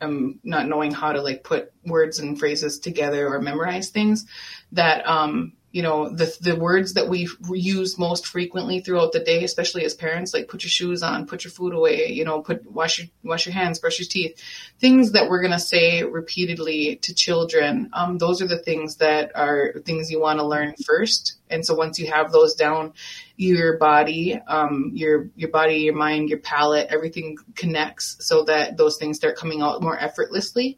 um, 0.02 0.40
not 0.44 0.68
knowing 0.68 0.92
how 0.92 1.14
to 1.14 1.22
like 1.22 1.44
put 1.44 1.72
words 1.86 2.20
and 2.20 2.38
phrases 2.38 2.80
together 2.80 3.28
or 3.28 3.42
memorize 3.42 3.90
things. 3.90 4.26
That 4.72 5.08
um, 5.08 5.54
you 5.74 5.82
know 5.82 6.08
the 6.08 6.38
the 6.40 6.56
words 6.56 6.94
that 6.94 7.10
we 7.10 7.28
use 7.50 7.98
most 7.98 8.28
frequently 8.28 8.80
throughout 8.80 9.12
the 9.12 9.20
day 9.20 9.44
especially 9.44 9.84
as 9.84 9.96
parents 9.96 10.32
like 10.32 10.48
put 10.48 10.64
your 10.64 10.70
shoes 10.70 11.02
on 11.02 11.26
put 11.26 11.44
your 11.44 11.52
food 11.52 11.74
away 11.74 12.12
you 12.12 12.24
know 12.24 12.42
put 12.42 12.72
wash 12.72 13.00
your 13.00 13.08
wash 13.24 13.48
your 13.48 13.54
hands 13.54 13.80
brush 13.80 14.00
your 14.00 14.08
teeth. 14.08 14.40
Things 14.80 15.14
that 15.14 15.30
we're 15.30 15.42
going 15.42 15.52
to 15.52 15.60
say 15.60 16.04
repeatedly 16.04 16.98
to 16.98 17.16
children 17.16 17.90
um, 17.94 18.20
those 18.20 18.40
are 18.42 18.48
the 18.48 18.60
things 18.60 18.98
that 18.98 19.32
are 19.36 19.74
things 19.84 20.12
you 20.12 20.22
want 20.22 20.40
to 20.40 20.46
learn 20.46 20.76
first. 20.86 21.38
And 21.50 21.66
so 21.66 21.74
once 21.74 21.98
you 21.98 22.08
have 22.08 22.32
those 22.32 22.54
down 22.54 22.94
your 23.36 23.78
body 23.80 24.40
um, 24.48 24.92
your 24.94 25.30
your 25.36 25.50
body 25.50 25.78
your 25.78 25.96
mind 25.96 26.30
your 26.30 26.40
palate 26.40 26.88
everything 26.92 27.38
connects 27.56 28.18
so 28.20 28.44
that 28.44 28.78
those 28.78 28.98
things 28.98 29.18
start 29.18 29.38
coming 29.38 29.64
out 29.64 29.82
more 29.82 30.00
effortlessly. 30.00 30.78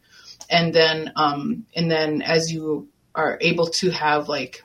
And 0.49 0.73
then 0.73 1.11
um, 1.17 1.65
and 1.75 1.91
then 1.91 2.21
as 2.21 2.53
you 2.53 2.87
are 3.13 3.37
able 3.41 3.67
to 3.67 3.89
have 3.89 4.29
like 4.29 4.63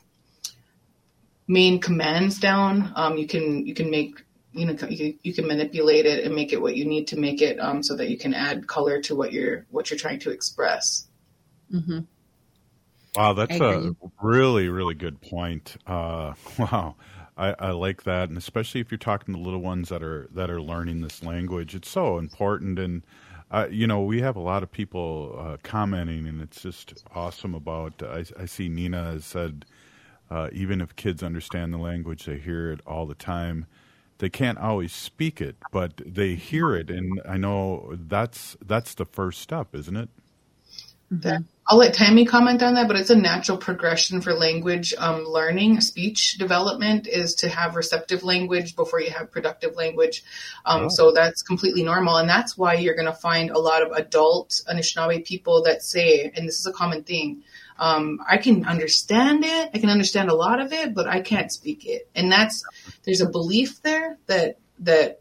main 1.51 1.80
commands 1.80 2.38
down, 2.38 2.92
um, 2.94 3.18
you 3.18 3.26
can 3.26 3.66
you 3.66 3.74
can 3.74 3.90
make 3.90 4.24
you 4.53 4.66
know 4.66 4.76
you, 4.88 5.18
you, 5.22 5.34
can 5.34 5.46
manipulate 5.46 6.07
it 6.07 6.24
and 6.24 6.34
make 6.34 6.53
it 6.53 6.62
what 6.62 6.76
you 6.76 6.84
need 6.84 7.09
to 7.09 7.18
make 7.18 7.42
it 7.42 7.59
um, 7.59 7.82
so 7.82 7.96
that 7.96 8.09
you 8.09 8.16
can 8.16 8.32
add 8.32 8.66
color 8.66 9.01
to 9.03 9.14
what 9.14 9.32
you're 9.32 9.66
what 9.70 9.90
you're 9.90 9.98
trying 9.98 10.20
to 10.20 10.30
express. 10.30 11.09
Mm-hmm. 11.74 12.01
Wow, 13.16 13.32
that's 13.32 13.61
a 13.61 13.94
really 14.22 14.68
really 14.68 14.94
good 14.94 15.20
point. 15.20 15.76
Uh, 15.86 16.34
wow. 16.59 16.94
I, 17.36 17.55
I, 17.59 17.70
like 17.70 18.03
that, 18.03 18.28
and 18.28 18.36
especially 18.36 18.82
if 18.82 18.90
you're 18.90 18.98
talking 18.98 19.34
to 19.34 19.40
little 19.40 19.62
ones 19.62 19.88
that 19.88 20.03
are 20.03 20.28
that 20.34 20.51
are 20.51 20.61
learning 20.61 21.01
this 21.01 21.22
language, 21.22 21.74
it's 21.74 21.88
so 21.88 22.18
important. 22.18 22.78
And 22.78 23.03
uh, 23.51 23.66
you 23.70 23.86
know, 23.86 24.03
we 24.03 24.20
have 24.20 24.36
a 24.36 24.40
lot 24.40 24.62
of 24.62 24.70
people 24.70 25.36
uh, 25.38 25.57
commenting, 25.62 26.26
and 26.26 26.42
it's 26.42 26.61
just 26.61 27.03
awesome. 27.14 27.55
About 27.55 28.03
I, 28.03 28.26
I 28.38 28.44
see 28.44 28.68
Nina 28.68 29.05
has 29.05 29.24
said 29.24 29.64
uh, 30.31 30.49
even 30.53 30.81
if 30.81 30.95
kids 30.97 31.22
understand 31.22 31.72
the 31.72 31.78
language, 31.78 32.24
they 32.24 32.39
hear 32.39 32.70
it 32.72 32.81
all 32.87 33.07
the 33.07 33.14
time. 33.14 33.66
they 34.18 34.28
can't 34.28 34.59
always 34.59 34.93
speak 34.93 35.41
it, 35.41 35.57
but 35.72 35.95
they 36.05 36.35
hear 36.35 36.74
it, 36.76 36.91
and 36.91 37.20
I 37.26 37.37
know 37.39 37.95
that's 37.97 38.57
that's 38.64 38.95
the 38.95 39.07
first 39.07 39.41
step, 39.41 39.74
isn't 39.74 39.97
it? 39.97 40.11
That, 41.12 41.43
I'll 41.66 41.78
let 41.78 41.95
Tammy 41.95 42.24
comment 42.24 42.62
on 42.62 42.74
that, 42.74 42.87
but 42.87 42.97
it's 42.97 43.11
a 43.11 43.16
natural 43.16 43.59
progression 43.59 44.20
for 44.20 44.33
language 44.33 44.95
um, 44.97 45.24
learning. 45.24 45.81
Speech 45.81 46.39
development 46.39 47.09
is 47.09 47.35
to 47.37 47.49
have 47.49 47.74
receptive 47.74 48.22
language 48.22 48.76
before 48.76 49.01
you 49.01 49.11
have 49.11 49.33
productive 49.33 49.74
language. 49.74 50.22
Um, 50.64 50.85
Oh. 50.85 50.89
So 50.89 51.12
that's 51.12 51.43
completely 51.43 51.83
normal. 51.83 52.16
And 52.16 52.28
that's 52.28 52.57
why 52.57 52.74
you're 52.74 52.95
going 52.95 53.07
to 53.07 53.12
find 53.12 53.51
a 53.51 53.59
lot 53.59 53.83
of 53.83 53.91
adult 53.91 54.61
Anishinaabe 54.70 55.24
people 55.24 55.64
that 55.64 55.83
say, 55.83 56.31
and 56.33 56.47
this 56.47 56.61
is 56.61 56.66
a 56.66 56.72
common 56.72 57.03
thing, 57.03 57.43
um, 57.81 58.20
I 58.28 58.37
can 58.37 58.66
understand 58.66 59.45
it, 59.45 59.70
I 59.74 59.78
can 59.78 59.91
understand 59.91 60.31
a 60.31 60.35
lot 60.35 60.61
of 60.61 60.72
it, 60.72 60.95
but 60.95 61.09
I 61.09 61.20
can't 61.20 61.51
speak 61.51 61.87
it. 61.87 62.09
And 62.14 62.31
that's, 62.31 62.62
there's 63.05 63.22
a 63.22 63.28
belief 63.28 63.83
there 63.83 64.18
that, 64.26 64.59
that 64.81 65.20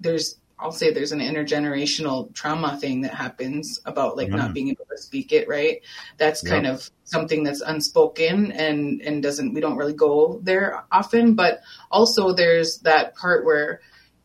there's 0.00 0.36
I'll 0.58 0.70
say 0.70 0.92
there's 0.92 1.10
an 1.10 1.18
intergenerational 1.18 2.32
trauma 2.34 2.78
thing 2.78 3.00
that 3.00 3.14
happens 3.14 3.80
about 3.84 4.16
like 4.16 4.28
not 4.28 4.50
Mm. 4.50 4.54
being 4.54 4.68
able 4.68 4.84
to 4.90 4.96
speak 4.96 5.32
it, 5.32 5.48
right? 5.48 5.80
That's 6.18 6.40
kind 6.40 6.66
Yep. 6.66 6.74
of 6.74 6.90
something 7.04 7.42
that's 7.42 7.60
unspoken 7.62 8.52
and 8.52 9.00
and 9.00 9.22
doesn't 9.22 9.54
we 9.54 9.60
don't 9.60 9.76
really 9.76 9.92
go 9.92 10.40
there 10.44 10.84
often, 10.92 11.34
but 11.34 11.62
also 11.90 12.32
there's 12.32 12.78
that 12.80 13.16
part 13.16 13.44
where 13.44 13.80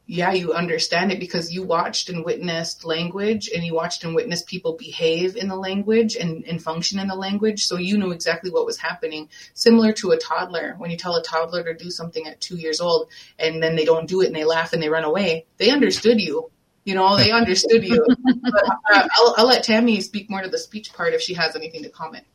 yeah, 0.10 0.32
you 0.32 0.54
understand 0.54 1.12
it 1.12 1.20
because 1.20 1.52
you 1.52 1.64
watched 1.64 2.08
and 2.08 2.24
witnessed 2.24 2.86
language 2.86 3.50
and 3.54 3.66
you 3.66 3.74
watched 3.74 4.06
and 4.06 4.16
witnessed 4.16 4.48
people 4.48 4.78
behave 4.78 5.36
in 5.36 5.50
the 5.50 5.56
language 5.56 6.16
and, 6.16 6.46
and 6.46 6.64
function 6.64 6.98
in 6.98 7.10
the 7.10 7.16
language. 7.16 7.66
So 7.66 7.78
you 7.78 7.98
knew 7.98 8.12
exactly 8.12 8.50
what 8.50 8.66
was 8.66 8.78
happening. 8.78 9.28
Similar 9.54 9.92
to 9.94 10.12
a 10.12 10.18
toddler. 10.18 10.76
When 10.78 10.92
you 10.92 10.98
tell 10.98 11.18
a 11.18 11.24
toddler 11.24 11.62
to 11.64 11.74
do 11.74 11.92
something 11.92 12.26
at 12.26 12.40
two 12.40 12.56
years 12.56 12.80
old 12.80 13.10
and 13.38 13.62
then 13.62 13.76
they 13.76 13.84
don't 13.84 14.08
do 14.08 14.22
it 14.22 14.28
and 14.28 14.36
they 14.36 14.46
laugh 14.46 14.72
and 14.72 14.82
they 14.82 14.88
run 14.88 15.04
away, 15.04 15.46
they 15.58 15.72
understood 15.72 16.22
you. 16.22 16.52
You 16.86 16.96
know, 16.96 17.18
they 17.18 17.32
understood 17.32 17.84
you. 17.84 18.06
but 18.44 18.64
uh, 18.90 19.08
I'll, 19.12 19.36
I'll 19.40 19.48
let 19.48 19.66
Tammy 19.66 20.00
speak 20.00 20.30
more 20.30 20.42
to 20.42 20.48
the 20.48 20.58
speech 20.58 20.94
part 20.94 21.14
if 21.14 21.22
she 21.22 21.34
has 21.34 21.54
anything 21.58 21.84
to 21.84 21.90
comment. 21.90 22.26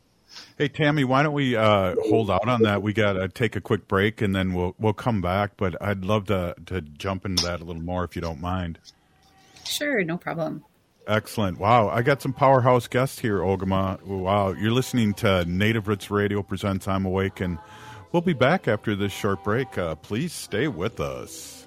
Hey 0.63 0.69
Tammy, 0.69 1.03
why 1.03 1.25
don't 1.25 1.33
we 1.33 1.57
uh, 1.57 1.97
hold 2.05 2.31
out 2.31 2.47
on 2.47 2.63
that? 2.63 2.83
We 2.83 2.93
got 2.93 3.15
to 3.15 3.29
take 3.29 3.57
a 3.57 3.61
quick 3.61 3.89
break 3.89 4.23
and 4.23 4.33
then 4.33 4.55
we'll 4.55 4.77
we'll 4.79 4.93
come 4.93 5.21
back. 5.21 5.57
But 5.57 5.75
I'd 5.83 6.05
love 6.05 6.27
to 6.27 6.55
to 6.67 6.81
jump 6.83 7.27
into 7.27 7.45
that 7.47 7.61
a 7.61 7.65
little 7.65 7.83
more 7.83 8.05
if 8.05 8.15
you 8.15 8.23
don't 8.23 8.41
mind. 8.41 8.79
Sure, 9.65 10.05
no 10.05 10.17
problem. 10.17 10.65
Excellent. 11.09 11.59
Wow, 11.59 11.89
I 11.89 12.03
got 12.03 12.23
some 12.23 12.33
powerhouse 12.33 12.87
guests 12.87 13.19
here, 13.19 13.41
Ogimaa. 13.41 14.03
Wow, 14.05 14.53
you're 14.53 14.71
listening 14.71 15.15
to 15.15 15.45
Native 15.47 15.89
Roots 15.89 16.13
Radio 16.13 16.45
presents 16.45 16.87
I'm 16.87 17.07
Awake, 17.07 17.41
and 17.41 17.59
we'll 18.13 18.23
be 18.23 18.33
back 18.33 18.69
after 18.69 18.95
this 18.95 19.11
short 19.11 19.43
break. 19.43 19.77
Uh, 19.77 19.97
please 19.97 20.33
stay 20.33 20.69
with 20.69 21.01
us. 21.01 21.67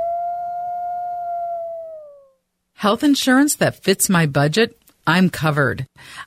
Health 2.81 3.03
insurance 3.03 3.53
that 3.57 3.83
fits 3.83 4.09
my 4.09 4.25
budget? 4.25 4.75
I'm 5.05 5.29
covered. 5.29 5.85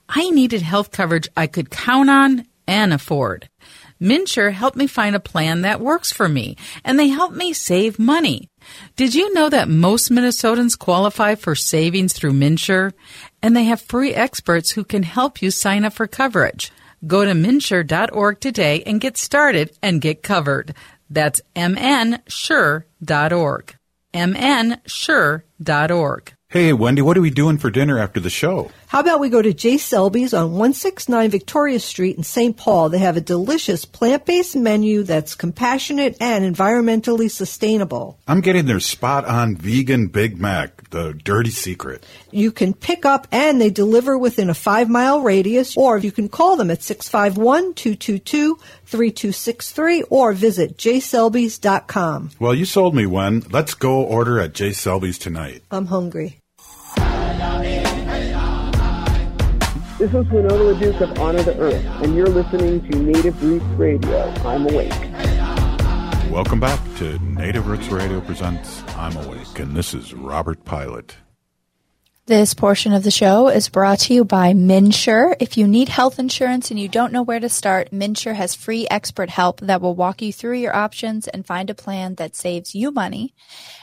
I 0.09 0.31
needed 0.31 0.63
health 0.63 0.93
coverage 0.93 1.29
I 1.37 1.49
could 1.49 1.69
count 1.69 2.09
on 2.09 2.47
and 2.69 2.93
afford. 2.93 3.49
MNsure 4.01 4.53
helped 4.53 4.77
me 4.77 4.87
find 4.87 5.17
a 5.17 5.31
plan 5.33 5.63
that 5.63 5.81
works 5.81 6.13
for 6.13 6.29
me, 6.29 6.57
and 6.85 6.97
they 6.97 7.09
helped 7.09 7.35
me 7.35 7.53
save 7.53 7.99
money. 7.99 8.47
Did 8.95 9.17
you 9.17 9.35
know 9.35 9.49
that 9.49 9.69
most 9.69 10.13
Minnesotans 10.13 10.79
qualify 10.79 11.35
for 11.35 11.57
savings 11.57 12.13
through 12.13 12.35
MNsure? 12.35 12.93
And 13.43 13.57
they 13.57 13.65
have 13.65 13.81
free 13.81 14.15
experts 14.15 14.71
who 14.71 14.85
can 14.85 15.03
help 15.03 15.43
you 15.43 15.51
sign 15.51 15.85
up 15.85 15.95
for 15.95 16.07
coverage. 16.07 16.71
Go 17.05 17.25
to 17.25 17.33
mnsure.org 17.33 18.39
today 18.39 18.85
and 18.87 19.01
get 19.01 19.17
started 19.17 19.77
and 19.83 20.01
get 20.01 20.23
covered. 20.23 20.73
That's 21.11 21.41
mnsure.org. 21.57 22.85
mnsure.org. 24.15 25.51
Hey, 26.55 26.73
Wendy, 26.73 27.03
what 27.03 27.19
are 27.19 27.21
we 27.21 27.31
doing 27.31 27.59
for 27.59 27.69
dinner 27.69 27.99
after 27.99 28.21
the 28.21 28.31
show? 28.31 28.71
How 28.87 29.01
about 29.01 29.19
we 29.19 29.29
go 29.29 29.43
to 29.43 29.53
J. 29.53 29.77
Selby's 29.77 30.33
on 30.33 30.53
169 30.53 31.29
Victoria 31.29 31.81
Street 31.81 32.17
in 32.17 32.23
St. 32.23 32.57
Paul? 32.57 32.91
They 32.91 33.01
have 33.01 33.17
a 33.17 33.21
delicious 33.21 33.85
plant 33.85 34.25
based 34.25 34.55
menu 34.55 35.03
that's 35.03 35.35
compassionate 35.35 36.17
and 36.21 36.45
environmentally 36.45 37.29
sustainable. 37.29 38.21
I'm 38.29 38.41
getting 38.41 38.67
their 38.67 38.79
spot 38.79 39.25
on 39.25 39.57
vegan 39.57 40.07
Big 40.07 40.39
Mac, 40.41 40.91
the 40.91 41.13
dirty 41.13 41.51
secret. 41.51 42.07
You 42.31 42.53
can 42.53 42.73
pick 42.73 43.05
up 43.05 43.27
and 43.33 43.61
they 43.61 43.71
deliver 43.71 44.17
within 44.17 44.49
a 44.49 44.55
five 44.55 44.89
mile 44.89 45.23
radius, 45.23 45.77
or 45.77 45.99
you 45.99 46.13
can 46.13 46.29
call 46.29 46.55
them 46.55 46.71
at 46.71 46.85
651 46.85 47.75
222 47.75 48.61
3263 48.85 50.03
or 50.05 50.33
visit 50.33 50.77
jselbys.com. 50.77 52.31
Well, 52.39 52.55
you 52.55 52.65
sold 52.65 52.95
me 52.95 53.07
one. 53.07 53.43
Let's 53.51 53.75
go 53.75 54.05
order 54.05 54.39
at 54.39 54.55
J. 54.55 54.71
Selby's 54.71 55.19
tonight. 55.19 55.65
I'm 55.73 55.87
hungry. 55.87 56.39
This 59.99 60.13
is 60.13 60.29
Winona 60.31 60.75
LaDuke 60.75 61.01
of 61.01 61.19
Honor 61.19 61.43
the 61.43 61.57
Earth, 61.59 61.85
and 62.03 62.15
you're 62.15 62.27
listening 62.27 62.87
to 62.91 62.99
Native 62.99 63.43
Roots 63.43 63.65
Radio. 63.79 64.25
I'm 64.45 64.67
awake. 64.69 64.93
Welcome 66.31 66.59
back 66.61 66.81
to 66.99 67.19
Native 67.21 67.67
Roots 67.69 67.89
Radio 67.89 68.21
presents 68.21 68.83
I'm 68.97 69.17
Awake, 69.17 69.59
and 69.61 69.77
this 69.77 69.95
is 69.95 70.13
Robert 70.13 70.65
Pilot. 70.65 71.17
This 72.27 72.55
portion 72.55 72.95
of 72.95 73.03
the 73.03 73.11
show 73.11 73.49
is 73.49 73.68
brought 73.68 73.99
to 74.01 74.14
you 74.14 74.25
by 74.25 74.55
MNsure. 74.55 75.37
If 75.41 75.59
you 75.59 75.68
need 75.68 75.91
health 75.91 76.18
insurance 76.18 76.70
and 76.70 76.81
you 76.81 76.89
don't 76.89 77.12
know 77.12 77.22
where 77.22 77.39
to 77.39 77.51
start, 77.51 77.91
MNsure 77.91 78.35
has 78.35 78.55
free 78.55 78.87
expert 78.91 79.29
help 79.29 79.61
that 79.61 79.83
will 79.83 79.95
walk 79.95 80.22
you 80.22 80.33
through 80.33 80.57
your 80.57 80.75
options 80.75 81.29
and 81.29 81.45
find 81.45 81.68
a 81.68 81.75
plan 81.75 82.14
that 82.14 82.35
saves 82.35 82.75
you 82.75 82.91
money. 82.91 83.35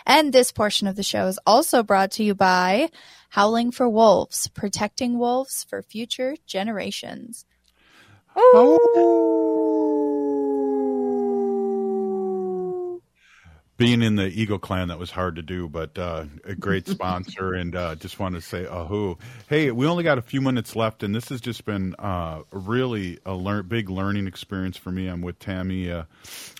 And 0.08 0.34
this 0.34 0.52
portion 0.52 0.88
of 0.88 0.96
the 0.96 1.04
show 1.04 1.28
is 1.28 1.40
also 1.46 1.84
brought 1.84 2.10
to 2.14 2.24
you 2.24 2.34
by 2.34 2.90
Howling 3.30 3.70
for 3.74 3.88
Wolves, 3.88 4.48
protecting 4.48 5.20
wolves 5.20 5.64
for 5.70 5.84
future 5.84 6.36
generations. 6.48 7.46
Being 13.82 14.04
in 14.04 14.16
the 14.16 14.28
Eagle 14.28 14.60
Clan, 14.60 14.90
that 14.90 15.00
was 15.00 15.10
hard 15.10 15.38
to 15.38 15.42
do, 15.42 15.68
but 15.68 15.98
uh, 15.98 16.26
a 16.44 16.54
great 16.54 16.88
sponsor, 16.88 17.56
and 17.56 17.76
uh, 17.76 17.96
just 17.96 18.20
want 18.20 18.36
to 18.36 18.42
say 18.42 18.66
ahoo. 18.66 19.16
Hey, 19.50 19.72
we 19.72 19.88
only 19.88 20.04
got 20.04 20.20
a 20.20 20.22
few 20.22 20.40
minutes 20.40 20.76
left, 20.76 21.02
and 21.02 21.16
this 21.16 21.30
has 21.30 21.42
just 21.42 21.66
been 21.66 21.96
uh, 21.98 22.44
really 22.52 23.18
a 23.26 23.34
lear- 23.34 23.64
big 23.64 23.90
learning 23.90 24.28
experience 24.28 24.78
for 24.78 24.92
me. 24.92 25.08
I'm 25.08 25.24
with 25.24 25.40
Tammy 25.40 25.90
uh, 25.92 26.04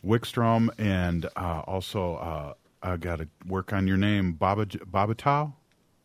Wickstrom, 0.04 0.70
and 0.80 1.28
uh, 1.36 1.62
also 1.68 2.16
uh, 2.16 2.54
I 2.82 2.98
got 2.98 3.20
to 3.20 3.28
work 3.46 3.72
on 3.72 3.88
your 3.88 3.98
name, 3.98 4.34
Baba 4.34 4.66
Baba 4.88 5.14
Tao. 5.14 5.54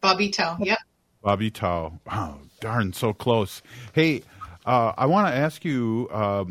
Bobby 0.03 0.29
Tell. 0.29 0.59
Yep. 0.61 0.79
Bobby 1.23 1.51
Tao. 1.51 1.99
Oh, 2.13 2.37
darn, 2.61 2.93
so 2.93 3.15
close. 3.15 3.63
Hey, 3.95 4.21
uh, 4.67 4.93
I 4.99 5.07
want 5.07 5.29
to 5.29 5.35
ask 5.35 5.65
you, 5.65 6.11
uh, 6.13 6.45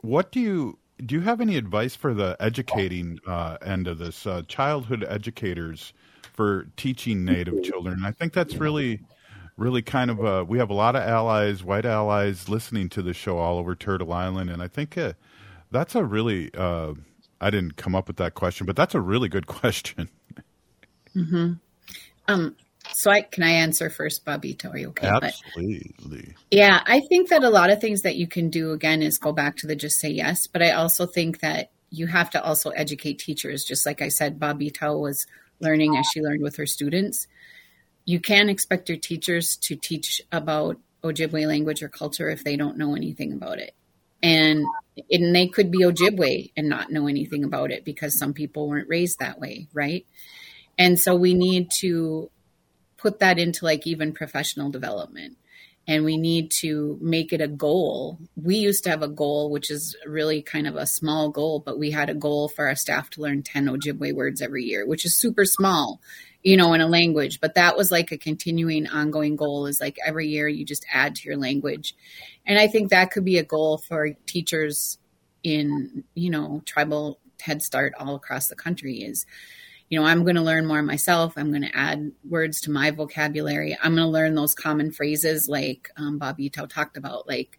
what 0.00 0.32
do 0.32 0.40
you 0.40 0.76
do? 1.04 1.16
You 1.16 1.20
have 1.22 1.40
any 1.40 1.56
advice 1.56 1.96
for 1.96 2.14
the 2.14 2.36
educating 2.40 3.18
uh, 3.26 3.58
end 3.64 3.86
of 3.86 3.98
this? 3.98 4.26
Uh, 4.26 4.42
childhood 4.48 5.04
educators 5.08 5.92
for 6.32 6.66
teaching 6.76 7.24
Native 7.24 7.62
children. 7.62 8.04
I 8.04 8.12
think 8.12 8.32
that's 8.32 8.54
really, 8.54 9.00
really 9.56 9.82
kind 9.82 10.10
of 10.10 10.24
uh, 10.24 10.44
we 10.46 10.58
have 10.58 10.70
a 10.70 10.74
lot 10.74 10.96
of 10.96 11.02
allies, 11.02 11.64
white 11.64 11.84
allies, 11.84 12.48
listening 12.48 12.88
to 12.90 13.02
the 13.02 13.12
show 13.12 13.38
all 13.38 13.58
over 13.58 13.74
Turtle 13.74 14.12
Island, 14.12 14.50
and 14.50 14.62
I 14.62 14.68
think 14.68 14.96
uh, 14.96 15.14
that's 15.70 15.94
a 15.94 16.04
really. 16.04 16.52
Uh, 16.54 16.94
I 17.40 17.50
didn't 17.50 17.76
come 17.76 17.94
up 17.94 18.08
with 18.08 18.16
that 18.16 18.34
question, 18.34 18.66
but 18.66 18.76
that's 18.76 18.94
a 18.94 19.00
really 19.00 19.28
good 19.28 19.46
question. 19.48 20.08
Mm-hmm. 21.14 21.52
Um, 22.28 22.56
so 22.92 23.10
I 23.10 23.22
can 23.22 23.42
I 23.42 23.50
answer 23.50 23.90
first, 23.90 24.24
Bobito? 24.24 24.72
Are 24.72 24.78
you 24.78 24.88
okay? 24.88 25.08
Absolutely. 25.08 25.92
But, 26.00 26.22
yeah, 26.50 26.80
I 26.86 27.00
think 27.00 27.28
that 27.28 27.44
a 27.44 27.50
lot 27.50 27.70
of 27.70 27.80
things 27.80 28.02
that 28.02 28.16
you 28.16 28.26
can 28.26 28.50
do 28.50 28.72
again 28.72 29.02
is 29.02 29.18
go 29.18 29.32
back 29.32 29.56
to 29.58 29.66
the 29.66 29.76
just 29.76 29.98
say 29.98 30.10
yes, 30.10 30.46
but 30.46 30.62
I 30.62 30.72
also 30.72 31.06
think 31.06 31.40
that 31.40 31.70
you 31.90 32.06
have 32.06 32.30
to 32.30 32.42
also 32.42 32.70
educate 32.70 33.18
teachers. 33.18 33.64
Just 33.64 33.86
like 33.86 34.02
I 34.02 34.08
said, 34.08 34.38
Bobito 34.38 35.00
was 35.00 35.26
learning 35.60 35.96
as 35.96 36.06
she 36.06 36.20
learned 36.20 36.42
with 36.42 36.56
her 36.56 36.66
students. 36.66 37.26
You 38.04 38.20
can't 38.20 38.50
expect 38.50 38.88
your 38.88 38.98
teachers 38.98 39.56
to 39.56 39.76
teach 39.76 40.20
about 40.32 40.78
Ojibwe 41.02 41.46
language 41.46 41.82
or 41.82 41.88
culture 41.88 42.28
if 42.28 42.44
they 42.44 42.56
don't 42.56 42.78
know 42.78 42.94
anything 42.94 43.32
about 43.32 43.58
it. 43.58 43.74
And 44.22 44.66
and 45.10 45.34
they 45.34 45.46
could 45.46 45.70
be 45.70 45.84
Ojibwe 45.84 46.52
and 46.56 46.68
not 46.68 46.90
know 46.90 47.06
anything 47.06 47.44
about 47.44 47.70
it 47.70 47.84
because 47.84 48.18
some 48.18 48.32
people 48.32 48.68
weren't 48.68 48.88
raised 48.88 49.20
that 49.20 49.38
way, 49.38 49.68
right? 49.72 50.06
And 50.76 50.98
so 50.98 51.14
we 51.14 51.34
need 51.34 51.70
to 51.80 52.30
put 52.98 53.20
that 53.20 53.38
into 53.38 53.64
like 53.64 53.86
even 53.86 54.12
professional 54.12 54.70
development. 54.70 55.38
And 55.86 56.04
we 56.04 56.18
need 56.18 56.50
to 56.60 56.98
make 57.00 57.32
it 57.32 57.40
a 57.40 57.48
goal. 57.48 58.18
We 58.36 58.56
used 58.56 58.84
to 58.84 58.90
have 58.90 59.02
a 59.02 59.08
goal, 59.08 59.50
which 59.50 59.70
is 59.70 59.96
really 60.04 60.42
kind 60.42 60.66
of 60.66 60.76
a 60.76 60.86
small 60.86 61.30
goal, 61.30 61.60
but 61.60 61.78
we 61.78 61.92
had 61.92 62.10
a 62.10 62.14
goal 62.14 62.50
for 62.50 62.66
our 62.66 62.74
staff 62.74 63.08
to 63.10 63.22
learn 63.22 63.42
10 63.42 63.66
Ojibwe 63.66 64.12
words 64.12 64.42
every 64.42 64.64
year, 64.64 64.86
which 64.86 65.06
is 65.06 65.16
super 65.16 65.46
small, 65.46 66.02
you 66.42 66.58
know, 66.58 66.74
in 66.74 66.82
a 66.82 66.86
language. 66.86 67.40
But 67.40 67.54
that 67.54 67.74
was 67.74 67.90
like 67.90 68.12
a 68.12 68.18
continuing, 68.18 68.86
ongoing 68.86 69.36
goal 69.36 69.64
is 69.64 69.80
like 69.80 69.96
every 70.04 70.28
year 70.28 70.46
you 70.46 70.66
just 70.66 70.84
add 70.92 71.14
to 71.14 71.26
your 71.26 71.38
language. 71.38 71.96
And 72.44 72.58
I 72.58 72.66
think 72.66 72.90
that 72.90 73.10
could 73.10 73.24
be 73.24 73.38
a 73.38 73.44
goal 73.44 73.78
for 73.78 74.10
teachers 74.26 74.98
in, 75.42 76.04
you 76.14 76.28
know, 76.28 76.60
tribal 76.66 77.18
Head 77.40 77.62
Start 77.62 77.94
all 77.98 78.14
across 78.14 78.48
the 78.48 78.56
country 78.56 78.98
is 78.98 79.24
you 79.88 79.98
know, 79.98 80.06
I'm 80.06 80.22
going 80.22 80.36
to 80.36 80.42
learn 80.42 80.66
more 80.66 80.82
myself. 80.82 81.34
I'm 81.36 81.50
going 81.50 81.62
to 81.62 81.76
add 81.76 82.12
words 82.28 82.60
to 82.62 82.70
my 82.70 82.90
vocabulary. 82.90 83.76
I'm 83.82 83.94
going 83.94 84.06
to 84.06 84.10
learn 84.10 84.34
those 84.34 84.54
common 84.54 84.92
phrases 84.92 85.48
like 85.48 85.90
um, 85.96 86.18
Bobito 86.20 86.68
talked 86.68 86.96
about, 86.96 87.26
like, 87.26 87.58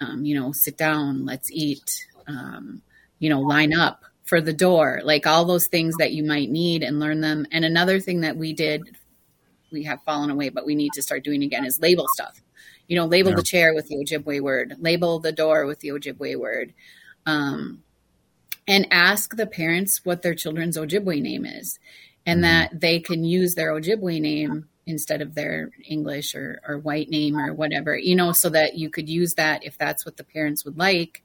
um, 0.00 0.24
you 0.24 0.38
know, 0.38 0.50
sit 0.50 0.76
down, 0.76 1.24
let's 1.24 1.50
eat, 1.52 2.06
um, 2.26 2.82
you 3.20 3.30
know, 3.30 3.40
line 3.40 3.72
up 3.72 4.04
for 4.24 4.40
the 4.40 4.52
door, 4.52 5.00
like 5.04 5.26
all 5.26 5.44
those 5.44 5.68
things 5.68 5.94
that 5.98 6.12
you 6.12 6.24
might 6.24 6.50
need 6.50 6.82
and 6.82 6.98
learn 6.98 7.20
them. 7.20 7.46
And 7.52 7.64
another 7.64 8.00
thing 8.00 8.22
that 8.22 8.36
we 8.36 8.52
did, 8.52 8.96
we 9.70 9.84
have 9.84 10.02
fallen 10.02 10.30
away, 10.30 10.48
but 10.48 10.66
we 10.66 10.74
need 10.74 10.92
to 10.94 11.02
start 11.02 11.22
doing 11.22 11.44
again 11.44 11.64
is 11.64 11.80
label 11.80 12.06
stuff. 12.14 12.40
You 12.88 12.96
know, 12.96 13.06
label 13.06 13.30
yeah. 13.30 13.36
the 13.36 13.42
chair 13.42 13.74
with 13.74 13.86
the 13.86 13.96
Ojibwe 13.96 14.40
word, 14.40 14.76
label 14.80 15.20
the 15.20 15.32
door 15.32 15.66
with 15.66 15.78
the 15.80 15.90
Ojibwe 15.90 16.36
word. 16.38 16.74
Um, 17.24 17.84
and 18.66 18.86
ask 18.90 19.36
the 19.36 19.46
parents 19.46 20.04
what 20.04 20.22
their 20.22 20.34
children's 20.34 20.76
Ojibwe 20.76 21.20
name 21.20 21.44
is 21.44 21.78
and 22.24 22.38
mm-hmm. 22.38 22.42
that 22.42 22.80
they 22.80 23.00
can 23.00 23.24
use 23.24 23.54
their 23.54 23.72
Ojibwe 23.72 24.20
name 24.20 24.68
instead 24.86 25.22
of 25.22 25.34
their 25.34 25.70
English 25.88 26.34
or, 26.34 26.60
or 26.66 26.78
white 26.78 27.08
name 27.08 27.36
or 27.38 27.52
whatever, 27.52 27.96
you 27.96 28.16
know, 28.16 28.32
so 28.32 28.48
that 28.48 28.76
you 28.76 28.90
could 28.90 29.08
use 29.08 29.34
that 29.34 29.64
if 29.64 29.78
that's 29.78 30.04
what 30.04 30.16
the 30.16 30.24
parents 30.24 30.64
would 30.64 30.76
like. 30.76 31.22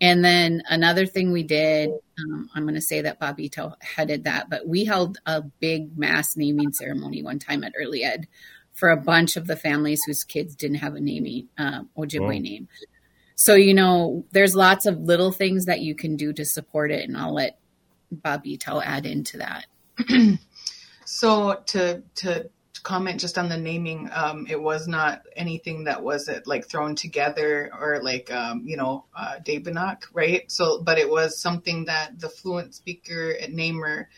And 0.00 0.24
then 0.24 0.62
another 0.68 1.06
thing 1.06 1.32
we 1.32 1.42
did, 1.42 1.90
um, 1.90 2.48
I'm 2.54 2.62
going 2.62 2.76
to 2.76 2.80
say 2.80 3.02
that 3.02 3.20
Bobito 3.20 3.74
headed 3.82 4.24
that, 4.24 4.48
but 4.48 4.66
we 4.66 4.84
held 4.84 5.18
a 5.26 5.42
big 5.42 5.98
mass 5.98 6.36
naming 6.36 6.72
ceremony 6.72 7.22
one 7.22 7.38
time 7.38 7.64
at 7.64 7.72
Early 7.76 8.04
Ed 8.04 8.28
for 8.72 8.90
a 8.90 8.96
bunch 8.96 9.36
of 9.36 9.48
the 9.48 9.56
families 9.56 10.04
whose 10.04 10.22
kids 10.22 10.54
didn't 10.54 10.76
have 10.76 10.94
a 10.94 11.00
naming 11.00 11.48
uh, 11.58 11.82
Ojibwe 11.96 12.40
name. 12.40 12.68
So, 13.40 13.54
you 13.54 13.72
know, 13.72 14.24
there's 14.32 14.56
lots 14.56 14.84
of 14.84 14.98
little 14.98 15.30
things 15.30 15.66
that 15.66 15.80
you 15.80 15.94
can 15.94 16.16
do 16.16 16.32
to 16.32 16.44
support 16.44 16.90
it. 16.90 17.08
And 17.08 17.16
I'll 17.16 17.32
let 17.32 17.56
Bobito 18.12 18.82
add 18.84 19.06
into 19.06 19.38
that. 19.38 19.66
so 21.04 21.62
to, 21.66 22.02
to, 22.16 22.50
comment 22.84 23.20
just 23.20 23.36
on 23.36 23.48
the 23.48 23.56
naming 23.56 24.08
um, 24.14 24.46
it 24.48 24.58
was 24.58 24.88
not 24.88 25.22
anything 25.36 25.84
that 25.84 26.02
was 26.02 26.28
uh, 26.28 26.40
like 26.46 26.66
thrown 26.66 26.94
together 26.94 27.70
or 27.78 28.00
like 28.02 28.32
um, 28.32 28.62
you 28.64 28.76
know 28.76 29.04
uh, 29.14 29.34
Dabenak, 29.44 30.04
right 30.14 30.50
so 30.50 30.80
but 30.80 30.96
it 30.96 31.10
was 31.10 31.38
something 31.38 31.84
that 31.84 32.18
the 32.18 32.28
fluent 32.28 32.74
speaker 32.74 33.34
namer 33.50 34.08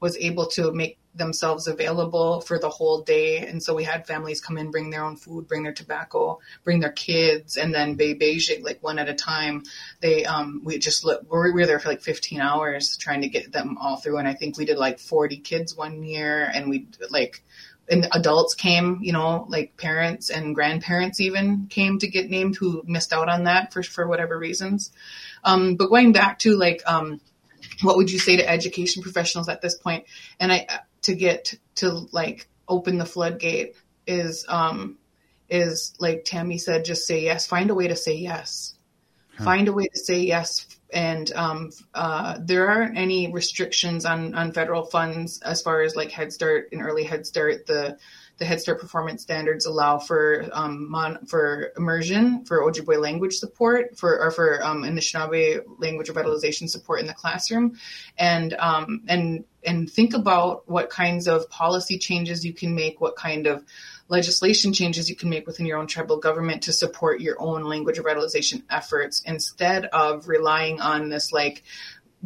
was 0.00 0.16
able 0.18 0.46
to 0.46 0.70
make 0.70 0.98
themselves 1.20 1.68
available 1.68 2.40
for 2.40 2.58
the 2.58 2.68
whole 2.68 3.02
day. 3.02 3.38
And 3.38 3.62
so 3.62 3.74
we 3.74 3.84
had 3.84 4.08
families 4.08 4.40
come 4.40 4.58
in, 4.58 4.72
bring 4.72 4.90
their 4.90 5.04
own 5.04 5.16
food, 5.16 5.46
bring 5.46 5.62
their 5.62 5.72
tobacco, 5.72 6.40
bring 6.64 6.80
their 6.80 6.90
kids, 6.90 7.56
and 7.56 7.72
then 7.72 7.96
Beijing 7.96 8.64
like 8.64 8.82
one 8.82 8.98
at 8.98 9.08
a 9.08 9.14
time. 9.14 9.62
They, 10.00 10.24
um, 10.24 10.62
we 10.64 10.78
just, 10.78 11.04
were, 11.04 11.52
we 11.52 11.52
were 11.52 11.66
there 11.66 11.78
for 11.78 11.90
like 11.90 12.02
15 12.02 12.40
hours 12.40 12.96
trying 12.96 13.22
to 13.22 13.28
get 13.28 13.52
them 13.52 13.78
all 13.78 13.98
through. 13.98 14.18
And 14.18 14.26
I 14.26 14.34
think 14.34 14.58
we 14.58 14.64
did 14.64 14.78
like 14.78 14.98
40 14.98 15.36
kids 15.36 15.76
one 15.76 16.02
year 16.02 16.50
and 16.52 16.68
we 16.68 16.88
like, 17.10 17.44
and 17.88 18.08
adults 18.12 18.54
came, 18.54 19.00
you 19.02 19.12
know, 19.12 19.46
like 19.48 19.76
parents 19.76 20.30
and 20.30 20.54
grandparents 20.54 21.20
even 21.20 21.66
came 21.68 21.98
to 21.98 22.08
get 22.08 22.30
named 22.30 22.56
who 22.56 22.82
missed 22.86 23.12
out 23.12 23.28
on 23.28 23.44
that 23.44 23.72
for, 23.72 23.82
for 23.82 24.06
whatever 24.06 24.38
reasons. 24.38 24.92
Um, 25.44 25.74
but 25.74 25.88
going 25.88 26.12
back 26.12 26.38
to 26.40 26.56
like, 26.56 26.82
um, 26.86 27.20
what 27.82 27.96
would 27.96 28.10
you 28.10 28.18
say 28.18 28.36
to 28.36 28.48
education 28.48 29.02
professionals 29.02 29.48
at 29.48 29.62
this 29.62 29.76
point? 29.76 30.04
And 30.38 30.52
I, 30.52 30.66
to 31.02 31.14
get 31.14 31.54
to 31.76 32.06
like 32.12 32.48
open 32.68 32.98
the 32.98 33.06
floodgate 33.06 33.74
is 34.06 34.44
um 34.48 34.98
is 35.48 35.94
like 35.98 36.24
Tammy 36.24 36.58
said, 36.58 36.84
just 36.84 37.06
say 37.06 37.22
yes. 37.22 37.46
Find 37.46 37.70
a 37.70 37.74
way 37.74 37.88
to 37.88 37.96
say 37.96 38.14
yes. 38.14 38.74
Huh. 39.36 39.44
Find 39.44 39.68
a 39.68 39.72
way 39.72 39.86
to 39.86 39.98
say 39.98 40.20
yes. 40.20 40.66
And 40.92 41.32
um, 41.32 41.70
uh, 41.94 42.38
there 42.40 42.68
aren't 42.68 42.98
any 42.98 43.32
restrictions 43.32 44.04
on 44.04 44.34
on 44.34 44.52
federal 44.52 44.84
funds 44.84 45.40
as 45.42 45.62
far 45.62 45.82
as 45.82 45.96
like 45.96 46.10
Head 46.10 46.32
Start 46.32 46.68
and 46.72 46.82
early 46.82 47.04
Head 47.04 47.26
Start. 47.26 47.66
The 47.66 47.98
the 48.40 48.46
Head 48.46 48.60
Start 48.60 48.80
performance 48.80 49.22
standards 49.22 49.66
allow 49.66 49.98
for 49.98 50.48
um, 50.52 50.90
mon- 50.90 51.26
for 51.26 51.72
immersion, 51.76 52.46
for 52.46 52.62
Ojibwe 52.62 52.98
language 52.98 53.34
support, 53.34 53.98
for 53.98 54.18
or 54.18 54.30
for 54.30 54.64
um, 54.64 54.82
Anishinaabe 54.82 55.62
language 55.78 56.08
revitalization 56.08 56.68
support 56.68 57.00
in 57.00 57.06
the 57.06 57.12
classroom, 57.12 57.78
and 58.18 58.54
um, 58.54 59.02
and 59.08 59.44
and 59.62 59.90
think 59.90 60.14
about 60.14 60.68
what 60.68 60.88
kinds 60.88 61.28
of 61.28 61.50
policy 61.50 61.98
changes 61.98 62.42
you 62.42 62.54
can 62.54 62.74
make, 62.74 62.98
what 62.98 63.14
kind 63.14 63.46
of 63.46 63.62
legislation 64.08 64.72
changes 64.72 65.10
you 65.10 65.14
can 65.14 65.28
make 65.28 65.46
within 65.46 65.66
your 65.66 65.78
own 65.78 65.86
tribal 65.86 66.16
government 66.16 66.62
to 66.62 66.72
support 66.72 67.20
your 67.20 67.40
own 67.40 67.64
language 67.64 67.98
revitalization 67.98 68.62
efforts 68.70 69.22
instead 69.26 69.84
of 69.84 70.28
relying 70.28 70.80
on 70.80 71.10
this 71.10 71.30
like 71.30 71.62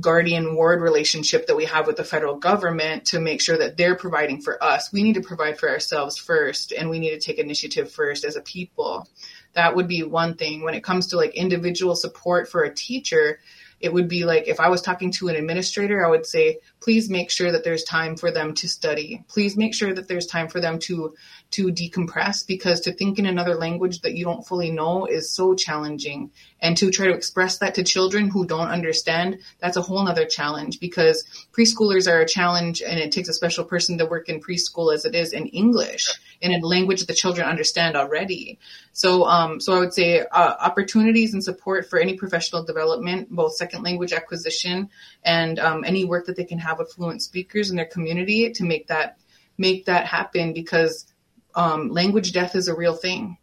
guardian 0.01 0.57
ward 0.57 0.80
relationship 0.80 1.47
that 1.47 1.57
we 1.57 1.66
have 1.66 1.86
with 1.86 1.97
the 1.97 2.05
federal 2.05 2.36
government 2.36 3.07
to 3.07 3.20
make 3.20 3.40
sure 3.40 3.57
that 3.57 3.76
they're 3.76 3.95
providing 3.95 4.40
for 4.40 4.62
us. 4.62 4.92
We 4.92 5.03
need 5.03 5.14
to 5.14 5.20
provide 5.20 5.59
for 5.59 5.70
ourselves 5.70 6.16
first 6.16 6.72
and 6.72 6.90
we 6.90 6.99
need 6.99 7.11
to 7.11 7.20
take 7.20 7.38
initiative 7.38 7.92
first 7.92 8.24
as 8.24 8.36
a 8.36 8.40
people. 8.40 9.09
That 9.53 9.76
would 9.76 9.86
be 9.86 10.03
one 10.03 10.34
thing. 10.34 10.62
When 10.62 10.74
it 10.74 10.82
comes 10.82 11.09
to 11.09 11.16
like 11.16 11.34
individual 11.34 11.95
support 11.95 12.49
for 12.49 12.62
a 12.62 12.74
teacher, 12.74 13.38
it 13.80 13.92
would 13.92 14.09
be 14.09 14.24
like 14.24 14.49
if 14.49 14.61
I 14.61 14.68
was 14.68 14.82
talking 14.82 15.12
to 15.12 15.28
an 15.28 15.36
administrator, 15.36 16.05
I 16.05 16.09
would 16.09 16.26
say, 16.26 16.59
please 16.80 17.11
make 17.11 17.30
sure 17.30 17.53
that 17.53 17.64
there's 17.64 17.84
time 17.84 18.16
for 18.16 18.30
them 18.30 18.55
to 18.55 18.68
study. 18.68 19.22
Please 19.28 19.57
make 19.57 19.74
sure 19.74 19.92
that 19.92 20.09
there's 20.09 20.26
time 20.26 20.49
for 20.49 20.61
them 20.61 20.78
to 20.80 21.14
to 21.55 21.69
decompress 21.69 22.45
because 22.45 22.81
to 22.81 22.93
think 22.93 23.17
in 23.17 23.27
another 23.27 23.55
language 23.55 24.01
that 24.01 24.15
you 24.15 24.25
don't 24.25 24.45
fully 24.45 24.73
know 24.73 25.07
is 25.07 25.31
so 25.31 25.55
challenging. 25.55 26.33
And 26.61 26.77
to 26.79 26.91
try 26.91 27.07
to 27.07 27.15
express 27.15 27.59
that 27.59 27.77
to 27.77 27.85
children 27.85 28.29
who 28.29 28.45
don't 28.45 28.69
understand, 28.69 29.39
that's 29.61 29.77
a 29.77 29.83
whole 29.83 30.05
nother 30.05 30.25
challenge 30.25 30.81
because 30.81 31.25
preschoolers 31.53 32.11
are 32.11 32.21
a 32.21 32.27
challenge 32.27 32.83
and 32.83 32.99
it 32.99 33.13
takes 33.13 33.29
a 33.29 33.33
special 33.33 33.65
person 33.65 33.99
to 33.99 34.07
work 34.07 34.29
in 34.29 34.41
preschool 34.41 34.93
as 34.93 35.05
it 35.05 35.15
is 35.15 35.33
in 35.33 35.47
English 35.47 36.09
in 36.41 36.51
a 36.51 36.67
language 36.67 36.99
that 37.01 37.07
the 37.07 37.15
children 37.15 37.47
understand 37.47 37.97
already. 37.97 38.59
So, 38.93 39.25
um, 39.25 39.61
so 39.61 39.75
I 39.75 39.79
would 39.79 39.95
say 39.95 40.21
uh, 40.21 40.55
opportunities 40.61 41.35
and 41.35 41.45
support 41.45 41.89
for 41.89 42.01
any 42.01 42.17
professional 42.17 42.65
development, 42.65 43.31
both 43.31 43.55
second 43.55 43.85
language 43.85 44.13
acquisition 44.13 44.91
and 45.23 45.61
um, 45.61 45.85
any 45.85 46.05
work 46.05 46.27
that 46.27 46.37
they 46.37 46.45
can 46.45 46.59
have 46.59 46.81
with 46.81 46.93
fluent 46.93 47.23
speakers 47.23 47.71
in 47.71 47.77
their 47.77 47.87
community 47.87 48.51
to 48.51 48.65
make 48.65 48.89
that 48.89 49.19
make 49.57 49.85
that 49.87 50.07
happen 50.07 50.53
because 50.53 51.07
um, 51.55 51.91
language 51.91 52.33
death 52.33 52.57
is 52.57 52.69
a 52.69 52.75
real 52.75 52.95
thing. 52.95 53.39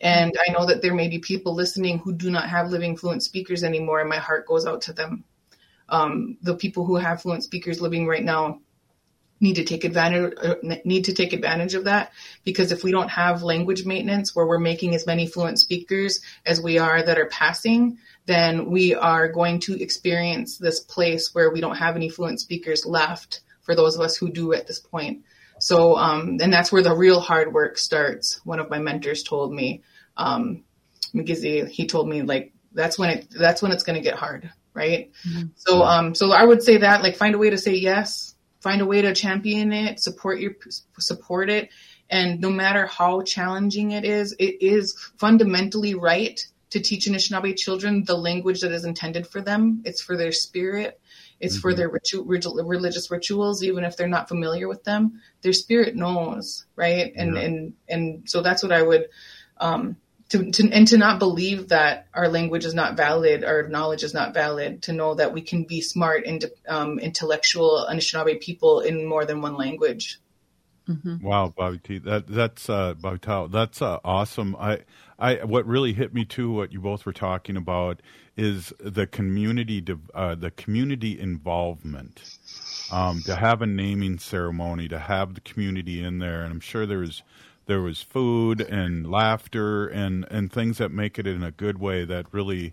And 0.00 0.32
I 0.46 0.52
know 0.52 0.66
that 0.66 0.80
there 0.80 0.94
may 0.94 1.08
be 1.08 1.18
people 1.18 1.54
listening 1.54 1.98
who 1.98 2.12
do 2.12 2.30
not 2.30 2.48
have 2.48 2.70
living 2.70 2.96
fluent 2.96 3.22
speakers 3.22 3.64
anymore, 3.64 4.00
and 4.00 4.08
my 4.08 4.18
heart 4.18 4.46
goes 4.46 4.64
out 4.64 4.82
to 4.82 4.92
them. 4.92 5.24
Um, 5.88 6.36
the 6.42 6.54
people 6.54 6.84
who 6.84 6.96
have 6.96 7.22
fluent 7.22 7.42
speakers 7.42 7.80
living 7.80 8.06
right 8.06 8.22
now 8.22 8.60
need 9.40 9.54
to 9.54 9.64
take 9.64 9.84
advantage 9.84 10.34
uh, 10.42 10.56
need 10.84 11.04
to 11.04 11.14
take 11.14 11.32
advantage 11.32 11.74
of 11.74 11.84
that 11.84 12.12
because 12.42 12.72
if 12.72 12.82
we 12.82 12.90
don't 12.90 13.08
have 13.08 13.44
language 13.44 13.86
maintenance 13.86 14.34
where 14.34 14.46
we're 14.46 14.58
making 14.58 14.96
as 14.96 15.06
many 15.06 15.28
fluent 15.28 15.60
speakers 15.60 16.20
as 16.44 16.60
we 16.60 16.76
are 16.76 17.04
that 17.04 17.18
are 17.18 17.28
passing 17.28 17.96
then 18.26 18.68
we 18.68 18.94
are 18.94 19.28
going 19.28 19.60
to 19.60 19.80
experience 19.80 20.58
this 20.58 20.80
place 20.80 21.34
where 21.34 21.50
we 21.50 21.60
don't 21.60 21.76
have 21.76 21.94
any 21.94 22.08
fluent 22.08 22.40
speakers 22.40 22.84
left 22.84 23.40
for 23.68 23.74
those 23.74 23.94
of 23.94 24.00
us 24.00 24.16
who 24.16 24.30
do 24.30 24.54
at 24.54 24.66
this 24.66 24.80
point. 24.80 25.22
So, 25.60 25.96
um, 25.96 26.38
and 26.40 26.52
that's 26.52 26.70
where 26.70 26.82
the 26.82 26.96
real 26.96 27.20
hard 27.20 27.52
work 27.52 27.78
starts. 27.78 28.40
One 28.44 28.60
of 28.60 28.70
my 28.70 28.78
mentors 28.78 29.22
told 29.22 29.52
me, 29.52 29.82
um, 30.16 30.64
Migizi, 31.14 31.68
he 31.68 31.86
told 31.86 32.08
me 32.08 32.22
like, 32.22 32.52
that's 32.72 32.98
when 32.98 33.10
it, 33.10 33.28
that's 33.30 33.62
when 33.62 33.72
it's 33.72 33.82
going 33.82 33.96
to 33.96 34.02
get 34.02 34.14
hard. 34.14 34.50
Right. 34.74 35.10
Mm-hmm. 35.28 35.48
So, 35.56 35.82
um, 35.82 36.14
so 36.14 36.30
I 36.30 36.44
would 36.44 36.62
say 36.62 36.78
that 36.78 37.02
like 37.02 37.16
find 37.16 37.34
a 37.34 37.38
way 37.38 37.50
to 37.50 37.58
say 37.58 37.74
yes, 37.74 38.34
find 38.60 38.80
a 38.80 38.86
way 38.86 39.02
to 39.02 39.14
champion 39.14 39.72
it, 39.72 39.98
support 39.98 40.38
your, 40.38 40.52
support 40.98 41.50
it. 41.50 41.70
And 42.10 42.40
no 42.40 42.50
matter 42.50 42.86
how 42.86 43.22
challenging 43.22 43.90
it 43.90 44.04
is, 44.04 44.36
it 44.38 44.62
is 44.62 44.96
fundamentally 45.16 45.94
right 45.94 46.40
to 46.70 46.80
teach 46.80 47.06
Anishinaabe 47.06 47.56
children 47.56 48.04
the 48.04 48.16
language 48.16 48.60
that 48.60 48.72
is 48.72 48.84
intended 48.84 49.26
for 49.26 49.40
them. 49.40 49.82
It's 49.84 50.00
for 50.00 50.16
their 50.16 50.32
spirit. 50.32 51.00
It's 51.40 51.54
mm-hmm. 51.54 51.60
for 51.60 51.74
their 51.74 51.88
ritu- 51.88 52.24
religious 52.26 53.10
rituals, 53.10 53.62
even 53.62 53.84
if 53.84 53.96
they're 53.96 54.08
not 54.08 54.28
familiar 54.28 54.68
with 54.68 54.84
them. 54.84 55.20
Their 55.42 55.52
spirit 55.52 55.94
knows, 55.94 56.66
right? 56.74 57.12
And 57.14 57.34
yeah. 57.34 57.42
and 57.42 57.72
and 57.88 58.30
so 58.30 58.42
that's 58.42 58.62
what 58.62 58.72
I 58.72 58.82
would 58.82 59.06
um, 59.58 59.96
to, 60.30 60.50
to 60.50 60.70
and 60.70 60.86
to 60.88 60.98
not 60.98 61.18
believe 61.18 61.68
that 61.68 62.08
our 62.12 62.28
language 62.28 62.64
is 62.64 62.74
not 62.74 62.96
valid, 62.96 63.44
our 63.44 63.68
knowledge 63.68 64.02
is 64.02 64.14
not 64.14 64.34
valid. 64.34 64.82
To 64.82 64.92
know 64.92 65.14
that 65.14 65.32
we 65.32 65.40
can 65.40 65.64
be 65.64 65.80
smart 65.80 66.26
and 66.26 66.44
um, 66.68 66.98
intellectual 66.98 67.86
Anishinaabe 67.90 68.40
people 68.40 68.80
in 68.80 69.06
more 69.06 69.24
than 69.24 69.40
one 69.40 69.56
language. 69.56 70.20
Mm-hmm. 70.88 71.26
Wow, 71.26 71.52
Bobby 71.54 71.78
T, 71.78 71.98
that 71.98 72.26
that's 72.26 72.68
uh, 72.68 72.94
Bobby 72.94 73.18
Tao, 73.18 73.46
that's 73.46 73.82
uh, 73.82 73.98
awesome. 74.04 74.56
I, 74.56 74.80
I, 75.18 75.44
what 75.44 75.66
really 75.66 75.92
hit 75.94 76.14
me 76.14 76.24
too, 76.24 76.52
what 76.52 76.72
you 76.72 76.80
both 76.80 77.04
were 77.04 77.12
talking 77.12 77.56
about, 77.56 78.00
is 78.36 78.72
the 78.78 79.06
community, 79.06 79.84
uh, 80.14 80.34
the 80.36 80.52
community 80.52 81.18
involvement. 81.18 82.22
Um, 82.90 83.20
to 83.26 83.36
have 83.36 83.60
a 83.60 83.66
naming 83.66 84.18
ceremony, 84.18 84.88
to 84.88 84.98
have 84.98 85.34
the 85.34 85.42
community 85.42 86.02
in 86.02 86.20
there, 86.20 86.42
and 86.42 86.50
I'm 86.50 86.60
sure 86.60 86.86
there 86.86 87.00
was 87.00 87.22
there 87.66 87.82
was 87.82 88.00
food 88.00 88.62
and 88.62 89.10
laughter 89.10 89.86
and 89.86 90.26
and 90.30 90.50
things 90.50 90.78
that 90.78 90.90
make 90.90 91.18
it 91.18 91.26
in 91.26 91.42
a 91.42 91.50
good 91.50 91.78
way 91.78 92.06
that 92.06 92.32
really 92.32 92.72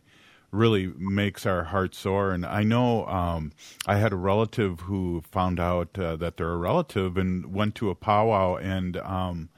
really 0.52 0.88
makes 0.98 1.46
our 1.46 1.66
hearts 1.66 1.98
soar. 1.98 2.32
And 2.32 2.46
I 2.46 2.64
know 2.64 3.06
um, 3.08 3.52
I 3.86 3.98
had 3.98 4.14
a 4.14 4.16
relative 4.16 4.82
who 4.82 5.22
found 5.32 5.60
out 5.60 6.00
uh, 6.00 6.16
that 6.16 6.38
they're 6.38 6.54
a 6.54 6.58
relative 6.58 7.18
and 7.18 7.54
went 7.54 7.76
to 7.76 7.90
a 7.90 7.96
powwow, 7.96 8.56
and 8.56 8.96
um, 8.98 9.50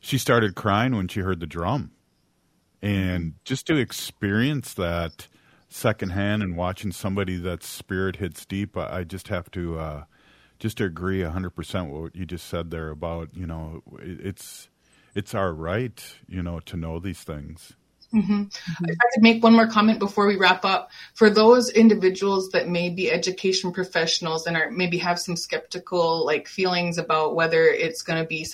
she 0.00 0.16
started 0.16 0.54
crying 0.54 0.96
when 0.96 1.08
she 1.08 1.20
heard 1.20 1.40
the 1.40 1.46
drum. 1.46 1.90
And 2.80 3.34
just 3.44 3.66
to 3.66 3.76
experience 3.76 4.74
that 4.74 5.28
secondhand 5.68 6.42
and 6.42 6.56
watching 6.56 6.92
somebody 6.92 7.36
that 7.36 7.62
spirit 7.62 8.16
hits 8.16 8.44
deep, 8.44 8.76
I, 8.76 8.98
I 8.98 9.04
just 9.04 9.28
have 9.28 9.50
to 9.52 9.78
uh, 9.78 10.04
just 10.58 10.78
to 10.78 10.84
agree 10.84 11.22
hundred 11.22 11.50
percent 11.50 11.90
what 11.90 12.14
you 12.16 12.26
just 12.26 12.46
said 12.46 12.70
there 12.70 12.90
about 12.90 13.30
you 13.34 13.46
know 13.46 13.82
it's 14.00 14.68
it's 15.14 15.34
our 15.34 15.52
right 15.52 16.02
you 16.28 16.42
know 16.42 16.60
to 16.60 16.76
know 16.76 16.98
these 16.98 17.22
things. 17.22 17.74
Mm-hmm. 18.14 18.44
Mm-hmm. 18.44 18.84
I 18.84 19.12
could 19.12 19.22
make 19.22 19.42
one 19.42 19.52
more 19.52 19.66
comment 19.66 19.98
before 19.98 20.26
we 20.26 20.36
wrap 20.36 20.64
up, 20.64 20.90
for 21.14 21.28
those 21.28 21.68
individuals 21.68 22.48
that 22.50 22.66
may 22.66 22.88
be 22.88 23.10
education 23.10 23.70
professionals 23.70 24.46
and 24.46 24.56
are 24.56 24.70
maybe 24.70 24.96
have 24.98 25.18
some 25.18 25.36
skeptical 25.36 26.24
like 26.24 26.48
feelings 26.48 26.96
about 26.96 27.34
whether 27.34 27.64
it's 27.64 28.00
going 28.02 28.20
to 28.22 28.26
be 28.26 28.44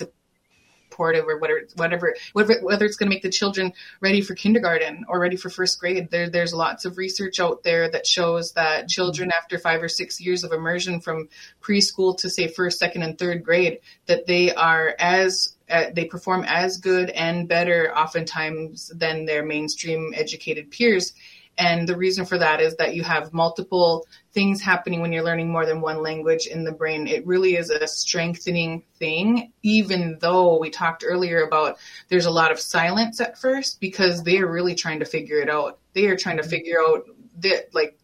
or 0.99 1.39
whatever, 1.39 1.67
whatever, 1.75 2.15
whether, 2.33 2.59
whether 2.61 2.85
it's 2.85 2.97
going 2.97 3.09
to 3.09 3.15
make 3.15 3.23
the 3.23 3.29
children 3.29 3.73
ready 4.01 4.21
for 4.21 4.35
kindergarten 4.35 5.05
or 5.07 5.19
ready 5.19 5.35
for 5.35 5.49
first 5.49 5.79
grade. 5.79 6.09
There, 6.09 6.29
there's 6.29 6.53
lots 6.53 6.85
of 6.85 6.97
research 6.97 7.39
out 7.39 7.63
there 7.63 7.89
that 7.89 8.07
shows 8.07 8.53
that 8.53 8.87
children 8.87 9.31
after 9.35 9.57
five 9.57 9.81
or 9.81 9.89
six 9.89 10.19
years 10.19 10.43
of 10.43 10.51
immersion 10.51 10.99
from 11.01 11.29
preschool 11.61 12.17
to 12.19 12.29
say 12.29 12.47
first, 12.47 12.79
second, 12.79 13.03
and 13.03 13.17
third 13.17 13.43
grade, 13.43 13.79
that 14.05 14.25
they 14.27 14.53
are 14.53 14.95
as 14.99 15.55
uh, 15.69 15.85
they 15.93 16.05
perform 16.05 16.43
as 16.47 16.77
good 16.77 17.09
and 17.09 17.47
better 17.47 17.91
oftentimes 17.95 18.91
than 18.95 19.25
their 19.25 19.43
mainstream 19.43 20.13
educated 20.15 20.69
peers. 20.69 21.13
And 21.57 21.87
the 21.87 21.95
reason 21.95 22.25
for 22.25 22.37
that 22.37 22.59
is 22.59 22.75
that 22.77 22.95
you 22.95 23.03
have 23.03 23.33
multiple 23.33 24.05
things 24.33 24.61
happening 24.61 25.01
when 25.01 25.13
you're 25.13 25.23
learning 25.23 25.49
more 25.49 25.65
than 25.65 25.79
one 25.79 26.01
language 26.01 26.47
in 26.47 26.63
the 26.63 26.71
brain. 26.71 27.07
It 27.07 27.25
really 27.25 27.55
is 27.55 27.69
a 27.69 27.87
strengthening 27.87 28.83
thing, 28.99 29.53
even 29.63 30.17
though 30.19 30.59
we 30.59 30.69
talked 30.69 31.05
earlier 31.07 31.43
about 31.43 31.77
there's 32.09 32.25
a 32.25 32.31
lot 32.31 32.51
of 32.51 32.59
silence 32.59 33.21
at 33.21 33.37
first 33.37 33.79
because 33.79 34.23
they 34.23 34.39
are 34.39 34.51
really 34.51 34.75
trying 34.75 34.99
to 34.99 35.05
figure 35.05 35.39
it 35.39 35.49
out. 35.49 35.79
They 35.93 36.07
are 36.07 36.17
trying 36.17 36.37
to 36.37 36.43
figure 36.43 36.79
out 36.79 37.05
that, 37.39 37.73
like, 37.73 37.97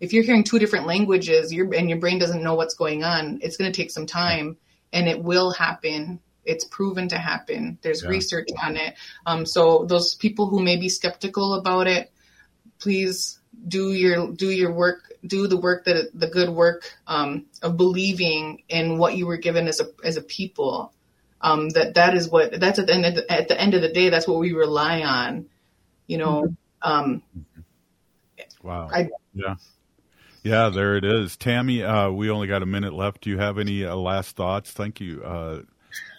if 0.00 0.12
you're 0.12 0.24
hearing 0.24 0.44
two 0.44 0.58
different 0.58 0.86
languages 0.86 1.52
your, 1.52 1.72
and 1.74 1.88
your 1.88 1.98
brain 1.98 2.18
doesn't 2.18 2.42
know 2.42 2.56
what's 2.56 2.74
going 2.74 3.04
on, 3.04 3.38
it's 3.42 3.56
going 3.56 3.72
to 3.72 3.76
take 3.76 3.90
some 3.90 4.06
time 4.06 4.56
and 4.92 5.08
it 5.08 5.22
will 5.22 5.52
happen 5.52 6.20
it's 6.44 6.64
proven 6.64 7.08
to 7.08 7.18
happen. 7.18 7.78
There's 7.82 8.02
yeah. 8.02 8.10
research 8.10 8.48
on 8.62 8.76
it. 8.76 8.94
Um, 9.26 9.46
so 9.46 9.84
those 9.88 10.14
people 10.14 10.48
who 10.48 10.62
may 10.62 10.76
be 10.76 10.88
skeptical 10.88 11.54
about 11.54 11.86
it, 11.86 12.11
please 12.82 13.38
do 13.68 13.92
your 13.92 14.32
do 14.32 14.50
your 14.50 14.72
work, 14.72 15.12
do 15.24 15.46
the 15.46 15.56
work 15.56 15.84
that 15.84 16.10
the 16.12 16.26
good 16.26 16.50
work 16.50 16.92
um, 17.06 17.46
of 17.62 17.76
believing 17.76 18.62
in 18.68 18.98
what 18.98 19.16
you 19.16 19.26
were 19.26 19.36
given 19.36 19.68
as 19.68 19.80
a 19.80 19.86
as 20.04 20.16
a 20.16 20.22
people. 20.22 20.92
Um, 21.40 21.70
that 21.70 21.94
that 21.94 22.14
is 22.14 22.28
what 22.28 22.58
that's 22.58 22.78
at 22.78 22.86
the 22.86 22.94
end 22.94 23.06
of 23.06 23.14
the, 23.14 23.32
at 23.32 23.48
the 23.48 23.60
end 23.60 23.74
of 23.74 23.82
the 23.82 23.92
day. 23.92 24.10
That's 24.10 24.26
what 24.26 24.38
we 24.38 24.52
rely 24.52 25.02
on. 25.02 25.46
You 26.06 26.18
know. 26.18 26.42
Mm-hmm. 26.42 26.54
Um, 26.84 27.22
wow. 28.62 28.88
I, 28.92 29.08
yeah. 29.34 29.54
Yeah, 30.42 30.70
there 30.70 30.96
it 30.96 31.04
is. 31.04 31.36
Tammy, 31.36 31.84
uh, 31.84 32.10
we 32.10 32.28
only 32.28 32.48
got 32.48 32.62
a 32.62 32.66
minute 32.66 32.92
left. 32.92 33.22
Do 33.22 33.30
you 33.30 33.38
have 33.38 33.58
any 33.58 33.84
uh, 33.84 33.94
last 33.94 34.34
thoughts? 34.34 34.72
Thank 34.72 35.00
you, 35.00 35.22
uh, 35.24 35.62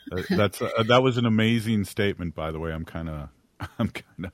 uh, 0.10 0.22
that's 0.30 0.62
uh, 0.62 0.84
that 0.88 1.04
was 1.04 1.18
an 1.18 1.26
amazing 1.26 1.84
statement, 1.84 2.34
by 2.34 2.52
the 2.52 2.60
way. 2.60 2.72
I'm 2.72 2.86
kind 2.86 3.10
of 3.10 3.28
I'm 3.80 3.90
kind 3.90 4.26
of 4.26 4.32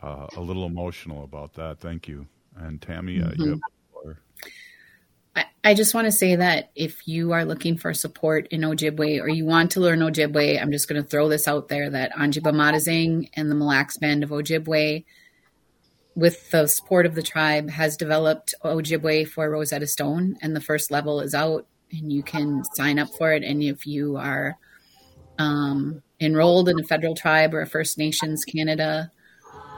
uh, 0.00 0.26
a 0.36 0.40
little 0.40 0.66
emotional 0.66 1.24
about 1.24 1.54
that. 1.54 1.80
Thank 1.80 2.08
you. 2.08 2.26
And 2.56 2.80
Tammy, 2.80 3.18
mm-hmm. 3.18 3.42
you 3.42 3.50
have 3.50 3.60
I, 5.34 5.44
I 5.64 5.74
just 5.74 5.94
want 5.94 6.06
to 6.06 6.12
say 6.12 6.36
that 6.36 6.70
if 6.74 7.06
you 7.08 7.32
are 7.32 7.44
looking 7.44 7.76
for 7.78 7.94
support 7.94 8.48
in 8.48 8.60
Ojibwe 8.62 9.20
or 9.20 9.28
you 9.28 9.46
want 9.46 9.72
to 9.72 9.80
learn 9.80 10.00
Ojibwe, 10.00 10.60
I'm 10.60 10.72
just 10.72 10.88
going 10.88 11.02
to 11.02 11.08
throw 11.08 11.28
this 11.28 11.48
out 11.48 11.68
there 11.68 11.88
that 11.90 12.12
Aanjibimaadizing 12.12 13.30
and 13.34 13.50
the 13.50 13.54
Mille 13.54 13.68
Lacs 13.68 13.96
Band 13.96 14.22
of 14.22 14.30
Ojibwe, 14.30 15.04
with 16.14 16.50
the 16.50 16.66
support 16.66 17.06
of 17.06 17.14
the 17.14 17.22
tribe, 17.22 17.70
has 17.70 17.96
developed 17.96 18.54
Ojibwe 18.62 19.26
for 19.26 19.48
Rosetta 19.48 19.86
Stone, 19.86 20.36
and 20.42 20.54
the 20.54 20.60
first 20.60 20.90
level 20.90 21.20
is 21.20 21.34
out, 21.34 21.66
and 21.90 22.12
you 22.12 22.22
can 22.22 22.62
sign 22.74 22.98
up 22.98 23.08
for 23.16 23.32
it. 23.32 23.42
And 23.42 23.62
if 23.62 23.86
you 23.86 24.16
are 24.16 24.58
um, 25.38 26.02
enrolled 26.22 26.68
in 26.68 26.78
a 26.78 26.84
federal 26.84 27.14
tribe 27.14 27.54
or 27.54 27.60
a 27.60 27.66
First 27.66 27.98
Nations 27.98 28.44
Canada 28.44 29.10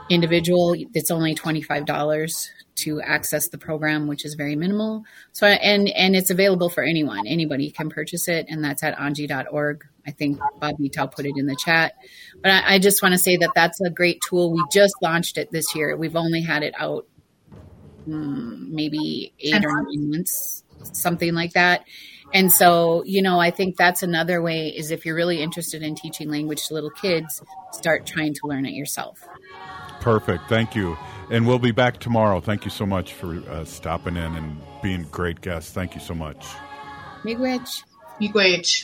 individual, 0.09 0.75
it's 0.93 1.11
only 1.11 1.35
$25 1.35 2.49
to 2.75 3.01
access 3.01 3.47
the 3.47 3.57
program, 3.57 4.07
which 4.07 4.25
is 4.25 4.35
very 4.35 4.55
minimal. 4.55 5.03
So, 5.31 5.47
and, 5.47 5.89
and 5.89 6.15
it's 6.15 6.29
available 6.29 6.69
for 6.69 6.83
anyone. 6.83 7.25
Anybody 7.25 7.71
can 7.71 7.89
purchase 7.89 8.27
it, 8.27 8.47
and 8.49 8.63
that's 8.63 8.83
at 8.83 8.97
anji.org. 8.97 9.85
I 10.05 10.11
think 10.11 10.39
Bob 10.59 10.75
Tao 10.93 11.07
put 11.07 11.25
it 11.25 11.33
in 11.37 11.47
the 11.47 11.55
chat. 11.55 11.95
But 12.41 12.51
I, 12.51 12.75
I 12.75 12.79
just 12.79 13.01
want 13.01 13.13
to 13.13 13.17
say 13.17 13.37
that 13.37 13.51
that's 13.55 13.81
a 13.81 13.89
great 13.89 14.21
tool. 14.27 14.51
We 14.51 14.63
just 14.71 14.93
launched 15.01 15.37
it 15.37 15.51
this 15.51 15.73
year. 15.73 15.95
We've 15.97 16.15
only 16.15 16.41
had 16.41 16.63
it 16.63 16.73
out 16.77 17.07
um, 18.07 18.75
maybe 18.75 19.33
eight 19.39 19.65
or 19.65 19.83
nine 19.83 20.11
months, 20.11 20.63
something 20.83 21.33
like 21.33 21.53
that. 21.53 21.85
And 22.33 22.51
so, 22.51 23.03
you 23.05 23.21
know, 23.21 23.39
I 23.39 23.51
think 23.51 23.77
that's 23.77 24.03
another 24.03 24.41
way 24.41 24.67
is 24.69 24.91
if 24.91 25.05
you're 25.05 25.15
really 25.15 25.41
interested 25.41 25.81
in 25.83 25.95
teaching 25.95 26.29
language 26.29 26.67
to 26.67 26.73
little 26.73 26.89
kids, 26.89 27.41
start 27.71 28.05
trying 28.05 28.33
to 28.33 28.47
learn 28.47 28.65
it 28.65 28.73
yourself. 28.73 29.25
Perfect. 30.01 30.49
Thank 30.49 30.75
you. 30.75 30.97
And 31.31 31.47
we'll 31.47 31.59
be 31.59 31.71
back 31.71 31.99
tomorrow. 31.99 32.41
Thank 32.41 32.65
you 32.65 32.71
so 32.71 32.85
much 32.85 33.13
for 33.13 33.37
uh, 33.49 33.65
stopping 33.65 34.17
in 34.17 34.35
and 34.35 34.61
being 34.83 35.03
great 35.11 35.41
guests. 35.41 35.71
Thank 35.71 35.95
you 35.95 36.01
so 36.01 36.13
much. 36.13 36.45
Miigwech. 37.23 37.83
Miigwech. 38.21 38.83